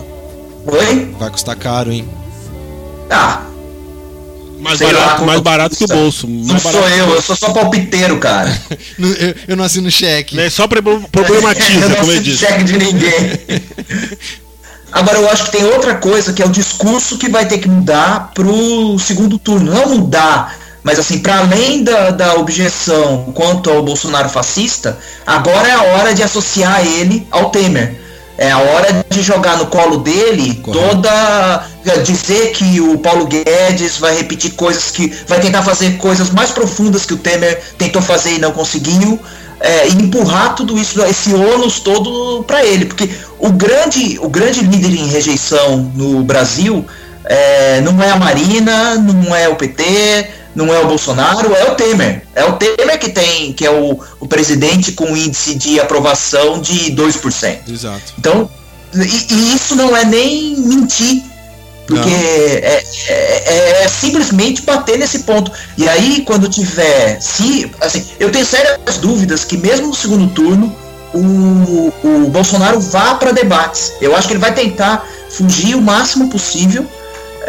[0.66, 1.14] Oi?
[1.18, 2.06] Vai custar caro, hein?
[3.10, 3.40] Ah,
[4.60, 6.26] Mais Sei lá, barato, como mais barato que o bolso.
[6.28, 6.94] não sou barato.
[6.94, 8.50] eu, eu sou só palpiteiro, cara.
[8.98, 10.38] Eu, eu não assino cheque.
[10.38, 12.44] É só pro- eu problematiza, não como eu disse.
[12.44, 13.40] cheque de ninguém.
[14.92, 17.68] Agora, eu acho que tem outra coisa que é o discurso que vai ter que
[17.68, 19.72] mudar pro segundo turno.
[19.72, 20.56] Não mudar,
[20.88, 26.14] mas assim, para além da, da objeção quanto ao Bolsonaro fascista, agora é a hora
[26.14, 28.00] de associar ele ao Temer.
[28.38, 30.88] É a hora de jogar no colo dele Correto.
[30.94, 31.68] toda.
[32.06, 35.12] dizer que o Paulo Guedes vai repetir coisas que.
[35.26, 39.20] vai tentar fazer coisas mais profundas que o Temer tentou fazer e não conseguiu.
[39.60, 42.86] é, e empurrar tudo isso, esse ônus todo para ele.
[42.86, 46.86] Porque o grande, o grande líder em rejeição no Brasil
[47.28, 51.76] é, não é a Marina, não é o PT, não é o Bolsonaro, é o
[51.76, 52.22] Temer.
[52.34, 56.90] É o Temer que tem, que é o, o presidente com índice de aprovação de
[56.96, 57.58] 2%.
[57.68, 58.02] Exato.
[58.18, 58.50] Então,
[58.92, 58.98] e,
[59.32, 61.22] e isso não é nem mentir.
[61.86, 62.16] Porque Não.
[62.18, 65.50] é, é- é simplesmente bater nesse ponto.
[65.78, 67.18] E aí, quando tiver.
[67.20, 70.74] Se, assim, eu tenho sérias dúvidas que, mesmo no segundo turno,
[71.14, 73.92] o, o Bolsonaro vá para debates.
[74.02, 76.84] Eu acho que ele vai tentar fugir o máximo possível.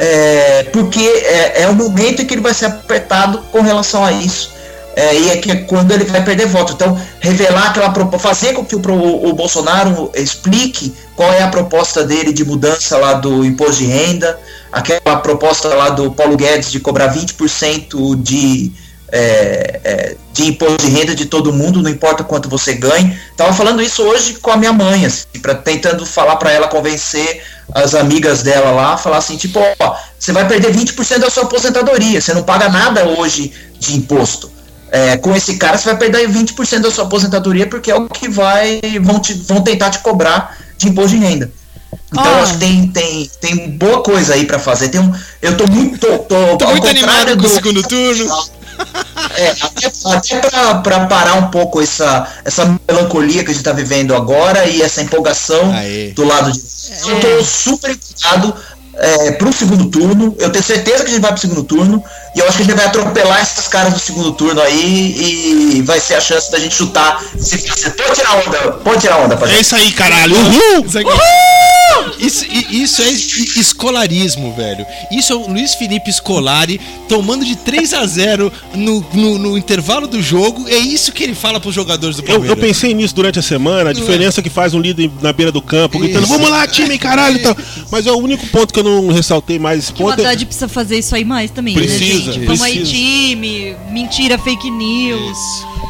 [0.02, 4.12] É, porque é, é o momento em que ele vai ser apertado com relação a
[4.12, 4.52] isso.
[4.96, 6.74] é, e é que é quando ele vai perder voto.
[6.74, 11.48] Então, revelar aquela proposta, fazer com que o, pro- o Bolsonaro explique qual é a
[11.48, 14.40] proposta dele de mudança lá do imposto de renda,
[14.72, 18.72] aquela proposta lá do Paulo Guedes de cobrar 20% de,
[19.12, 23.18] é, é, de imposto de renda de todo mundo, não importa quanto você ganhe.
[23.36, 27.42] Tava falando isso hoje com a minha mãe, assim, pra, tentando falar para ela convencer
[27.74, 32.20] as amigas dela lá, falar assim, tipo, ó, você vai perder 20% da sua aposentadoria,
[32.22, 34.52] você não paga nada hoje de imposto.
[34.92, 38.28] É, com esse cara você vai perder 20% da sua aposentadoria porque é o que
[38.28, 41.52] vai vão, te, vão tentar te cobrar de imposto de renda.
[42.12, 44.90] Então eu acho que tem, tem, tem boa coisa aí pra fazer.
[44.90, 45.14] Tem um,
[45.44, 46.00] eu tô muito.
[46.00, 48.50] Tô, tô, Tô ao muito contrário animado com o do- segundo turno.
[49.38, 50.50] É, até, até
[50.82, 55.02] pra parar um pouco essa, essa melancolia que a gente tá vivendo agora e essa
[55.02, 56.12] empolgação Aê.
[56.12, 56.60] do lado de.
[57.08, 58.56] Eu tô super empolgado
[58.96, 60.36] é, pro segundo turno.
[60.38, 62.04] Eu tenho certeza que a gente vai pro segundo turno.
[62.36, 65.82] E eu acho que a gente vai atropelar esses caras do segundo turno aí e
[65.82, 67.22] vai ser a chance da gente chutar.
[67.40, 70.36] Se, se, pode tirar onda, pode tirar onda, É isso aí, caralho.
[70.36, 70.86] Uhul!
[70.86, 71.10] Isso, aqui-
[72.20, 74.86] Isso, isso é es- escolarismo, velho.
[75.12, 80.06] Isso é o Luiz Felipe Scolari tomando de 3 a 0 no, no, no intervalo
[80.08, 80.68] do jogo.
[80.68, 82.50] É isso que ele fala pros jogadores do Eu, Palmeiras.
[82.58, 85.62] eu pensei nisso durante a semana, a diferença que faz um líder na beira do
[85.62, 86.32] campo, gritando, Isso.
[86.34, 87.58] vamos lá, time, caralho e tal.
[87.92, 90.20] Mas é o único ponto que eu não ressaltei mais esse O ponto.
[90.20, 92.46] é- Haddad precisa fazer isso aí mais também, Precisa, né, gente?
[92.46, 92.92] Vamos aí, precisa.
[92.92, 95.38] time, mentira, fake news.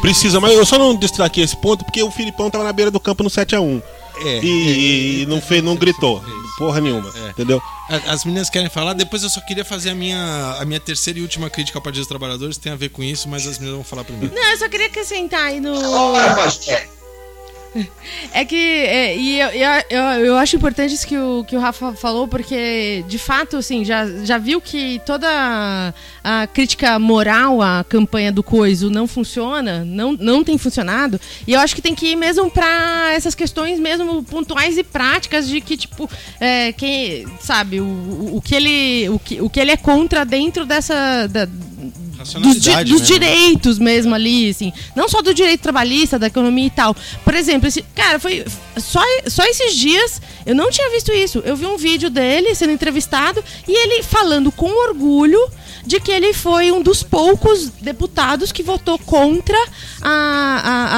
[0.00, 2.98] Precisa, mas eu só não destaquei esse ponto porque o Filipão tava na beira do
[3.00, 3.82] campo no 7x1.
[4.22, 6.22] É, E, e não, fez, não gritou.
[6.58, 7.10] Porra nenhuma.
[7.26, 7.30] É.
[7.30, 7.60] Entendeu?
[8.06, 11.22] As meninas querem falar, depois eu só queria fazer a minha, a minha terceira e
[11.22, 13.84] última crítica ao Partido dos Trabalhadores, tem a ver com isso, mas as meninas vão
[13.84, 14.34] falar primeiro.
[14.34, 15.74] Não, eu só queria acrescentar aí no.
[16.36, 16.86] Pajé.
[18.32, 18.56] É que.
[18.56, 19.48] é, e eu,
[19.90, 23.84] eu, eu, acho importante isso que o, que o Rafa falou, porque, de fato, assim,
[23.84, 30.12] já, já viu que toda a crítica moral à campanha do Coiso não funciona, não,
[30.12, 31.20] não tem funcionado.
[31.46, 35.48] E eu acho que tem que ir mesmo pra essas questões mesmo pontuais e práticas
[35.48, 36.08] de que, tipo,
[36.40, 40.24] é, quem, sabe, o, o, o que ele, o, que, o que ele é contra
[40.24, 41.26] dentro dessa.
[41.28, 41.48] da-
[42.24, 43.00] dos, di- dos mesmo.
[43.06, 44.72] direitos mesmo ali, assim.
[44.94, 46.94] Não só do direito trabalhista, da economia e tal.
[47.24, 48.44] Por exemplo, esse, cara, foi
[48.78, 51.40] só, só esses dias eu não tinha visto isso.
[51.44, 55.40] Eu vi um vídeo dele sendo entrevistado e ele falando com orgulho
[55.86, 59.56] de que ele foi um dos poucos deputados que votou contra
[60.02, 60.10] a,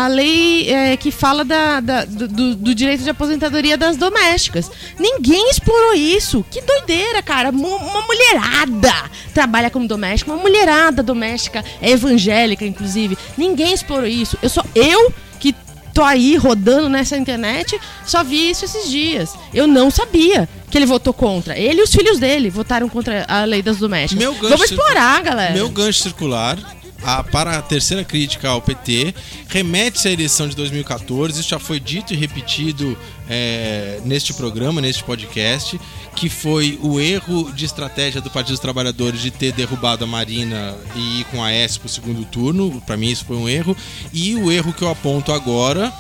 [0.01, 4.71] a, a lei é, que fala da, da- do, do- direito de aposentadoria das domésticas.
[4.99, 6.45] Ninguém explorou isso.
[6.51, 7.51] Que doideira, cara.
[7.51, 8.93] Uma mulherada
[9.33, 13.17] trabalha como doméstica, uma mulherada doméstica, é evangélica, inclusive.
[13.37, 14.39] Ninguém explorou isso.
[14.43, 14.63] Eu só.
[14.75, 15.55] Eu que
[15.93, 19.35] tô aí rodando nessa internet, só vi isso esses dias.
[19.53, 21.59] Eu não sabia que ele votou contra.
[21.59, 24.25] Ele e os filhos dele votaram contra a lei das domésticas.
[24.25, 25.53] Meu gancho Vamos explorar, galera.
[25.53, 26.59] Meu gancho circular,
[27.05, 29.15] a- para a terceira crítica ao PT,
[29.49, 31.41] remete-se à eleição de 2014.
[31.41, 32.97] Isso já foi dito e repetido
[33.29, 35.81] é, neste programa, neste podcast,
[36.15, 40.77] que foi o erro de estratégia do Partido dos Trabalhadores de ter derrubado a Marina
[40.95, 42.83] e ir com a S para o segundo turno.
[42.87, 43.77] Para mim, isso foi um erro.
[44.13, 45.93] E o erro que eu aponto agora.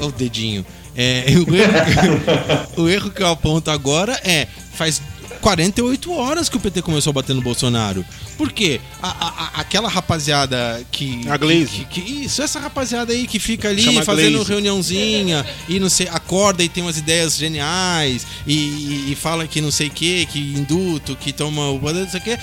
[0.00, 0.64] O dedinho.
[0.96, 4.46] É, o, erro, o erro que eu aponto agora é.
[4.74, 5.00] Faz
[5.40, 8.04] 48 horas que o PT começou a bater no Bolsonaro.
[8.36, 8.80] Por quê?
[9.02, 9.08] A-
[9.54, 11.26] a- aquela rapaziada que.
[11.28, 11.86] A Glaze.
[11.90, 16.08] que- que- isso, essa rapaziada aí que fica ali Chama fazendo reuniãozinha e não sei,
[16.08, 20.26] acorda e tem umas ideias geniais e, e- e fala que não sei o que,
[20.26, 22.38] que induto, que toma o poder, não sei o que,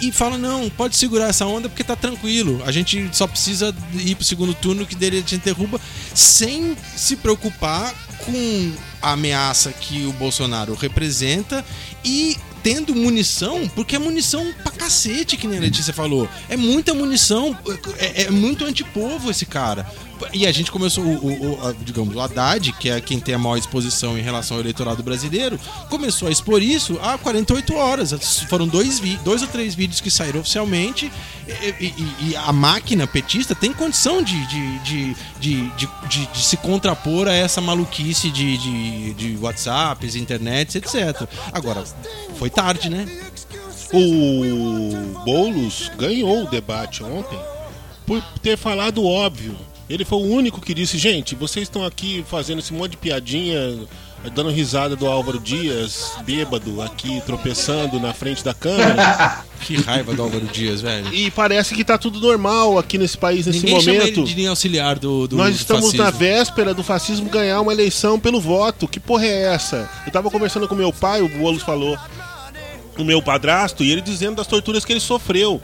[0.00, 2.62] e, e fala: não, pode segurar essa onda porque tá tranquilo.
[2.66, 5.80] A gente só precisa ir pro segundo turno que dele a gente derruba
[6.14, 7.94] sem se preocupar
[8.24, 8.72] com
[9.02, 11.64] a ameaça que o Bolsonaro representa
[12.04, 16.28] e tendo munição, porque é munição pra cacete, que nem a Letícia falou.
[16.48, 17.56] É muita munição,
[17.98, 19.90] é, é muito antipovo esse cara.
[20.32, 23.38] E a gente começou, o, o- o- digamos, o Haddad, que é quem tem a
[23.38, 28.12] maior exposição em relação ao eleitorado brasileiro, começou a expor isso há 48 horas.
[28.48, 31.10] Foram dois, dois ou três vídeos que saíram oficialmente
[31.80, 37.26] e, e- e a máquina petista tem condição de, de, de, de, de- se contrapor
[37.28, 41.26] a essa maluquice de, de, de WhatsApps, internets, etc.
[41.52, 41.82] Agora,
[42.38, 43.06] foi tarde, né?
[43.92, 47.38] O Boulos ganhou o debate ontem
[48.06, 49.56] por ter falado óbvio.
[49.90, 53.76] Ele foi o único que disse, gente, vocês estão aqui fazendo esse monte de piadinha,
[54.32, 59.44] dando risada do Álvaro Dias, bêbado, aqui tropeçando na frente da câmera.
[59.60, 61.12] Que raiva do Álvaro Dias, velho.
[61.12, 64.20] e parece que tá tudo normal aqui nesse país nesse Ninguém chama momento.
[64.20, 66.02] ele de nem auxiliar do, do Nós estamos fascismo.
[66.02, 68.88] na véspera do fascismo ganhar uma eleição pelo voto.
[68.88, 69.86] Que porra é essa?
[70.06, 71.98] Eu tava conversando com meu pai, o Boulos falou,
[72.96, 75.60] o meu padrasto, e ele dizendo das torturas que ele sofreu.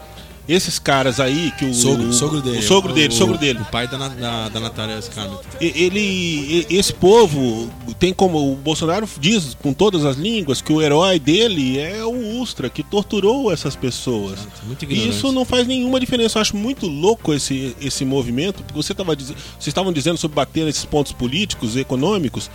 [0.48, 2.58] Esses caras aí que o Sogro, sogro dele.
[2.58, 3.58] o sogro dele, o, sogro dele.
[3.60, 5.42] O pai da, da, da Natália Scarlett.
[5.60, 11.18] Ele esse povo tem como o Bolsonaro diz com todas as línguas que o herói
[11.18, 14.38] dele é o Ustra que torturou essas pessoas.
[14.66, 16.38] Muito E isso não faz nenhuma diferença.
[16.38, 18.62] Eu acho muito louco esse, esse movimento.
[18.62, 19.34] Porque você tava, vocês
[19.66, 22.50] estavam dizendo sobre bater nesses pontos políticos e econômicos.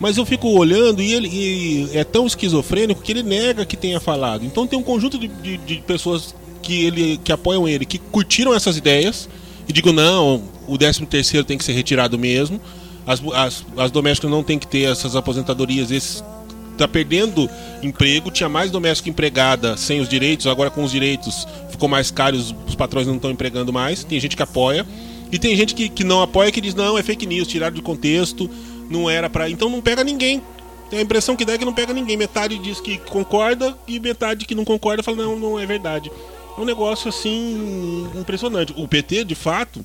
[0.00, 3.98] Mas eu fico olhando e ele e é tão esquizofrênico que ele nega que tenha
[3.98, 4.44] falado.
[4.46, 6.34] Então tem um conjunto de, de- de pessoas
[6.68, 9.26] que, ele, que apoiam ele, que curtiram essas ideias
[9.66, 12.60] e digo, não, o 13 terceiro tem que ser retirado mesmo.
[13.06, 16.22] As, as, as domésticas não tem que ter essas aposentadorias, esses
[16.76, 17.48] tá perdendo
[17.82, 22.36] emprego, tinha mais doméstico empregada sem os direitos, agora com os direitos ficou mais caro,
[22.36, 24.04] os, os patrões não estão empregando mais.
[24.04, 24.86] Tem gente que apoia
[25.32, 27.82] e tem gente que, que não apoia que diz não, é fake news, tiraram de
[27.82, 28.48] contexto,
[28.90, 29.48] não era pra.
[29.48, 30.42] Então não pega ninguém.
[30.90, 32.16] Tem a impressão que dá é que não pega ninguém.
[32.16, 36.10] Metade diz que concorda e metade que não concorda fala não, não é verdade.
[36.58, 38.74] Um negócio assim impressionante.
[38.76, 39.84] O PT, de fato,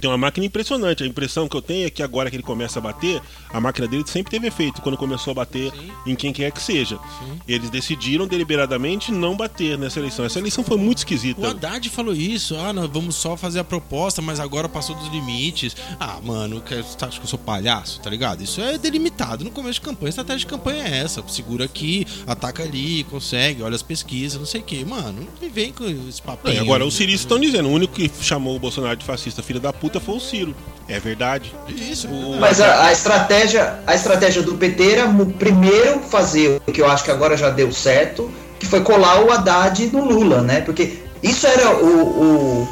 [0.00, 1.02] tem uma máquina impressionante.
[1.02, 3.20] A impressão que eu tenho é que agora que ele começa a bater,
[3.50, 5.72] a máquina dele sempre teve efeito quando começou a bater
[6.06, 6.98] em quem quer que seja.
[7.46, 10.24] Eles decidiram deliberadamente não bater nessa eleição.
[10.24, 11.48] Essa eleição foi muito O esquisita.
[11.50, 15.76] Haddad falou isso, ah, nós vamos só fazer a proposta, mas agora passou dos limites.
[15.98, 18.42] Ah, mano, que- você acha que eu sou palhaço, tá ligado?
[18.42, 20.08] Isso é delimitado no começo de campanha.
[20.08, 24.46] A estratégia de campanha é essa: segura aqui, ataca ali, consegue, olha as pesquisas, não
[24.46, 24.84] sei o que.
[24.84, 26.60] Mano, não vem com esse papel.
[26.60, 29.72] Agora os ciristas estão dizendo, o único que chamou o Bolsonaro de fascista filho da
[29.72, 30.54] puta foi o Ciro.
[30.88, 31.54] É verdade.
[31.68, 32.08] Isso.
[32.08, 35.06] O- Mas a, a estratégia, a estratégia do PT era
[35.38, 39.30] primeiro fazer o que eu acho que agora já deu certo, que foi colar o
[39.32, 40.60] Haddad no Lula, né?
[40.62, 42.68] Porque isso era o, o,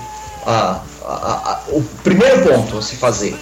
[0.46, 3.36] a- a- a- o primeiro ponto a se fazer.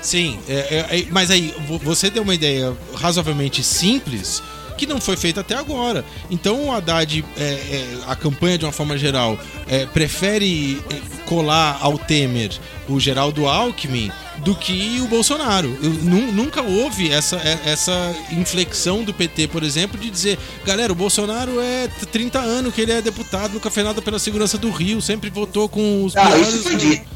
[0.00, 4.42] Sim, é, é, é, mas aí vo- você deu uma ideia razoavelmente simples
[4.78, 6.04] que não foi feita até agora.
[6.30, 9.36] Então o Haddad, é, é, a campanha de uma forma geral,
[9.68, 10.80] é, prefere
[11.28, 12.50] colar ao Temer
[12.88, 15.76] o Geraldo Alckmin do que o Bolsonaro.
[15.82, 20.92] Eu, nu- nunca houve essa, é- essa inflexão do PT, por exemplo, de dizer, galera,
[20.92, 24.56] o Bolsonaro é t- 30 anos que ele é deputado, nunca fez nada pela segurança
[24.56, 27.06] do Rio, sempre votou com os Ah, isso foi dito.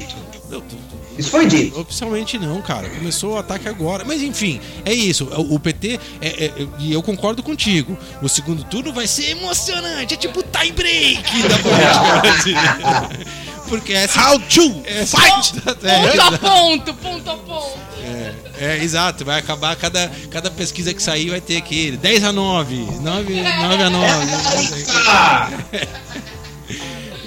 [1.17, 1.79] Isso foi dito.
[1.79, 2.89] Oficialmente não, cara.
[2.89, 4.03] Começou o ataque agora.
[4.03, 5.25] Mas enfim, é isso.
[5.51, 7.95] O PT, é, é- e eu concordo contigo.
[8.21, 10.15] O segundo turno vai ser emocionante.
[10.15, 13.09] É tipo tie break da política brasileira.
[13.73, 14.19] Porque essa.
[14.29, 15.53] How to essa fight!
[15.81, 17.77] Ponto a ponto, ponto a ponto.
[18.05, 19.25] É, é, exato.
[19.25, 23.83] Vai acabar cada, cada pesquisa que sair vai ter aquele 10 a 9, 9, 9
[23.83, 24.27] a 9.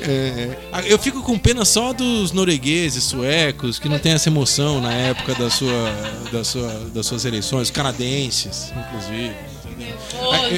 [0.03, 0.57] É,
[0.87, 5.35] eu fico com pena só dos noruegueses, suecos, que não tem essa emoção na época
[5.35, 5.91] da sua,
[6.31, 9.35] da sua, das suas eleições, canadenses, inclusive.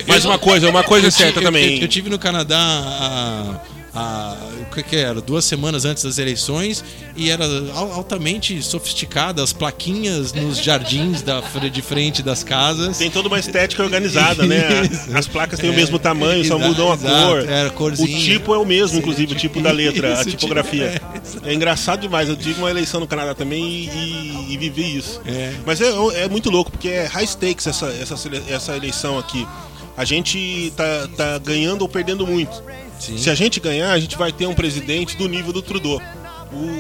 [0.07, 1.77] Mas uma coisa, uma coisa é certa ti- eu- também.
[1.77, 3.61] Eu, eu tive no Canadá a,
[3.99, 5.21] a- o que, que era?
[5.21, 6.85] Duas semanas antes das eleições
[7.17, 7.45] e era
[7.75, 12.99] al- altamente sofisticada as plaquinhas nos jardins da, de frente das casas.
[12.99, 14.59] Tem toda uma estética organizada, né?
[15.15, 17.49] As placas têm o É, mesmo tamanho, só exa- mudam a exato, cor.
[17.49, 18.19] era O corzinha.
[18.21, 21.01] tipo é o mesmo, inclusive, o tipo da letra, a Isso, tipo, tipografia.
[21.45, 22.29] é, É engraçado demais.
[22.29, 25.21] Eu tive uma eleição no Canadá também e, e- e vivi isso.
[25.27, 25.53] É.
[25.67, 25.91] Mas é,
[26.25, 28.15] é muito louco, porque é high stakes essa, essa,
[28.49, 29.47] essa eleição aqui.
[29.97, 32.63] A gente tá, tá ganhando ou perdendo muito.
[32.99, 33.19] Sim.
[33.19, 36.01] Se a gente ganhar, a gente vai ter um presidente do nível do Trudeau.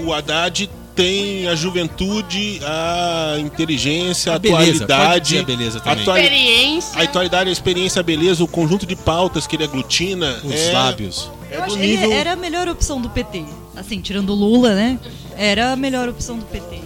[0.05, 5.39] O Haddad tem a juventude, a inteligência, a, A beleza, atualidade.
[5.39, 6.03] a beleza também.
[6.03, 6.99] atuali- Experiência.
[7.01, 10.40] a atualidade, a experiência, a beleza, o conjunto de pautas que ele aglutina.
[10.43, 11.31] Os é, lábios.
[11.51, 12.12] É Eu do acho que nível.
[12.12, 13.45] era a melhor opção do PT.
[13.77, 14.99] Assim, tirando o Lula, né?
[15.36, 16.81] Era a melhor opção do PT.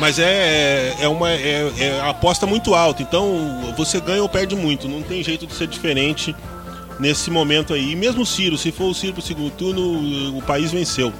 [0.00, 3.02] Mas é, é uma é, é a aposta muito alta.
[3.02, 4.88] Então você ganha ou perde muito.
[4.88, 6.34] Não tem jeito de ser diferente
[6.98, 7.92] nesse momento aí.
[7.92, 11.12] E mesmo o Ciro, se for o Ciro pro segundo turno, o país venceu.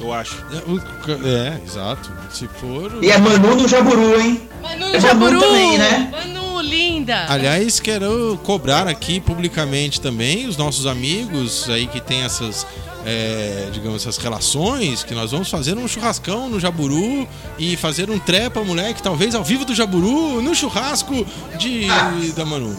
[0.00, 0.44] Eu acho.
[0.52, 2.12] É, o- É, exato.
[2.30, 2.98] Se for.
[3.02, 4.42] E é Manu no Jaburu, hein?
[4.62, 5.32] Manu É Jaburu.
[5.38, 6.08] Manu também, né?
[6.12, 7.24] Manu, linda.
[7.28, 12.66] Aliás, quero cobrar aqui publicamente também os nossos amigos aí que tem essas,
[13.06, 17.26] é, digamos, essas relações, que nós vamos fazer um churrascão no Jaburu
[17.56, 21.24] e fazer um trepa, moleque, talvez ao vivo do Jaburu, no churrasco
[21.56, 21.86] de
[22.34, 22.76] da Manu.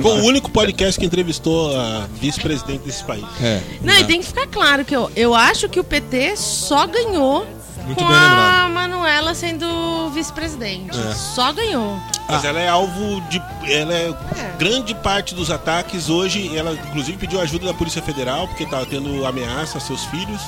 [0.00, 3.24] Foi o único podcast que entrevistou a vice-presidente desse país.
[3.42, 3.60] É.
[3.82, 7.46] Não, e tem que ficar claro que eu, eu acho que o PT só ganhou
[7.84, 8.72] Muito com bem a lembrado.
[8.72, 10.98] Manuela sendo vice-presidente.
[10.98, 11.14] É.
[11.14, 11.98] Só ganhou.
[12.28, 13.42] Mas ela é alvo de.
[13.68, 14.14] Ela é,
[14.58, 16.56] grande parte dos ataques hoje.
[16.56, 20.40] Ela inclusive pediu ajuda da Polícia Federal, porque estava tendo ameaça a seus filhos.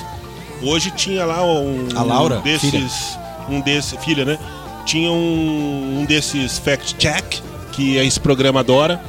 [0.63, 1.87] Hoje tinha lá um.
[1.95, 2.69] A Laura, um desses.
[2.69, 2.89] filha.
[3.49, 4.03] Um desses.
[4.03, 4.39] Filha, né?
[4.85, 7.41] Tinha um, um desses fact-check,
[7.71, 9.01] que esse programa adora.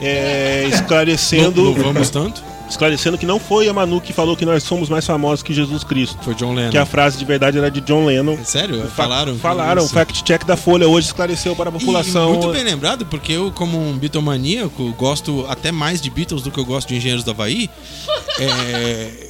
[0.00, 2.51] é, Não, esclarecendo, não vamos tanto.
[2.72, 5.84] Esclarecendo que não foi a Manu que falou que nós somos mais famosos que Jesus
[5.84, 6.18] Cristo.
[6.22, 6.70] Foi John Lennon.
[6.70, 8.34] Que a frase de verdade era de John Lennon.
[8.40, 8.82] É Sério?
[8.82, 9.36] Fa- Falaram?
[9.38, 9.82] Falaram.
[9.82, 9.94] O isso?
[9.94, 12.30] fact check da Folha hoje esclareceu para a E população.
[12.30, 16.58] muito bem lembrado, porque eu, como um Beatlemaníaco, gosto até mais de Beatles do que
[16.58, 17.70] eu gosto de Engenheiros do Havaí.
[18.38, 19.28] É,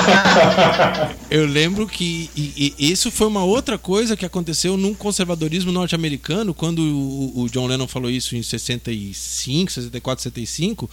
[1.30, 6.52] eu lembro que e- e isso foi uma outra coisa que aconteceu num conservadorismo norte-americano,
[6.54, 10.90] quando o, o John Lennon falou isso em 65, 64, 65.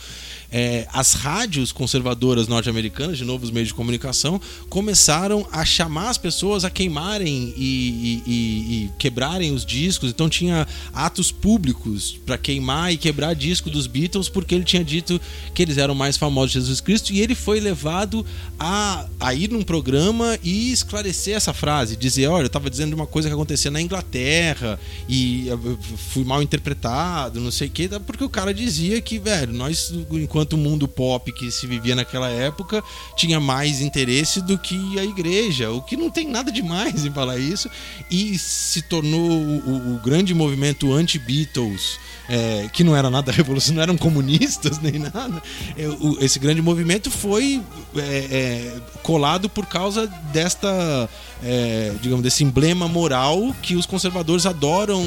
[0.51, 4.39] é, as rádios conservadoras norte-americanas, de novo os meios de comunicação,
[4.69, 10.09] começaram a chamar as pessoas a queimarem e, e- quebrarem os discos.
[10.09, 15.19] Então tinha atos públicos para queimar e quebrar disco dos Beatles, porque ele tinha dito
[15.53, 18.25] que eles eram mais famosos de Jesus Cristo e ele foi levado
[18.59, 23.05] a, a ir num programa e esclarecer essa frase, dizer, olha, eu estava dizendo uma
[23.07, 25.77] coisa que acontecia na Inglaterra e eu
[26.11, 30.53] fui mal interpretado, não sei o que, porque o cara dizia que, velho, nós, enquanto
[30.53, 32.83] o mundo pop que se vivia naquela época,
[33.15, 37.37] tinha mais interesse do que a igreja, o que não tem nada demais em falar
[37.37, 37.69] isso,
[38.11, 41.99] e se tornou o, o- grande movimento anti-Beatles,
[42.29, 45.41] é, que não era nada revolucionário, não eram comunistas nem nada.
[45.77, 47.61] É, o- esse grande movimento foi
[47.95, 51.09] é, colado por causa desta,
[51.43, 55.03] é, digamos, desse emblema moral que os conservadores adoram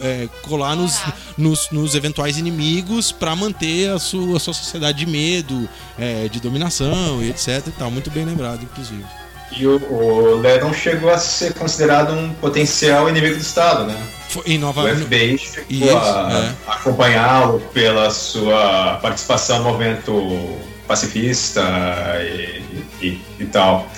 [0.00, 1.00] é, colar nos,
[1.36, 5.68] nos, nos eventuais inimigos para manter a sua, a sua sociedade de medo,
[5.98, 7.66] é, de dominação e etc.
[7.66, 7.90] E tal.
[7.90, 9.04] Muito bem lembrado, inclusive.
[9.56, 13.96] E o, o Lennon chegou a ser considerado um potencial inimigo do Estado, né?
[14.28, 16.72] Foi em Nova O FBI chegou Isso, a é.
[16.72, 20.12] acompanhá-lo pela sua participação no movimento
[20.86, 21.62] pacifista
[22.20, 22.62] e,
[23.06, 23.88] e- e tal.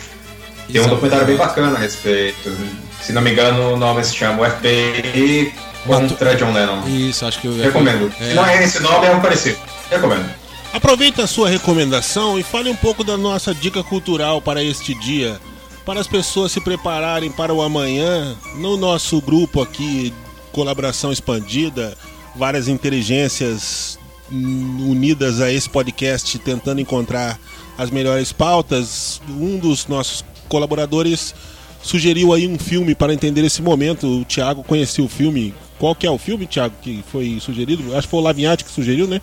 [0.67, 0.89] Tem um Exato.
[0.91, 2.57] documentário bem bacana a respeito.
[3.01, 5.53] Se não me engano, o nome se chama O FBI
[5.87, 6.83] contra John Lennon.
[6.89, 8.13] Isso, acho que eu Recomendo.
[8.21, 8.31] É.
[8.31, 9.59] Se não é esse nome, é um parecido.
[9.91, 10.29] Recomendo.
[10.73, 15.41] Aproveita a sua recomendação e fale um pouco da nossa dica cultural para este dia,
[15.85, 18.37] para as pessoas se prepararem para o amanhã.
[18.57, 20.13] No nosso grupo aqui,
[20.53, 21.97] Colaboração Expandida,
[22.35, 23.99] várias inteligências
[24.31, 27.39] unidas a esse podcast tentando encontrar
[27.79, 29.21] as melhores pautas.
[29.29, 31.35] Um dos nossos colaboradores
[31.83, 34.07] sugeriu aí um filme para entender esse momento.
[34.07, 35.55] O Thiago conhecia o filme.
[35.79, 37.95] Qual que é o filme, Thiago, que foi sugerido?
[37.95, 39.21] Acho que foi o Lavinhati que sugeriu, né?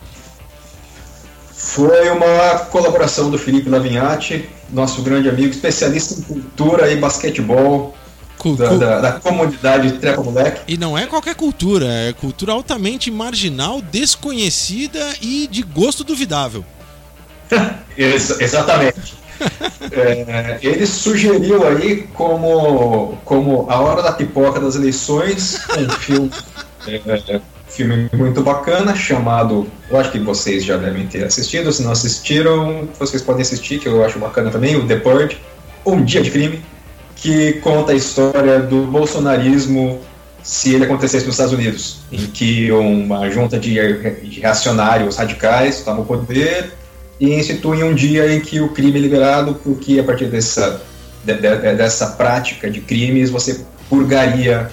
[1.51, 7.95] Foi uma colaboração do Felipe Lavinhati, nosso grande amigo, especialista em cultura e basquetebol
[8.57, 10.61] Da, da- da comunidade Trepa Moleque.
[10.67, 16.63] E não é qualquer cultura, é cultura altamente marginal, desconhecida e de gosto duvidável.
[17.97, 19.13] Ex- exatamente.
[19.91, 26.31] É, ele sugeriu aí como, como A Hora da Pipoca das Eleições, um filme,
[26.87, 31.91] é, filme muito bacana, chamado, eu acho que vocês já devem ter assistido, se não
[31.91, 35.37] assistiram, vocês podem assistir, que eu acho bacana também, o The Purge,
[35.85, 36.63] Um Dia de Crime,
[37.15, 39.99] que conta a história do bolsonarismo
[40.41, 43.73] se ele acontecesse nos Estados Unidos, em que uma junta de,
[44.29, 46.73] de reacionários radicais toma o poder
[47.19, 50.81] e institui um dia em que o crime é liberado, porque a partir dessa,
[51.23, 54.69] de- de- dessa prática de crimes você purgaria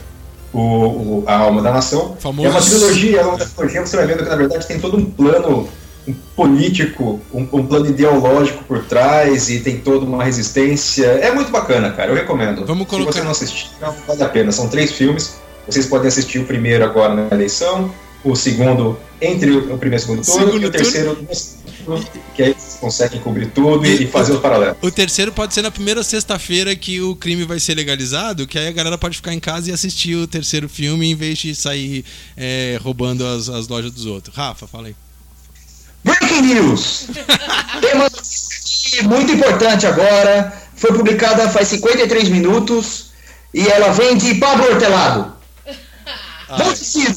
[0.52, 2.16] o, o- a alma da nação.
[2.18, 4.96] Famoso- É uma trilogia, é uma trilogia, você vai vendo que na verdade tem todo
[4.96, 5.68] um plano
[6.08, 11.04] um político, um, um plano ideológico por trás e tem toda uma resistência.
[11.06, 12.64] É muito bacana, cara, eu recomendo.
[12.66, 14.50] Vamos colocar- Se você não assistir, não vale a pena.
[14.52, 15.34] São três filmes.
[15.66, 17.92] Vocês podem assistir o primeiro agora na eleição,
[18.24, 21.18] o segundo entre o primeiro e o segundo turno, Segundo e o terceiro
[22.34, 24.76] que aí vocês conseguem cobrir tudo e, E- fazer os paralelos.
[24.82, 28.68] O terceiro pode ser na primeira sexta-feira que o crime vai ser legalizado, que aí
[28.68, 32.04] a galera pode ficar em casa e assistir o terceiro filme em vez de sair
[32.36, 34.34] é, roubando as, as lojas dos outros.
[34.34, 34.94] Rafa, fala aí.
[36.30, 37.06] Breaking News!
[37.80, 40.52] Tem uma notícia muito importante agora.
[40.76, 43.10] Foi publicada faz 53 minutos
[43.52, 45.34] e ela vem de Pablo Hortelado.
[46.56, 47.16] Vão de Ciro!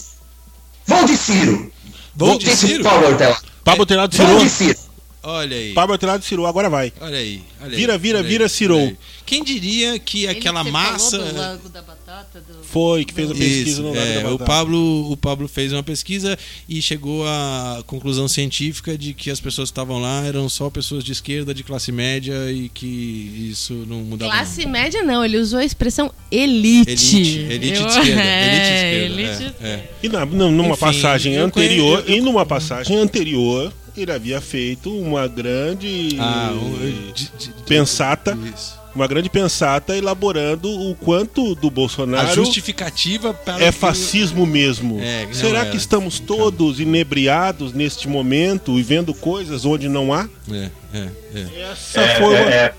[0.85, 1.71] Vão de Ciro!
[2.15, 2.83] Vão de Ciro?
[2.83, 3.41] Pablo Hortelado.
[3.63, 4.79] Pablo Telado Vão de Ciro!
[5.25, 5.73] Olha aí.
[5.73, 6.91] Pablo Telado Cirou, agora vai.
[6.99, 7.41] Olha aí.
[7.61, 8.93] olha aí, Vira, vira, olha aí, vira, Cirou.
[9.25, 11.17] Quem diria que aquela Ele que você massa.
[11.17, 14.13] falou do Lago da Batata, do- Foi, que fez a pesquisa Isso, no Lago é,
[14.15, 14.45] da o Batata.
[14.45, 16.37] Pablo, o Pablo fez uma pesquisa
[16.67, 21.05] e chegou à conclusão científica de que as pessoas que estavam lá eram só pessoas
[21.05, 24.29] de esquerda, de classe média e que isso não mudava.
[24.29, 26.91] Classe média não, ele usou a expressão elite.
[26.91, 29.43] Elite, elite de Eu- esquerda, É, elite de esquerda.
[29.45, 29.89] elite é, é.
[30.03, 34.89] E na- numa Enfim, passagem anterior, conhe- eu- e numa passagem anterior, ele havia feito
[34.95, 38.79] uma grande Ah, um, de- de- de- pensata Isso.
[38.95, 44.99] uma grande pensata elaborando o quanto do A Bolsonaro justificativa para é fascismo mesmo.
[45.01, 45.69] É, não Será era.
[45.71, 50.27] que estamos todos inebriados neste momento e vendo coisas onde não há?
[50.51, 51.71] É, é, é.
[51.71, 52.37] Essa É, foi uma...
[52.37, 52.73] é, é.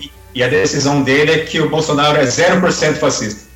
[0.00, 3.47] E- E a decisão dele é que o Bolsonaro é 0% fascista.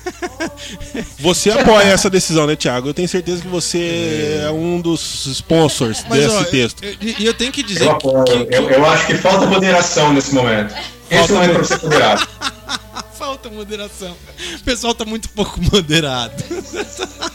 [1.18, 2.88] Você apoia essa decisão, né, Thiago?
[2.88, 6.82] Eu tenho certeza que você é um dos sponsors Mas, desse ó, texto.
[6.82, 8.24] eu- E eu, tenho que dizer Eu, apoio.
[8.24, 10.74] que, que- eu, eu acho que falta moderação nesse momento.
[11.10, 12.28] Esse Falta momento é pra ser moderado.
[13.18, 14.16] falta moderação.
[14.56, 16.42] O pessoal tá muito pouco moderado.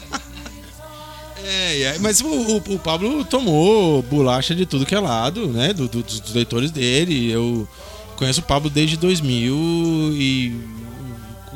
[1.47, 5.73] É, é, mas o, o- o Pablo tomou bolacha de tudo que é lado, né?
[5.73, 7.29] do- do- dos leitores dele.
[7.31, 7.67] Eu
[8.15, 9.53] conheço o Pablo desde 2000
[10.13, 10.55] e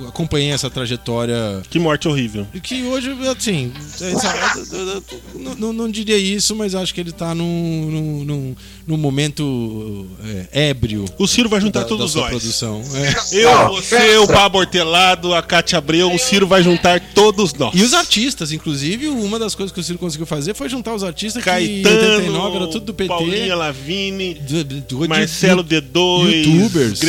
[0.08, 2.46] acompanhei essa trajetória Que morte horrível.
[2.54, 3.72] E que hoje, assim,
[4.02, 4.40] é, sabe,
[4.72, 4.88] eu- eu-
[5.36, 8.56] eu- não, não- não diria isso, mas acho que ele tá num, num, num,
[8.88, 10.08] num momento
[10.54, 11.06] é, ébrio.
[11.18, 12.30] O Ciro vai juntar da, todos da nós.
[12.30, 12.82] produção.
[12.94, 13.40] É.
[13.44, 17.74] Eu, você, o Pablo Hortelado, a Cátia Abreu, o Ciro vai juntar todos nós.
[17.76, 21.04] E os artistas, inclusive, uma das coisas que o Ciro conseguiu fazer foi juntar os
[21.04, 23.08] artistas que em Caetano, 89 era tudo do PT.
[23.08, 27.00] Paulinha Lavini, do- do- do- Marcelo de- D2, youtubers.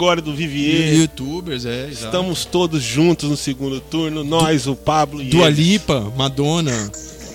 [0.00, 0.94] Gregório do Vivier.
[0.94, 2.06] youtubers, é, exato.
[2.06, 5.58] Estamos todos juntos no segundo turno, nós, o Pablo e Dua eles.
[5.58, 6.90] Lipa, Madonna.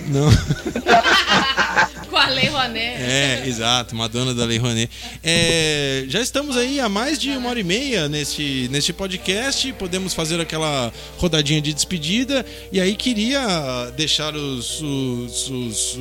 [0.08, 0.30] Não.
[2.08, 3.02] Com a Lei Rouanet.
[3.02, 4.90] É, exato, Madonna da Lei Rouanet.
[5.22, 9.72] É, já estamos aí há mais de uma hora e meia neste, neste podcast.
[9.74, 12.46] Podemos fazer aquela rodadinha de despedida.
[12.70, 15.98] E aí queria deixar os, os, os,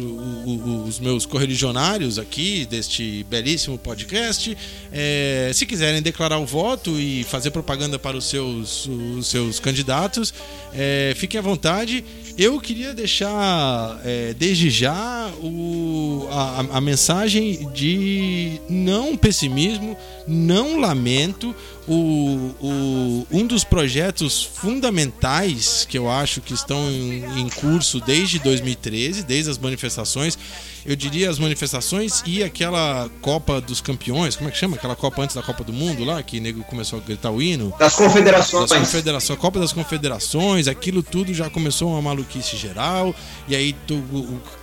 [0.87, 4.55] os meus correligionários aqui deste belíssimo podcast.
[4.93, 10.33] é, se quiserem declarar o voto e fazer propaganda para os seus, os seus candidatos,
[10.73, 12.05] é, fiquem à vontade.
[12.37, 19.95] Eu queria deixar é, desde já o, a, a- mensagem de não pessimismo,
[20.27, 21.55] não lamento.
[21.87, 28.37] O, o- um dos projetos fundamentais que eu acho que estão em, em curso desde
[28.39, 30.37] 2013, desde as manifestações,
[30.85, 34.75] eu diria as manifestações e aquela Copa dos Campeões, como é que chama?
[34.75, 37.41] Aquela Copa antes da Copa do Mundo lá, que o nego começou a gritar o
[37.41, 37.73] hino.
[37.79, 38.69] Das confederações.
[38.69, 43.15] Das confederações, a Copa das Confederações, aquilo tudo já começou uma maluquice geral,
[43.47, 44.03] e aí tu-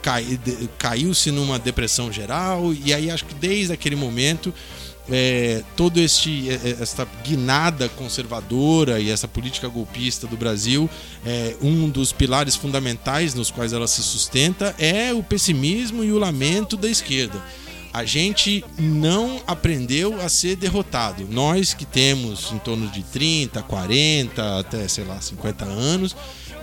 [0.00, 0.38] cai-
[0.78, 4.52] caiu-se numa depressão geral, e aí acho que desde aquele momento.
[5.10, 10.88] É, todo este é, é, esta guinada conservadora e essa política golpista do Brasil
[11.26, 16.18] é, um dos pilares fundamentais nos quais ela se sustenta é o pessimismo e o
[16.18, 17.42] lamento da esquerda
[17.92, 21.26] a gente não aprendeu a ser derrotado.
[21.28, 26.16] Nós que temos em torno de 30, 40, até sei lá, 50 anos,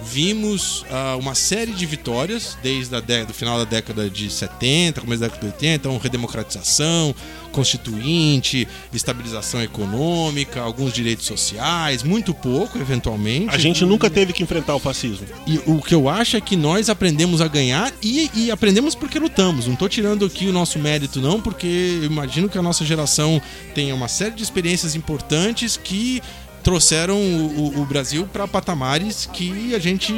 [0.03, 5.01] vimos ah, uma série de vitórias desde a dé- do final da década de 70,
[5.01, 7.13] começo da década de 80, então redemocratização,
[7.51, 13.53] constituinte, estabilização econômica, alguns direitos sociais, muito pouco eventualmente.
[13.53, 15.25] A gente nunca teve que enfrentar o fascismo.
[15.45, 19.19] E o que eu acho é que nós aprendemos a ganhar e, e aprendemos porque
[19.19, 19.65] lutamos.
[19.65, 21.67] Não estou tirando aqui o nosso mérito, não, porque
[22.01, 23.41] eu imagino que a nossa geração
[23.75, 26.21] tenha uma série de experiências importantes que
[26.63, 30.13] trouxeram o, o- Brasil para patamares que a gente,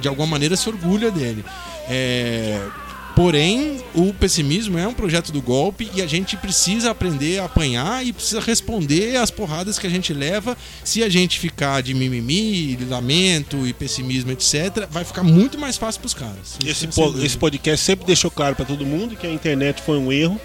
[0.00, 1.44] de alguma maneira, se orgulha dele.
[1.88, 2.60] É,
[3.14, 8.04] Porém, o pessimismo é um projeto do golpe e a gente precisa aprender a apanhar
[8.06, 10.56] e precisa responder às porradas que a gente leva.
[10.82, 16.00] Se a gente ficar de mimimi, lamento e pessimismo, etc., vai ficar muito mais fácil
[16.00, 16.56] para os caras.
[16.64, 19.98] Esse, Sem po- esse podcast sempre deixou claro para todo mundo que a internet foi
[19.98, 20.40] um erro.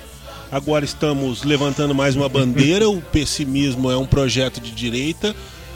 [0.52, 2.90] Agora estamos levantando mais uma bandeira.
[2.90, 5.36] O pessimismo é um projeto de direita.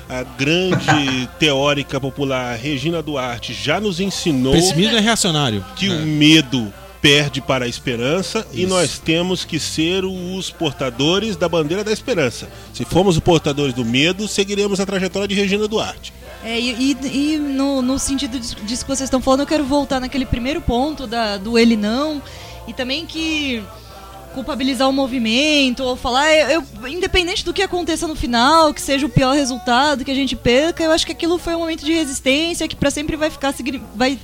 [0.09, 5.63] A grande teórica popular Regina Duarte já nos ensinou Pessimismo é reacionário.
[5.75, 5.89] que É.
[5.95, 8.69] o medo perde para a esperança e Isso.
[8.69, 12.47] nós temos que ser os portadores da bandeira da esperança.
[12.73, 16.13] Se formos os portadores do medo, seguiremos a trajetória de Regina Duarte.
[16.43, 19.63] É, e, e- e no, no sentido disso disso que vocês estão falando, eu quero
[19.63, 22.21] voltar naquele primeiro ponto da, do ele não.
[22.67, 23.63] E também que
[24.33, 29.05] culpabilizar o movimento, ou falar, eu, eu- independente do que aconteça no final, que seja
[29.05, 31.93] o pior resultado, que a gente perca, eu acho que aquilo foi um momento de
[31.93, 33.53] resistência, que para sempre vai ficar
[33.95, 34.17] vai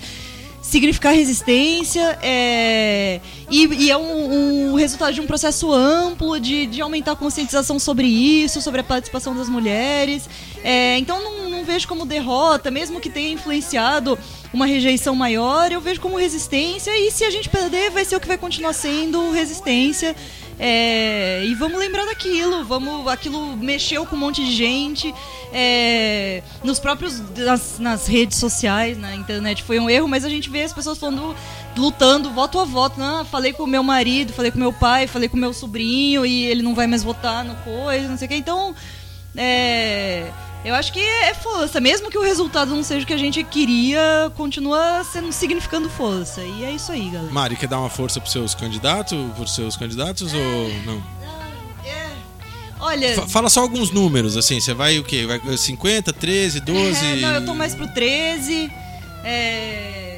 [0.61, 6.81] significar resistência é, e, e é um, um resultado de um processo amplo de, de
[6.81, 10.29] aumentar a conscientização sobre isso, sobre a participação das mulheres.
[10.63, 14.19] É, então não, não vejo como derrota, mesmo que tenha influenciado
[14.53, 18.19] uma rejeição maior, eu vejo como resistência e se a gente perder vai ser o
[18.19, 20.15] que vai continuar sendo resistência.
[20.59, 25.13] É, e vamos lembrar daquilo, vamos, aquilo mexeu com um monte de gente,
[25.53, 30.49] é, nos próprios nas, nas, redes sociais, na internet foi um erro, mas a gente
[30.49, 31.35] vê as pessoas falando,
[31.77, 32.99] lutando voto a voto.
[32.99, 36.45] Não, falei com o meu marido, falei com meu pai, falei com meu sobrinho e
[36.45, 38.35] ele não vai mais votar no coisa, não sei o que.
[38.35, 38.75] Então,
[39.35, 40.31] é,
[40.65, 43.43] eu acho que é força, mesmo que o resultado não seja o que a gente
[43.43, 46.41] queria, continua sendo significando força.
[46.41, 47.31] E é isso aí, galera.
[47.31, 51.03] Mari, quer dar uma força pros seus candidatos, pros seus candidatos ou não?
[51.85, 52.07] É.
[52.79, 53.07] Olha.
[53.07, 55.25] F fala só alguns números, assim, você vai o quê?
[55.25, 57.05] Vai 50, 13, 12?
[57.05, 58.71] É, não, eu tô mais pro 13.
[59.23, 60.16] É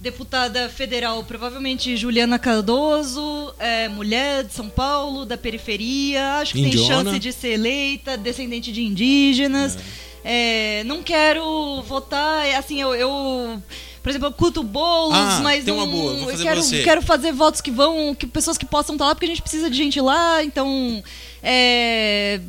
[0.00, 6.86] deputada federal, provavelmente Juliana Cardoso, é, mulher de São Paulo, da periferia, acho que Indiona.
[6.86, 9.76] tem chance de ser eleita, descendente de indígenas.
[9.76, 10.80] É.
[10.80, 13.62] É, não quero votar, é, assim, eu, eu
[14.02, 17.02] por exemplo, eu curto bolos, ah, mas tem uma boa, vou fazer eu quero, quero
[17.02, 19.76] fazer votos que vão, que pessoas que possam estar lá, porque a gente precisa de
[19.76, 21.02] gente lá, então
[21.42, 22.40] é,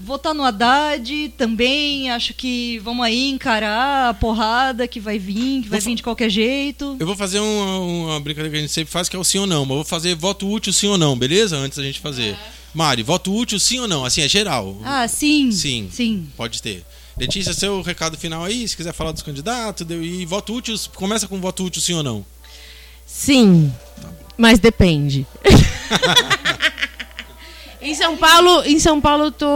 [0.00, 2.10] votar no Haddad também.
[2.10, 6.30] Acho que vamos aí encarar a porrada que vai vir, que vai vir de qualquer
[6.30, 6.96] jeito.
[6.98, 9.38] Eu vou fazer uma, uma, brincadeira que a gente sempre faz, que é o sim
[9.38, 9.64] ou não.
[9.64, 11.56] Mas vou fazer voto útil sim ou não, beleza?
[11.56, 12.30] Antes da gente fazer.
[12.30, 12.38] É.
[12.72, 14.04] Mari, voto útil sim ou não?
[14.04, 14.76] Assim, é geral.
[14.84, 15.50] Ah, sim.
[15.50, 15.88] Sim.
[15.92, 16.28] Sim.
[16.36, 16.84] Pode ter.
[17.16, 19.86] Letícia, seu recado final aí, se quiser falar dos candidatos.
[19.90, 22.24] E voto útil, começa com voto útil sim ou não?
[23.04, 23.72] Sim.
[24.38, 25.26] Mas depende.
[27.82, 29.46] Em São Paulo, em São Paulo, eu tô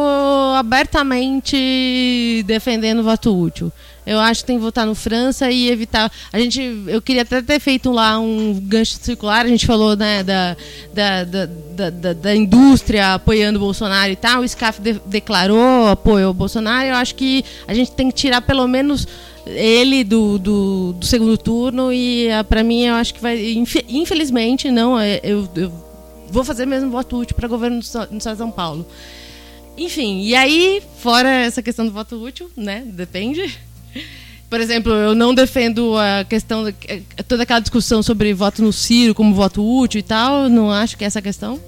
[0.56, 3.70] abertamente defendendo o voto útil.
[4.06, 6.10] Eu acho que tem que votar no França e evitar.
[6.32, 9.44] A gente, eu queria até ter feito lá um gancho circular.
[9.44, 10.56] A gente falou né, da,
[10.92, 14.42] da, da, da, da indústria apoiando o Bolsonaro e tal.
[14.42, 16.88] O SCAF de, declarou apoio ao Bolsonaro.
[16.88, 19.08] Eu acho que a gente tem que tirar pelo menos
[19.46, 21.90] ele do, do, do segundo turno.
[21.90, 23.64] E ah, para mim, eu acho que vai.
[23.88, 25.00] Infelizmente, não.
[25.00, 25.72] É, eu, eu
[26.34, 28.84] vou fazer mesmo voto útil para governo do Estado de São Paulo.
[29.78, 32.82] Enfim, e aí, fora essa questão do voto útil, né?
[32.84, 33.56] Depende.
[34.50, 36.64] Por exemplo, eu não defendo a questão,
[37.28, 41.04] toda aquela discussão sobre voto no Ciro como voto útil e tal, não acho que
[41.04, 41.60] é essa questão.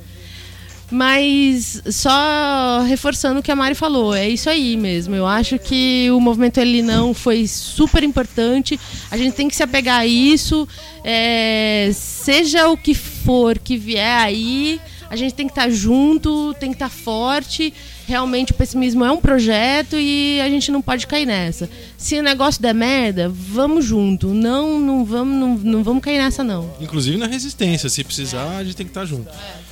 [0.91, 5.15] Mas só reforçando o que a Mari falou, é isso aí mesmo.
[5.15, 8.79] Eu acho que o movimento ele não foi super importante.
[9.11, 10.69] A gente tem que se apegar a isso.
[11.03, 16.55] É, seja o que for que vier aí, a gente tem que estar tá junto,
[16.55, 17.73] tem que estar tá forte.
[18.07, 21.69] Realmente o pessimismo é um projeto e a gente não pode cair nessa.
[21.97, 24.29] Se o negócio der merda, vamos junto.
[24.29, 26.73] Não, não vamos, não, não vamos cair nessa não.
[26.81, 29.29] Inclusive na resistência, se precisar, a gente tem que estar tá junto.
[29.29, 29.66] É,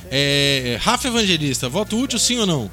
[0.79, 2.71] Rafa Evangelista, voto útil sim ou não?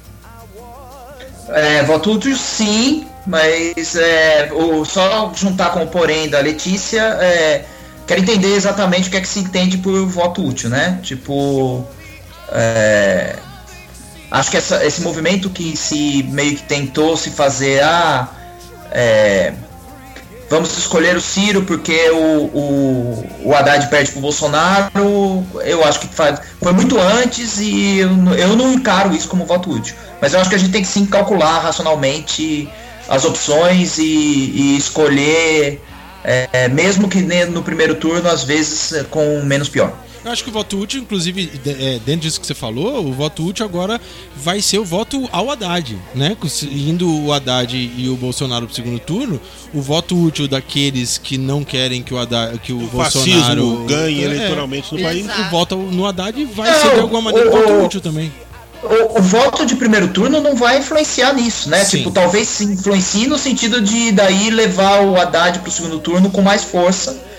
[1.49, 7.65] É, voto útil sim, mas é, o, só juntar com o porém da Letícia, é,
[8.07, 10.99] quero entender exatamente o que é que se entende por voto útil, né?
[11.03, 11.85] Tipo,
[12.51, 13.35] é,
[14.31, 18.27] acho que essa, esse movimento que se meio que tentou se fazer, ah,
[18.91, 19.53] é,
[20.53, 26.07] vamos escolher o Ciro porque o, o, o Haddad perde pro Bolsonaro, eu acho que
[26.07, 29.95] faz, foi muito antes e eu, eu não encaro isso como voto útil.
[30.21, 32.69] Mas eu acho que a gente tem que sim calcular racionalmente
[33.09, 35.81] as opções e, e escolher,
[36.23, 39.91] é, mesmo que no primeiro turno, às vezes com menos pior.
[40.23, 43.45] Eu acho que o voto útil, inclusive, é, dentro disso que você falou, o voto
[43.45, 43.99] útil agora
[44.37, 46.37] vai ser o voto ao Haddad, né?
[46.71, 49.39] Indo o Haddad e o Bolsonaro pro segundo turno,
[49.73, 54.21] o voto útil daqueles que não querem que o, Haddad, que o, o Bolsonaro ganhe
[54.21, 55.25] é, eleitoralmente no país.
[55.25, 58.31] O voto no Haddad vai não, ser de alguma maneira o, voto útil também.
[58.81, 61.83] O, o, voto de primeiro turno não vai influenciar nisso, né?
[61.83, 61.97] Sim.
[61.97, 66.41] Tipo, talvez se influencie no sentido de daí levar o Haddad pro segundo turno com
[66.41, 67.32] mais força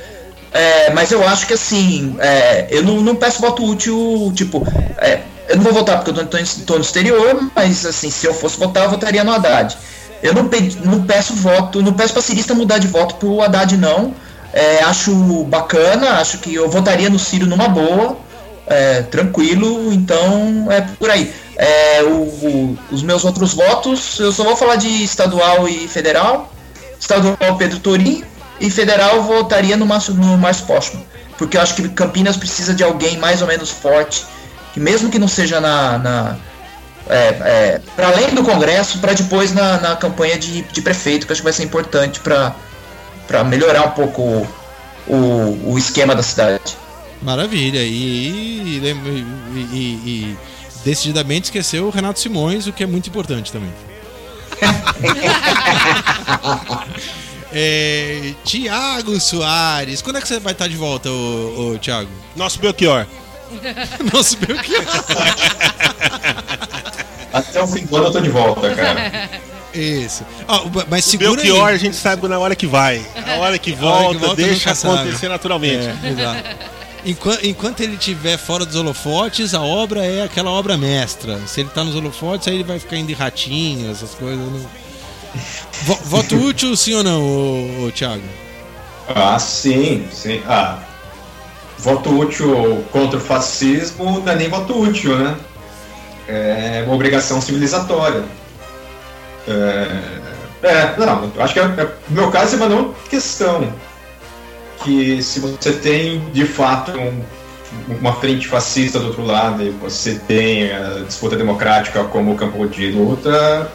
[0.54, 4.64] é, mas eu acho que assim, é, eu não, não, peço voto útil, tipo,
[4.98, 8.24] é, eu não vou votar porque eu tô, tô, tô, no exterior, mas assim, se
[8.24, 9.76] eu fosse votar, eu votaria no Haddad.
[10.22, 13.76] Eu não, pe não peço voto, não peço pra cirista mudar de voto pro Haddad,
[13.76, 14.14] não.
[14.52, 15.12] É, acho
[15.44, 18.16] bacana, acho que eu votaria no Ciro numa boa,
[18.68, 21.34] é, tranquilo, então é por aí.
[21.56, 26.52] É, o, o, os meus outros votos, eu só vou falar de estadual e federal.
[26.98, 28.24] Estadual Pedro Torinho,
[28.60, 31.04] e Federal votaria no Márcio, no Márcio Postman.
[31.36, 34.24] Porque eu acho que Campinas precisa de alguém mais ou menos forte,
[34.72, 35.98] que mesmo que não seja na.
[35.98, 36.36] na
[37.08, 41.32] é, é, para além do Congresso, para depois na, na campanha de, de prefeito, que
[41.32, 42.54] eu acho que vai ser importante para
[43.44, 44.48] melhorar um pouco o,
[45.06, 46.78] o, o, esquema da cidade.
[47.20, 49.26] Maravilha, e, e,
[49.72, 50.38] e, e
[50.82, 53.72] decididamente esqueceu o Renato Simões, o que é muito importante também.
[57.56, 62.10] É, Tiago Soares, quando é que você vai estar de volta, ô, ô, Tiago?
[62.34, 63.06] Nosso Belchior.
[63.52, 64.84] O que é.
[67.32, 69.30] Até o fim do ano eu tô de volta, cara.
[69.72, 70.24] Isso.
[70.48, 71.74] Ó, mas O segura Belchior aí.
[71.74, 73.04] a gente sabe na hora que vai.
[73.14, 74.94] A hora que A hora que volta, volta deixa nunca sabe.
[75.00, 75.86] acontecer naturalmente.
[75.86, 76.48] É, exato.
[77.06, 81.38] Enquanto, enquanto ele estiver fora dos holofotes, a obra é aquela obra mestra.
[81.46, 84.38] Se ele tá nos holofotes, aí ele vai ficar indo de ratinho, essas coisas.
[84.38, 84.83] Não...
[85.82, 88.22] Vo- Voto útil, sim ou não, ô, ô, Thiago?
[89.14, 90.40] Ah, sim, sim.
[90.48, 90.78] Ah,
[91.78, 95.36] voto útil contra o fascismo não é nem voto útil, né?
[96.26, 98.24] É uma obrigação civilizatória.
[99.46, 100.00] É,
[100.62, 103.72] é não, acho que é, é- no meu caso é uma não questão.
[104.82, 107.22] Que se você tem de fato um-
[108.00, 112.90] uma frente fascista do outro lado e você tem a disputa democrática como campo de
[112.92, 113.70] luta,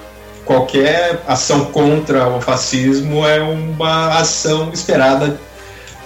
[0.50, 5.40] qualquer ação contra o fascismo é uma ação esperada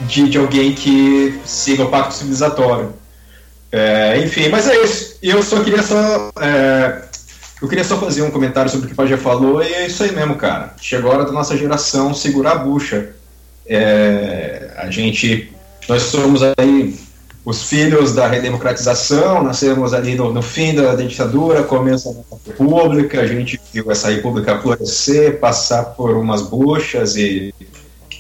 [0.02, 2.94] de, de alguém que siga o pacto civilizatório.
[3.72, 5.16] É, enfim, mas é isso.
[5.24, 6.30] Eu só queria só.
[6.42, 7.04] é,
[7.62, 10.04] eu queria só fazer um comentário sobre o que o Pajé falou, e é isso
[10.04, 10.74] aí mesmo, cara.
[10.82, 13.12] Chegou a hora da nossa geração segurar a bucha.
[13.66, 15.54] É, a gente.
[15.88, 17.00] Nós somos aí
[17.46, 23.20] os filhos da redemocratização, nascemos ali no, no fim da ditadura, começo da nossa república,
[23.20, 27.54] a gente viu essa república florescer, passar por umas buchas e,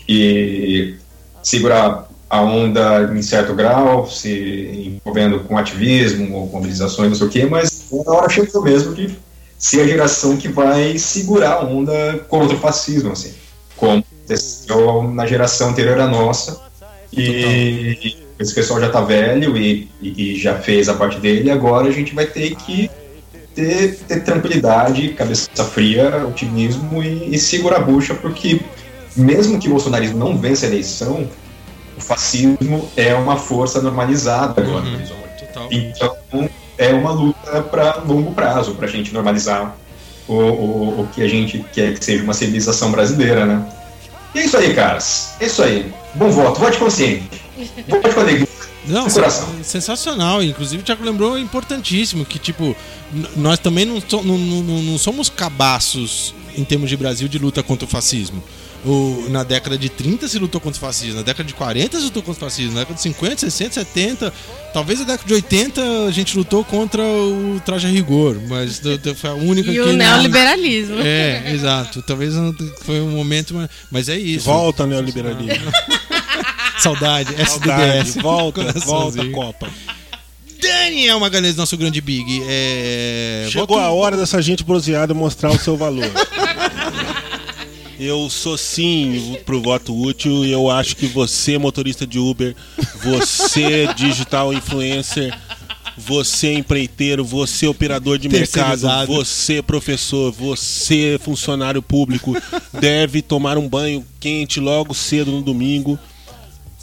[0.09, 0.95] e
[1.41, 7.29] segurar a onda em certo grau, se envolvendo com ativismo ou mobilizações, não sei o
[7.29, 9.15] quê, mas a hora chegou mesmo de
[9.57, 13.33] ser a geração que vai segurar a onda contra o fascismo, assim,
[13.77, 16.59] como aconteceu na geração anterior à nossa,
[17.15, 21.87] e esse pessoal já tá velho e, e, e já fez a parte dele, agora
[21.87, 22.89] a gente vai ter que
[23.55, 28.61] ter, ter tranquilidade, cabeça fria, otimismo e, e segurar a bucha, porque
[29.15, 31.27] mesmo que o bolsonarismo não vença a eleição,
[31.97, 34.85] o fascismo é uma força normalizada agora.
[35.39, 35.67] Total.
[35.71, 39.75] Então é uma luta para longo prazo, para a gente normalizar
[40.27, 43.65] o, o, o que a gente quer que seja uma civilização brasileira, né?
[44.33, 45.35] E é isso aí, caras.
[45.39, 45.93] É isso aí.
[46.15, 47.42] Bom voto, vote consciente.
[48.85, 49.07] Não,
[49.63, 50.43] sensacional.
[50.43, 52.75] Inclusive, o Thiago lembrou importantíssimo que, tipo,
[53.35, 57.63] nós também não, so- não- não- não somos cabaços em termos de Brasil de luta
[57.63, 58.43] contra o fascismo.
[58.85, 62.03] O, na década de 30 se lutou contra o fascismo, na década de 40 se
[62.03, 64.33] lutou contra o fascismo, na década de 50, 60, 70,
[64.73, 68.81] talvez na década de 80 a gente lutou contra o traje a rigor, mas
[69.15, 69.79] foi a única E que.
[69.79, 70.97] o neoliberalismo.
[70.99, 72.01] É, exato.
[72.01, 74.43] Talvez não- foi um momento, mas- mas é isso.
[74.47, 75.71] Volta, neoliberalismo.
[76.83, 78.21] Saudade, Saudade, SDS.
[78.21, 79.25] volta, volta.
[79.29, 79.69] Copa.
[80.61, 82.41] Daniel Magalhães, nosso grande Big.
[82.47, 83.47] É...
[83.49, 86.09] Chegou voto- a hora dessa gente bronzeada mostrar o seu valor.
[87.99, 92.55] Eu sou sim pro voto útil e eu acho que você, motorista de Uber,
[93.01, 95.37] você, digital influencer,
[95.97, 102.35] você, empreiteiro, você, operador de mercado, você, professor, você, funcionário público,
[102.79, 105.97] deve tomar um banho quente logo cedo no domingo,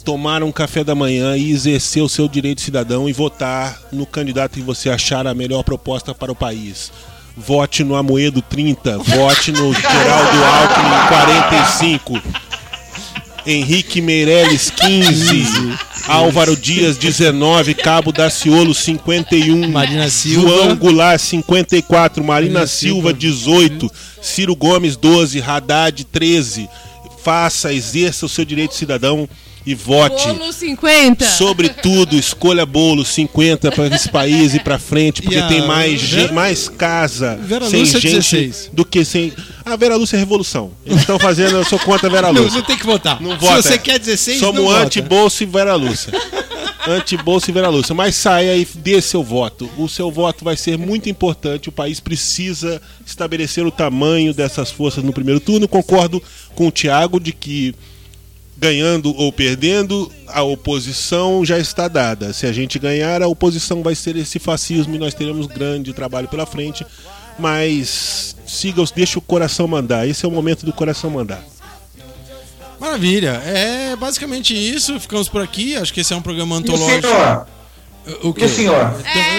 [0.01, 4.53] tomar um café da manhã e exercer o seu direito cidadão e votar no candidato
[4.53, 6.91] que você achar a melhor proposta para o país.
[7.37, 12.21] Vote no Amoedo 30, vote no Geraldo Alckmin 45,
[13.45, 20.49] Henrique Meirelles 15, Álvaro Dias 19, Cabo Daciolo 51, Marina Silva.
[20.49, 23.13] João Goulart 54, Marina Marina Silva Silva.
[23.13, 23.91] 18,
[24.21, 26.69] Ciro Gomes 12, Haddad 13.
[27.23, 29.29] Faça, exerça o seu direito cidadão
[29.65, 30.27] e vote.
[30.27, 31.25] Bolo 50.
[31.25, 36.01] Sobretudo, escolha bolo 50 para esse país ir para frente, porque E a tem mais,
[36.01, 38.69] Vera- mais casa Vera sem Lúcia, gente 16.
[38.73, 39.31] do que sem.
[39.63, 40.71] A Vera Lúcia é revolução.
[40.85, 42.57] Eles estão fazendo, eu sou contra a Vera Lúcia.
[42.59, 43.21] não tem que votar.
[43.21, 43.61] Não Se vota.
[43.61, 46.11] você quer 16, Somos anti-bolso e Vera Lúcia.
[46.87, 47.93] Anti-bolso e Vera Lúcia.
[47.93, 49.69] Mas saia e dê seu voto.
[49.77, 51.69] O seu voto vai ser muito importante.
[51.69, 55.67] O país precisa estabelecer o tamanho dessas forças no primeiro turno.
[55.67, 56.21] Concordo
[56.55, 57.75] com o Tiago de que
[58.61, 62.31] ganhando ou perdendo, a oposição já está dada.
[62.31, 66.27] Se a gente ganhar, a oposição vai ser esse fascismo e nós teremos grande trabalho
[66.27, 66.85] pela frente.
[67.39, 70.07] Mas siga, os- deixa o coração mandar.
[70.07, 71.43] Esse é o momento do coração mandar.
[72.79, 73.41] Maravilha.
[73.45, 74.99] É basicamente isso.
[74.99, 75.75] Ficamos por aqui.
[75.75, 77.07] Acho que esse é um programa o antológico.
[77.07, 77.47] senhor?
[78.23, 78.45] O E quê?
[78.45, 78.95] o senhor?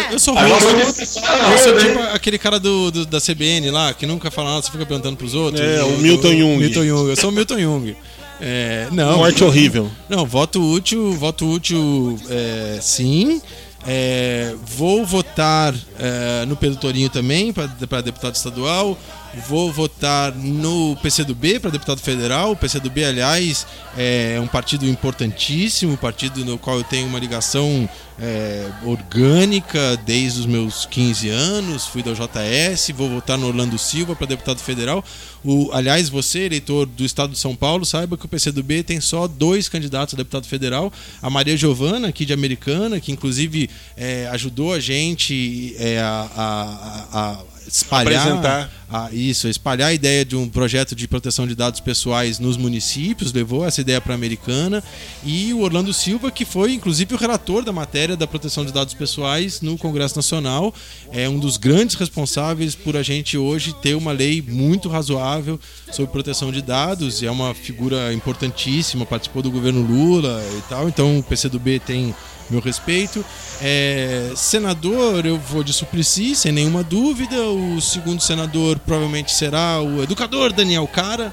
[0.06, 0.50] Eu, eu sou ruim.
[0.50, 4.70] eu sou tipo aquele cara do, do- da CBN lá, que nunca fala nada, você
[4.70, 5.60] fica perguntando pros outros.
[5.60, 6.56] É, o Milton Jung.
[6.58, 7.10] Milton Jung.
[7.10, 7.96] Eu sou o Milton Jung.
[8.44, 9.18] É, não.
[9.18, 9.88] Morte horrível.
[10.08, 13.40] Não, voto útil, voto útil é, sim.
[13.86, 18.98] É, vou votar é, no Pedro Torinho também para deputado estadual.
[19.48, 22.52] Vou votar no PCdoB para deputado federal.
[22.52, 27.88] O PCdoB, aliás, é um partido importantíssimo, partido no qual eu tenho uma ligação
[28.20, 31.86] é, orgânica desde os meus 15 anos.
[31.86, 35.02] Fui da JS, vou votar no Orlando Silva para deputado federal.
[35.42, 39.26] O, aliás, você, eleitor do estado de São Paulo, saiba que o PCdoB tem só
[39.26, 40.92] dois candidatos a deputado federal.
[41.22, 47.18] A Maria Giovana, aqui de Americana, que inclusive é, ajudou a gente é, a, a,
[47.18, 52.38] a espalhar a, isso, espalhar a ideia de um projeto de proteção de dados pessoais
[52.38, 54.84] nos municípios, levou essa ideia para a Americana.
[55.24, 58.92] E o Orlando Silva, que foi inclusive o relator da matéria da proteção de dados
[58.92, 60.74] pessoais no Congresso Nacional,
[61.10, 65.58] é um dos grandes responsáveis por a gente hoje ter uma lei muito razoável
[65.90, 70.88] sobre proteção de dados, e é uma figura importantíssima, participou do governo Lula e tal,
[70.88, 72.14] então o PCdoB tem
[72.50, 73.24] meu respeito.
[73.60, 77.42] É, senador, eu vou de Suplicy, sem nenhuma dúvida.
[77.42, 81.32] O segundo senador provavelmente será o educador Daniel Cara.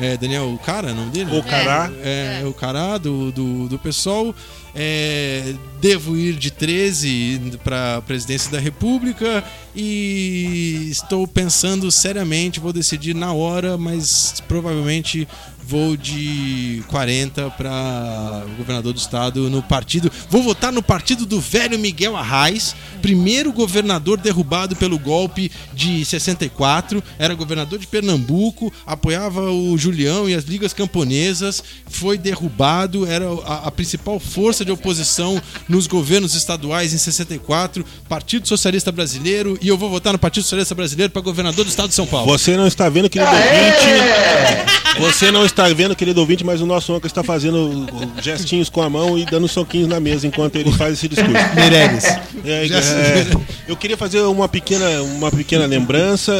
[0.00, 1.36] É, Daniel Cara, é o nome dele?
[1.36, 1.90] O Cará.
[2.02, 4.34] É, o Cará do, do, do PSOL.
[4.74, 9.42] É, devo ir de 13 para a presidência da República
[9.74, 15.26] e estou pensando seriamente, vou decidir na hora, mas provavelmente
[15.68, 20.10] vou de 40 para governador do estado no partido.
[20.30, 27.04] Vou votar no partido do velho Miguel Arraes, primeiro governador derrubado pelo golpe de 64.
[27.18, 31.62] Era governador de Pernambuco, apoiava o Julião e as ligas camponesas.
[31.86, 37.84] Foi derrubado, era a, a principal força de oposição nos governos estaduais em 64.
[38.08, 39.58] Partido Socialista Brasileiro.
[39.60, 42.26] E eu vou votar no Partido Socialista Brasileiro para governador do estado de São Paulo.
[42.26, 44.78] Você não está vendo, querido ouvinte.
[44.98, 47.86] Você não está vendo, querido ouvinte, mas o nosso Anca está fazendo
[48.22, 51.32] gestinhos com a mão e dando soquinhos na mesa enquanto ele faz esse discurso.
[51.54, 52.04] Meirelles.
[52.44, 53.26] É, Já- é,
[53.66, 56.32] eu queria fazer uma pequena, uma pequena lembrança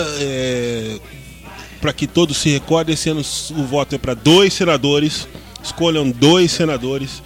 [1.80, 2.94] para que todos se recordem.
[2.94, 3.22] Esse ano
[3.56, 5.26] o voto é para dois senadores.
[5.62, 7.22] Escolham dois senadores.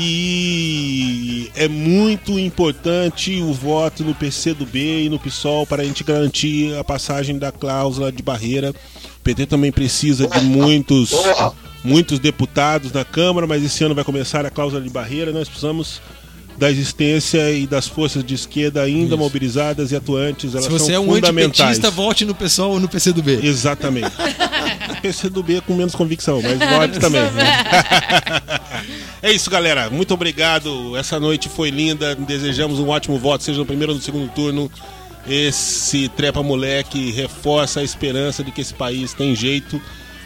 [0.00, 6.72] E é muito importante o voto no PCdoB e no PSOL para a gente garantir
[6.76, 8.72] a passagem da cláusula de barreira.
[9.28, 11.12] O PT também precisa de muitos,
[11.84, 15.32] muitos deputados na Câmara, mas esse ano vai começar a cláusula de barreira.
[15.32, 16.00] Nós precisamos
[16.56, 20.54] da existência e das forças de esquerda ainda mobilizadas e atuantes.
[20.54, 23.46] Elas Se você são é um antipetista, vote no PSOL ou no PCdoB.
[23.46, 24.10] Exatamente.
[25.02, 27.20] PCdoB com menos convicção, mas vote também.
[29.20, 29.90] é isso, galera.
[29.90, 30.96] Muito obrigado.
[30.96, 32.14] Essa noite foi linda.
[32.14, 34.70] Desejamos um ótimo voto, seja no primeiro ou no segundo turno.
[35.28, 39.80] Esse trepa moleque reforça a esperança de que esse país tem jeito.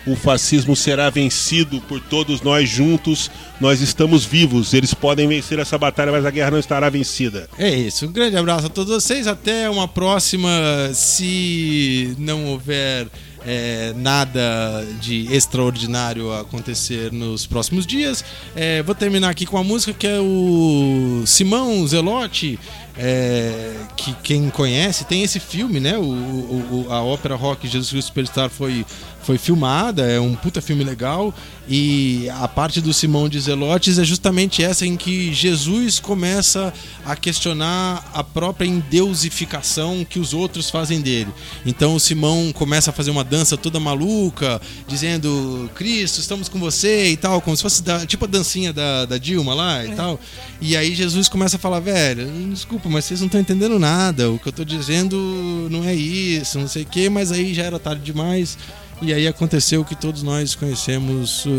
[0.06, 3.30] O fascismo será vencido por todos nós juntos.
[3.60, 4.74] Nós estamos vivos.
[4.74, 7.48] Eles podem vencer essa batalha, mas a guerra não estará vencida.
[7.56, 8.06] É isso.
[8.06, 9.26] Um grande abraço a todos vocês.
[9.26, 10.50] Até uma próxima.
[10.92, 13.06] Se não houver
[13.46, 18.24] é, nada de extraordinário acontecer nos próximos dias,
[18.54, 22.58] é, vou terminar aqui com a música que é o Simão Zelotti.
[22.97, 25.97] É, que quem conhece tem esse filme, né?
[25.97, 28.85] O, o- a ópera rock Jesus Cristo Superstar foi,
[29.24, 31.32] foi filmada, é um puta filme legal.
[31.69, 36.74] E a parte do Simão de Zelotes é justamente essa em que Jesus começa
[37.05, 41.28] a questionar a própria endeusificação que os outros fazem dele.
[41.65, 47.11] Então o Simão começa a fazer uma dança toda maluca, dizendo: Cristo, estamos com você
[47.11, 50.19] e tal, como se fosse da- tipo a dancinha da, da Dilma lá e tal.
[50.61, 54.31] E aí Jesus começa a falar: velho, desculpa, mas vocês não estão entendendo nada.
[54.31, 57.62] O que eu tô dizendo não é isso, não sei o quê, mas aí já
[57.62, 58.59] era tarde demais.
[59.02, 61.50] E aí aconteceu que todos nós conhecemos uh,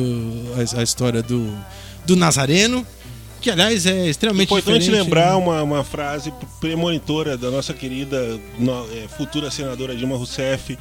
[0.75, 1.53] a, a história do,
[2.05, 2.85] do Nazareno,
[3.41, 5.03] que aliás é extremamente Importante diferente.
[5.03, 10.77] lembrar uma, uma frase premonitora da nossa querida no- é, futura senadora Dilma Rousseff.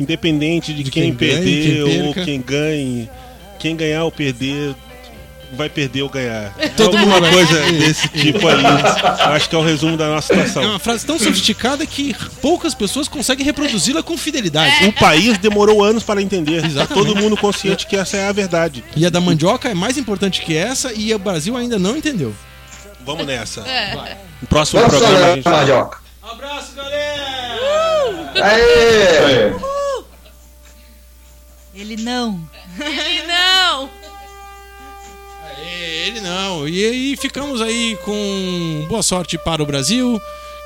[0.00, 3.10] Independente de, De quem, quem ganhe, perder quem ou quem ganhe,
[3.58, 4.74] quem ganhar ou perder,
[5.52, 6.52] vai perder ou ganhar.
[6.76, 8.56] Todo Alguma mundo vai- coisa desse tipo aí.
[9.34, 10.62] Acho que é o resumo da nossa É situação.
[10.70, 14.86] uma frase tão sofisticada que poucas pessoas conseguem reproduzi-la com fidelidade.
[14.86, 16.60] O país demorou anos para entender.
[16.62, 17.06] Tá Exatamente.
[17.06, 18.82] todo mundo consciente que essa é a verdade.
[18.96, 22.34] E a da mandioca é mais importante que essa e o Brasil ainda não entendeu.
[23.04, 23.64] Vamos nessa.
[24.40, 25.48] No próximo Vamos programa a gente.
[25.48, 25.98] Mandioca.
[26.22, 28.32] Abraço, galera!
[28.40, 28.60] Aê!
[28.62, 29.52] É,
[31.74, 32.40] Ele não.
[32.78, 33.90] Ele não!
[35.82, 36.68] Ele não.
[36.68, 40.20] E aí ficamos aí com boa sorte para o Brasil.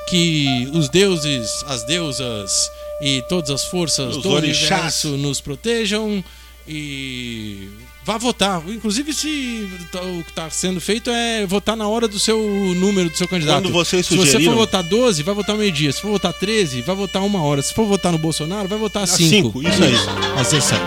[0.09, 2.71] Que os deuses, as deusas
[3.03, 4.71] e todas as forças Os do orixás.
[4.71, 6.23] universo nos protejam.
[6.69, 7.69] E
[8.05, 8.63] vá votar.
[8.69, 12.39] Inclusive, se o que está sendo feito é votar na hora do seu
[12.77, 13.63] número, do seu candidato.
[13.63, 15.93] Quando vocês Se você sugeriram- for votar 12, vai votar meio-dia.
[15.93, 17.63] Se for votar 13, vai votar uma hora.
[17.63, 19.29] Se for votar no Bolsonaro, vai votar 5.
[19.29, 19.95] cinco, isso aí.
[20.41, 20.83] Às 17.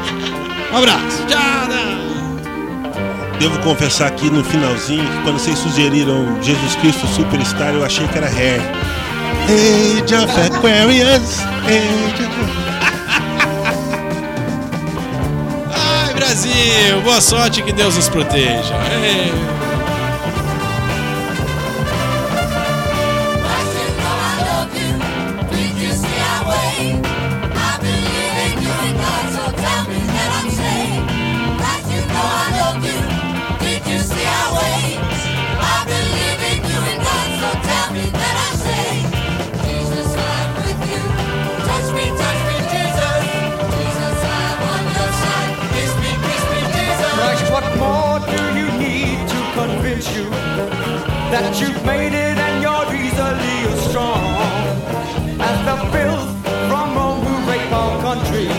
[0.71, 1.25] Um abraço.
[1.27, 2.08] Tchau.
[3.39, 8.17] Devo confessar aqui no finalzinho que quando vocês sugeriram Jesus Cristo Superstar, eu achei que
[8.17, 8.61] era Hair.
[9.47, 12.29] Age of Aquarius, Age of...
[16.05, 17.01] Ai, Brasil.
[17.03, 17.63] Boa sorte.
[17.63, 18.75] Que Deus nos proteja.
[19.03, 19.68] Ei.
[51.31, 54.19] That you've made it and you're easily as strong
[55.39, 56.29] as the filth
[56.67, 58.58] from Rome who rape our country?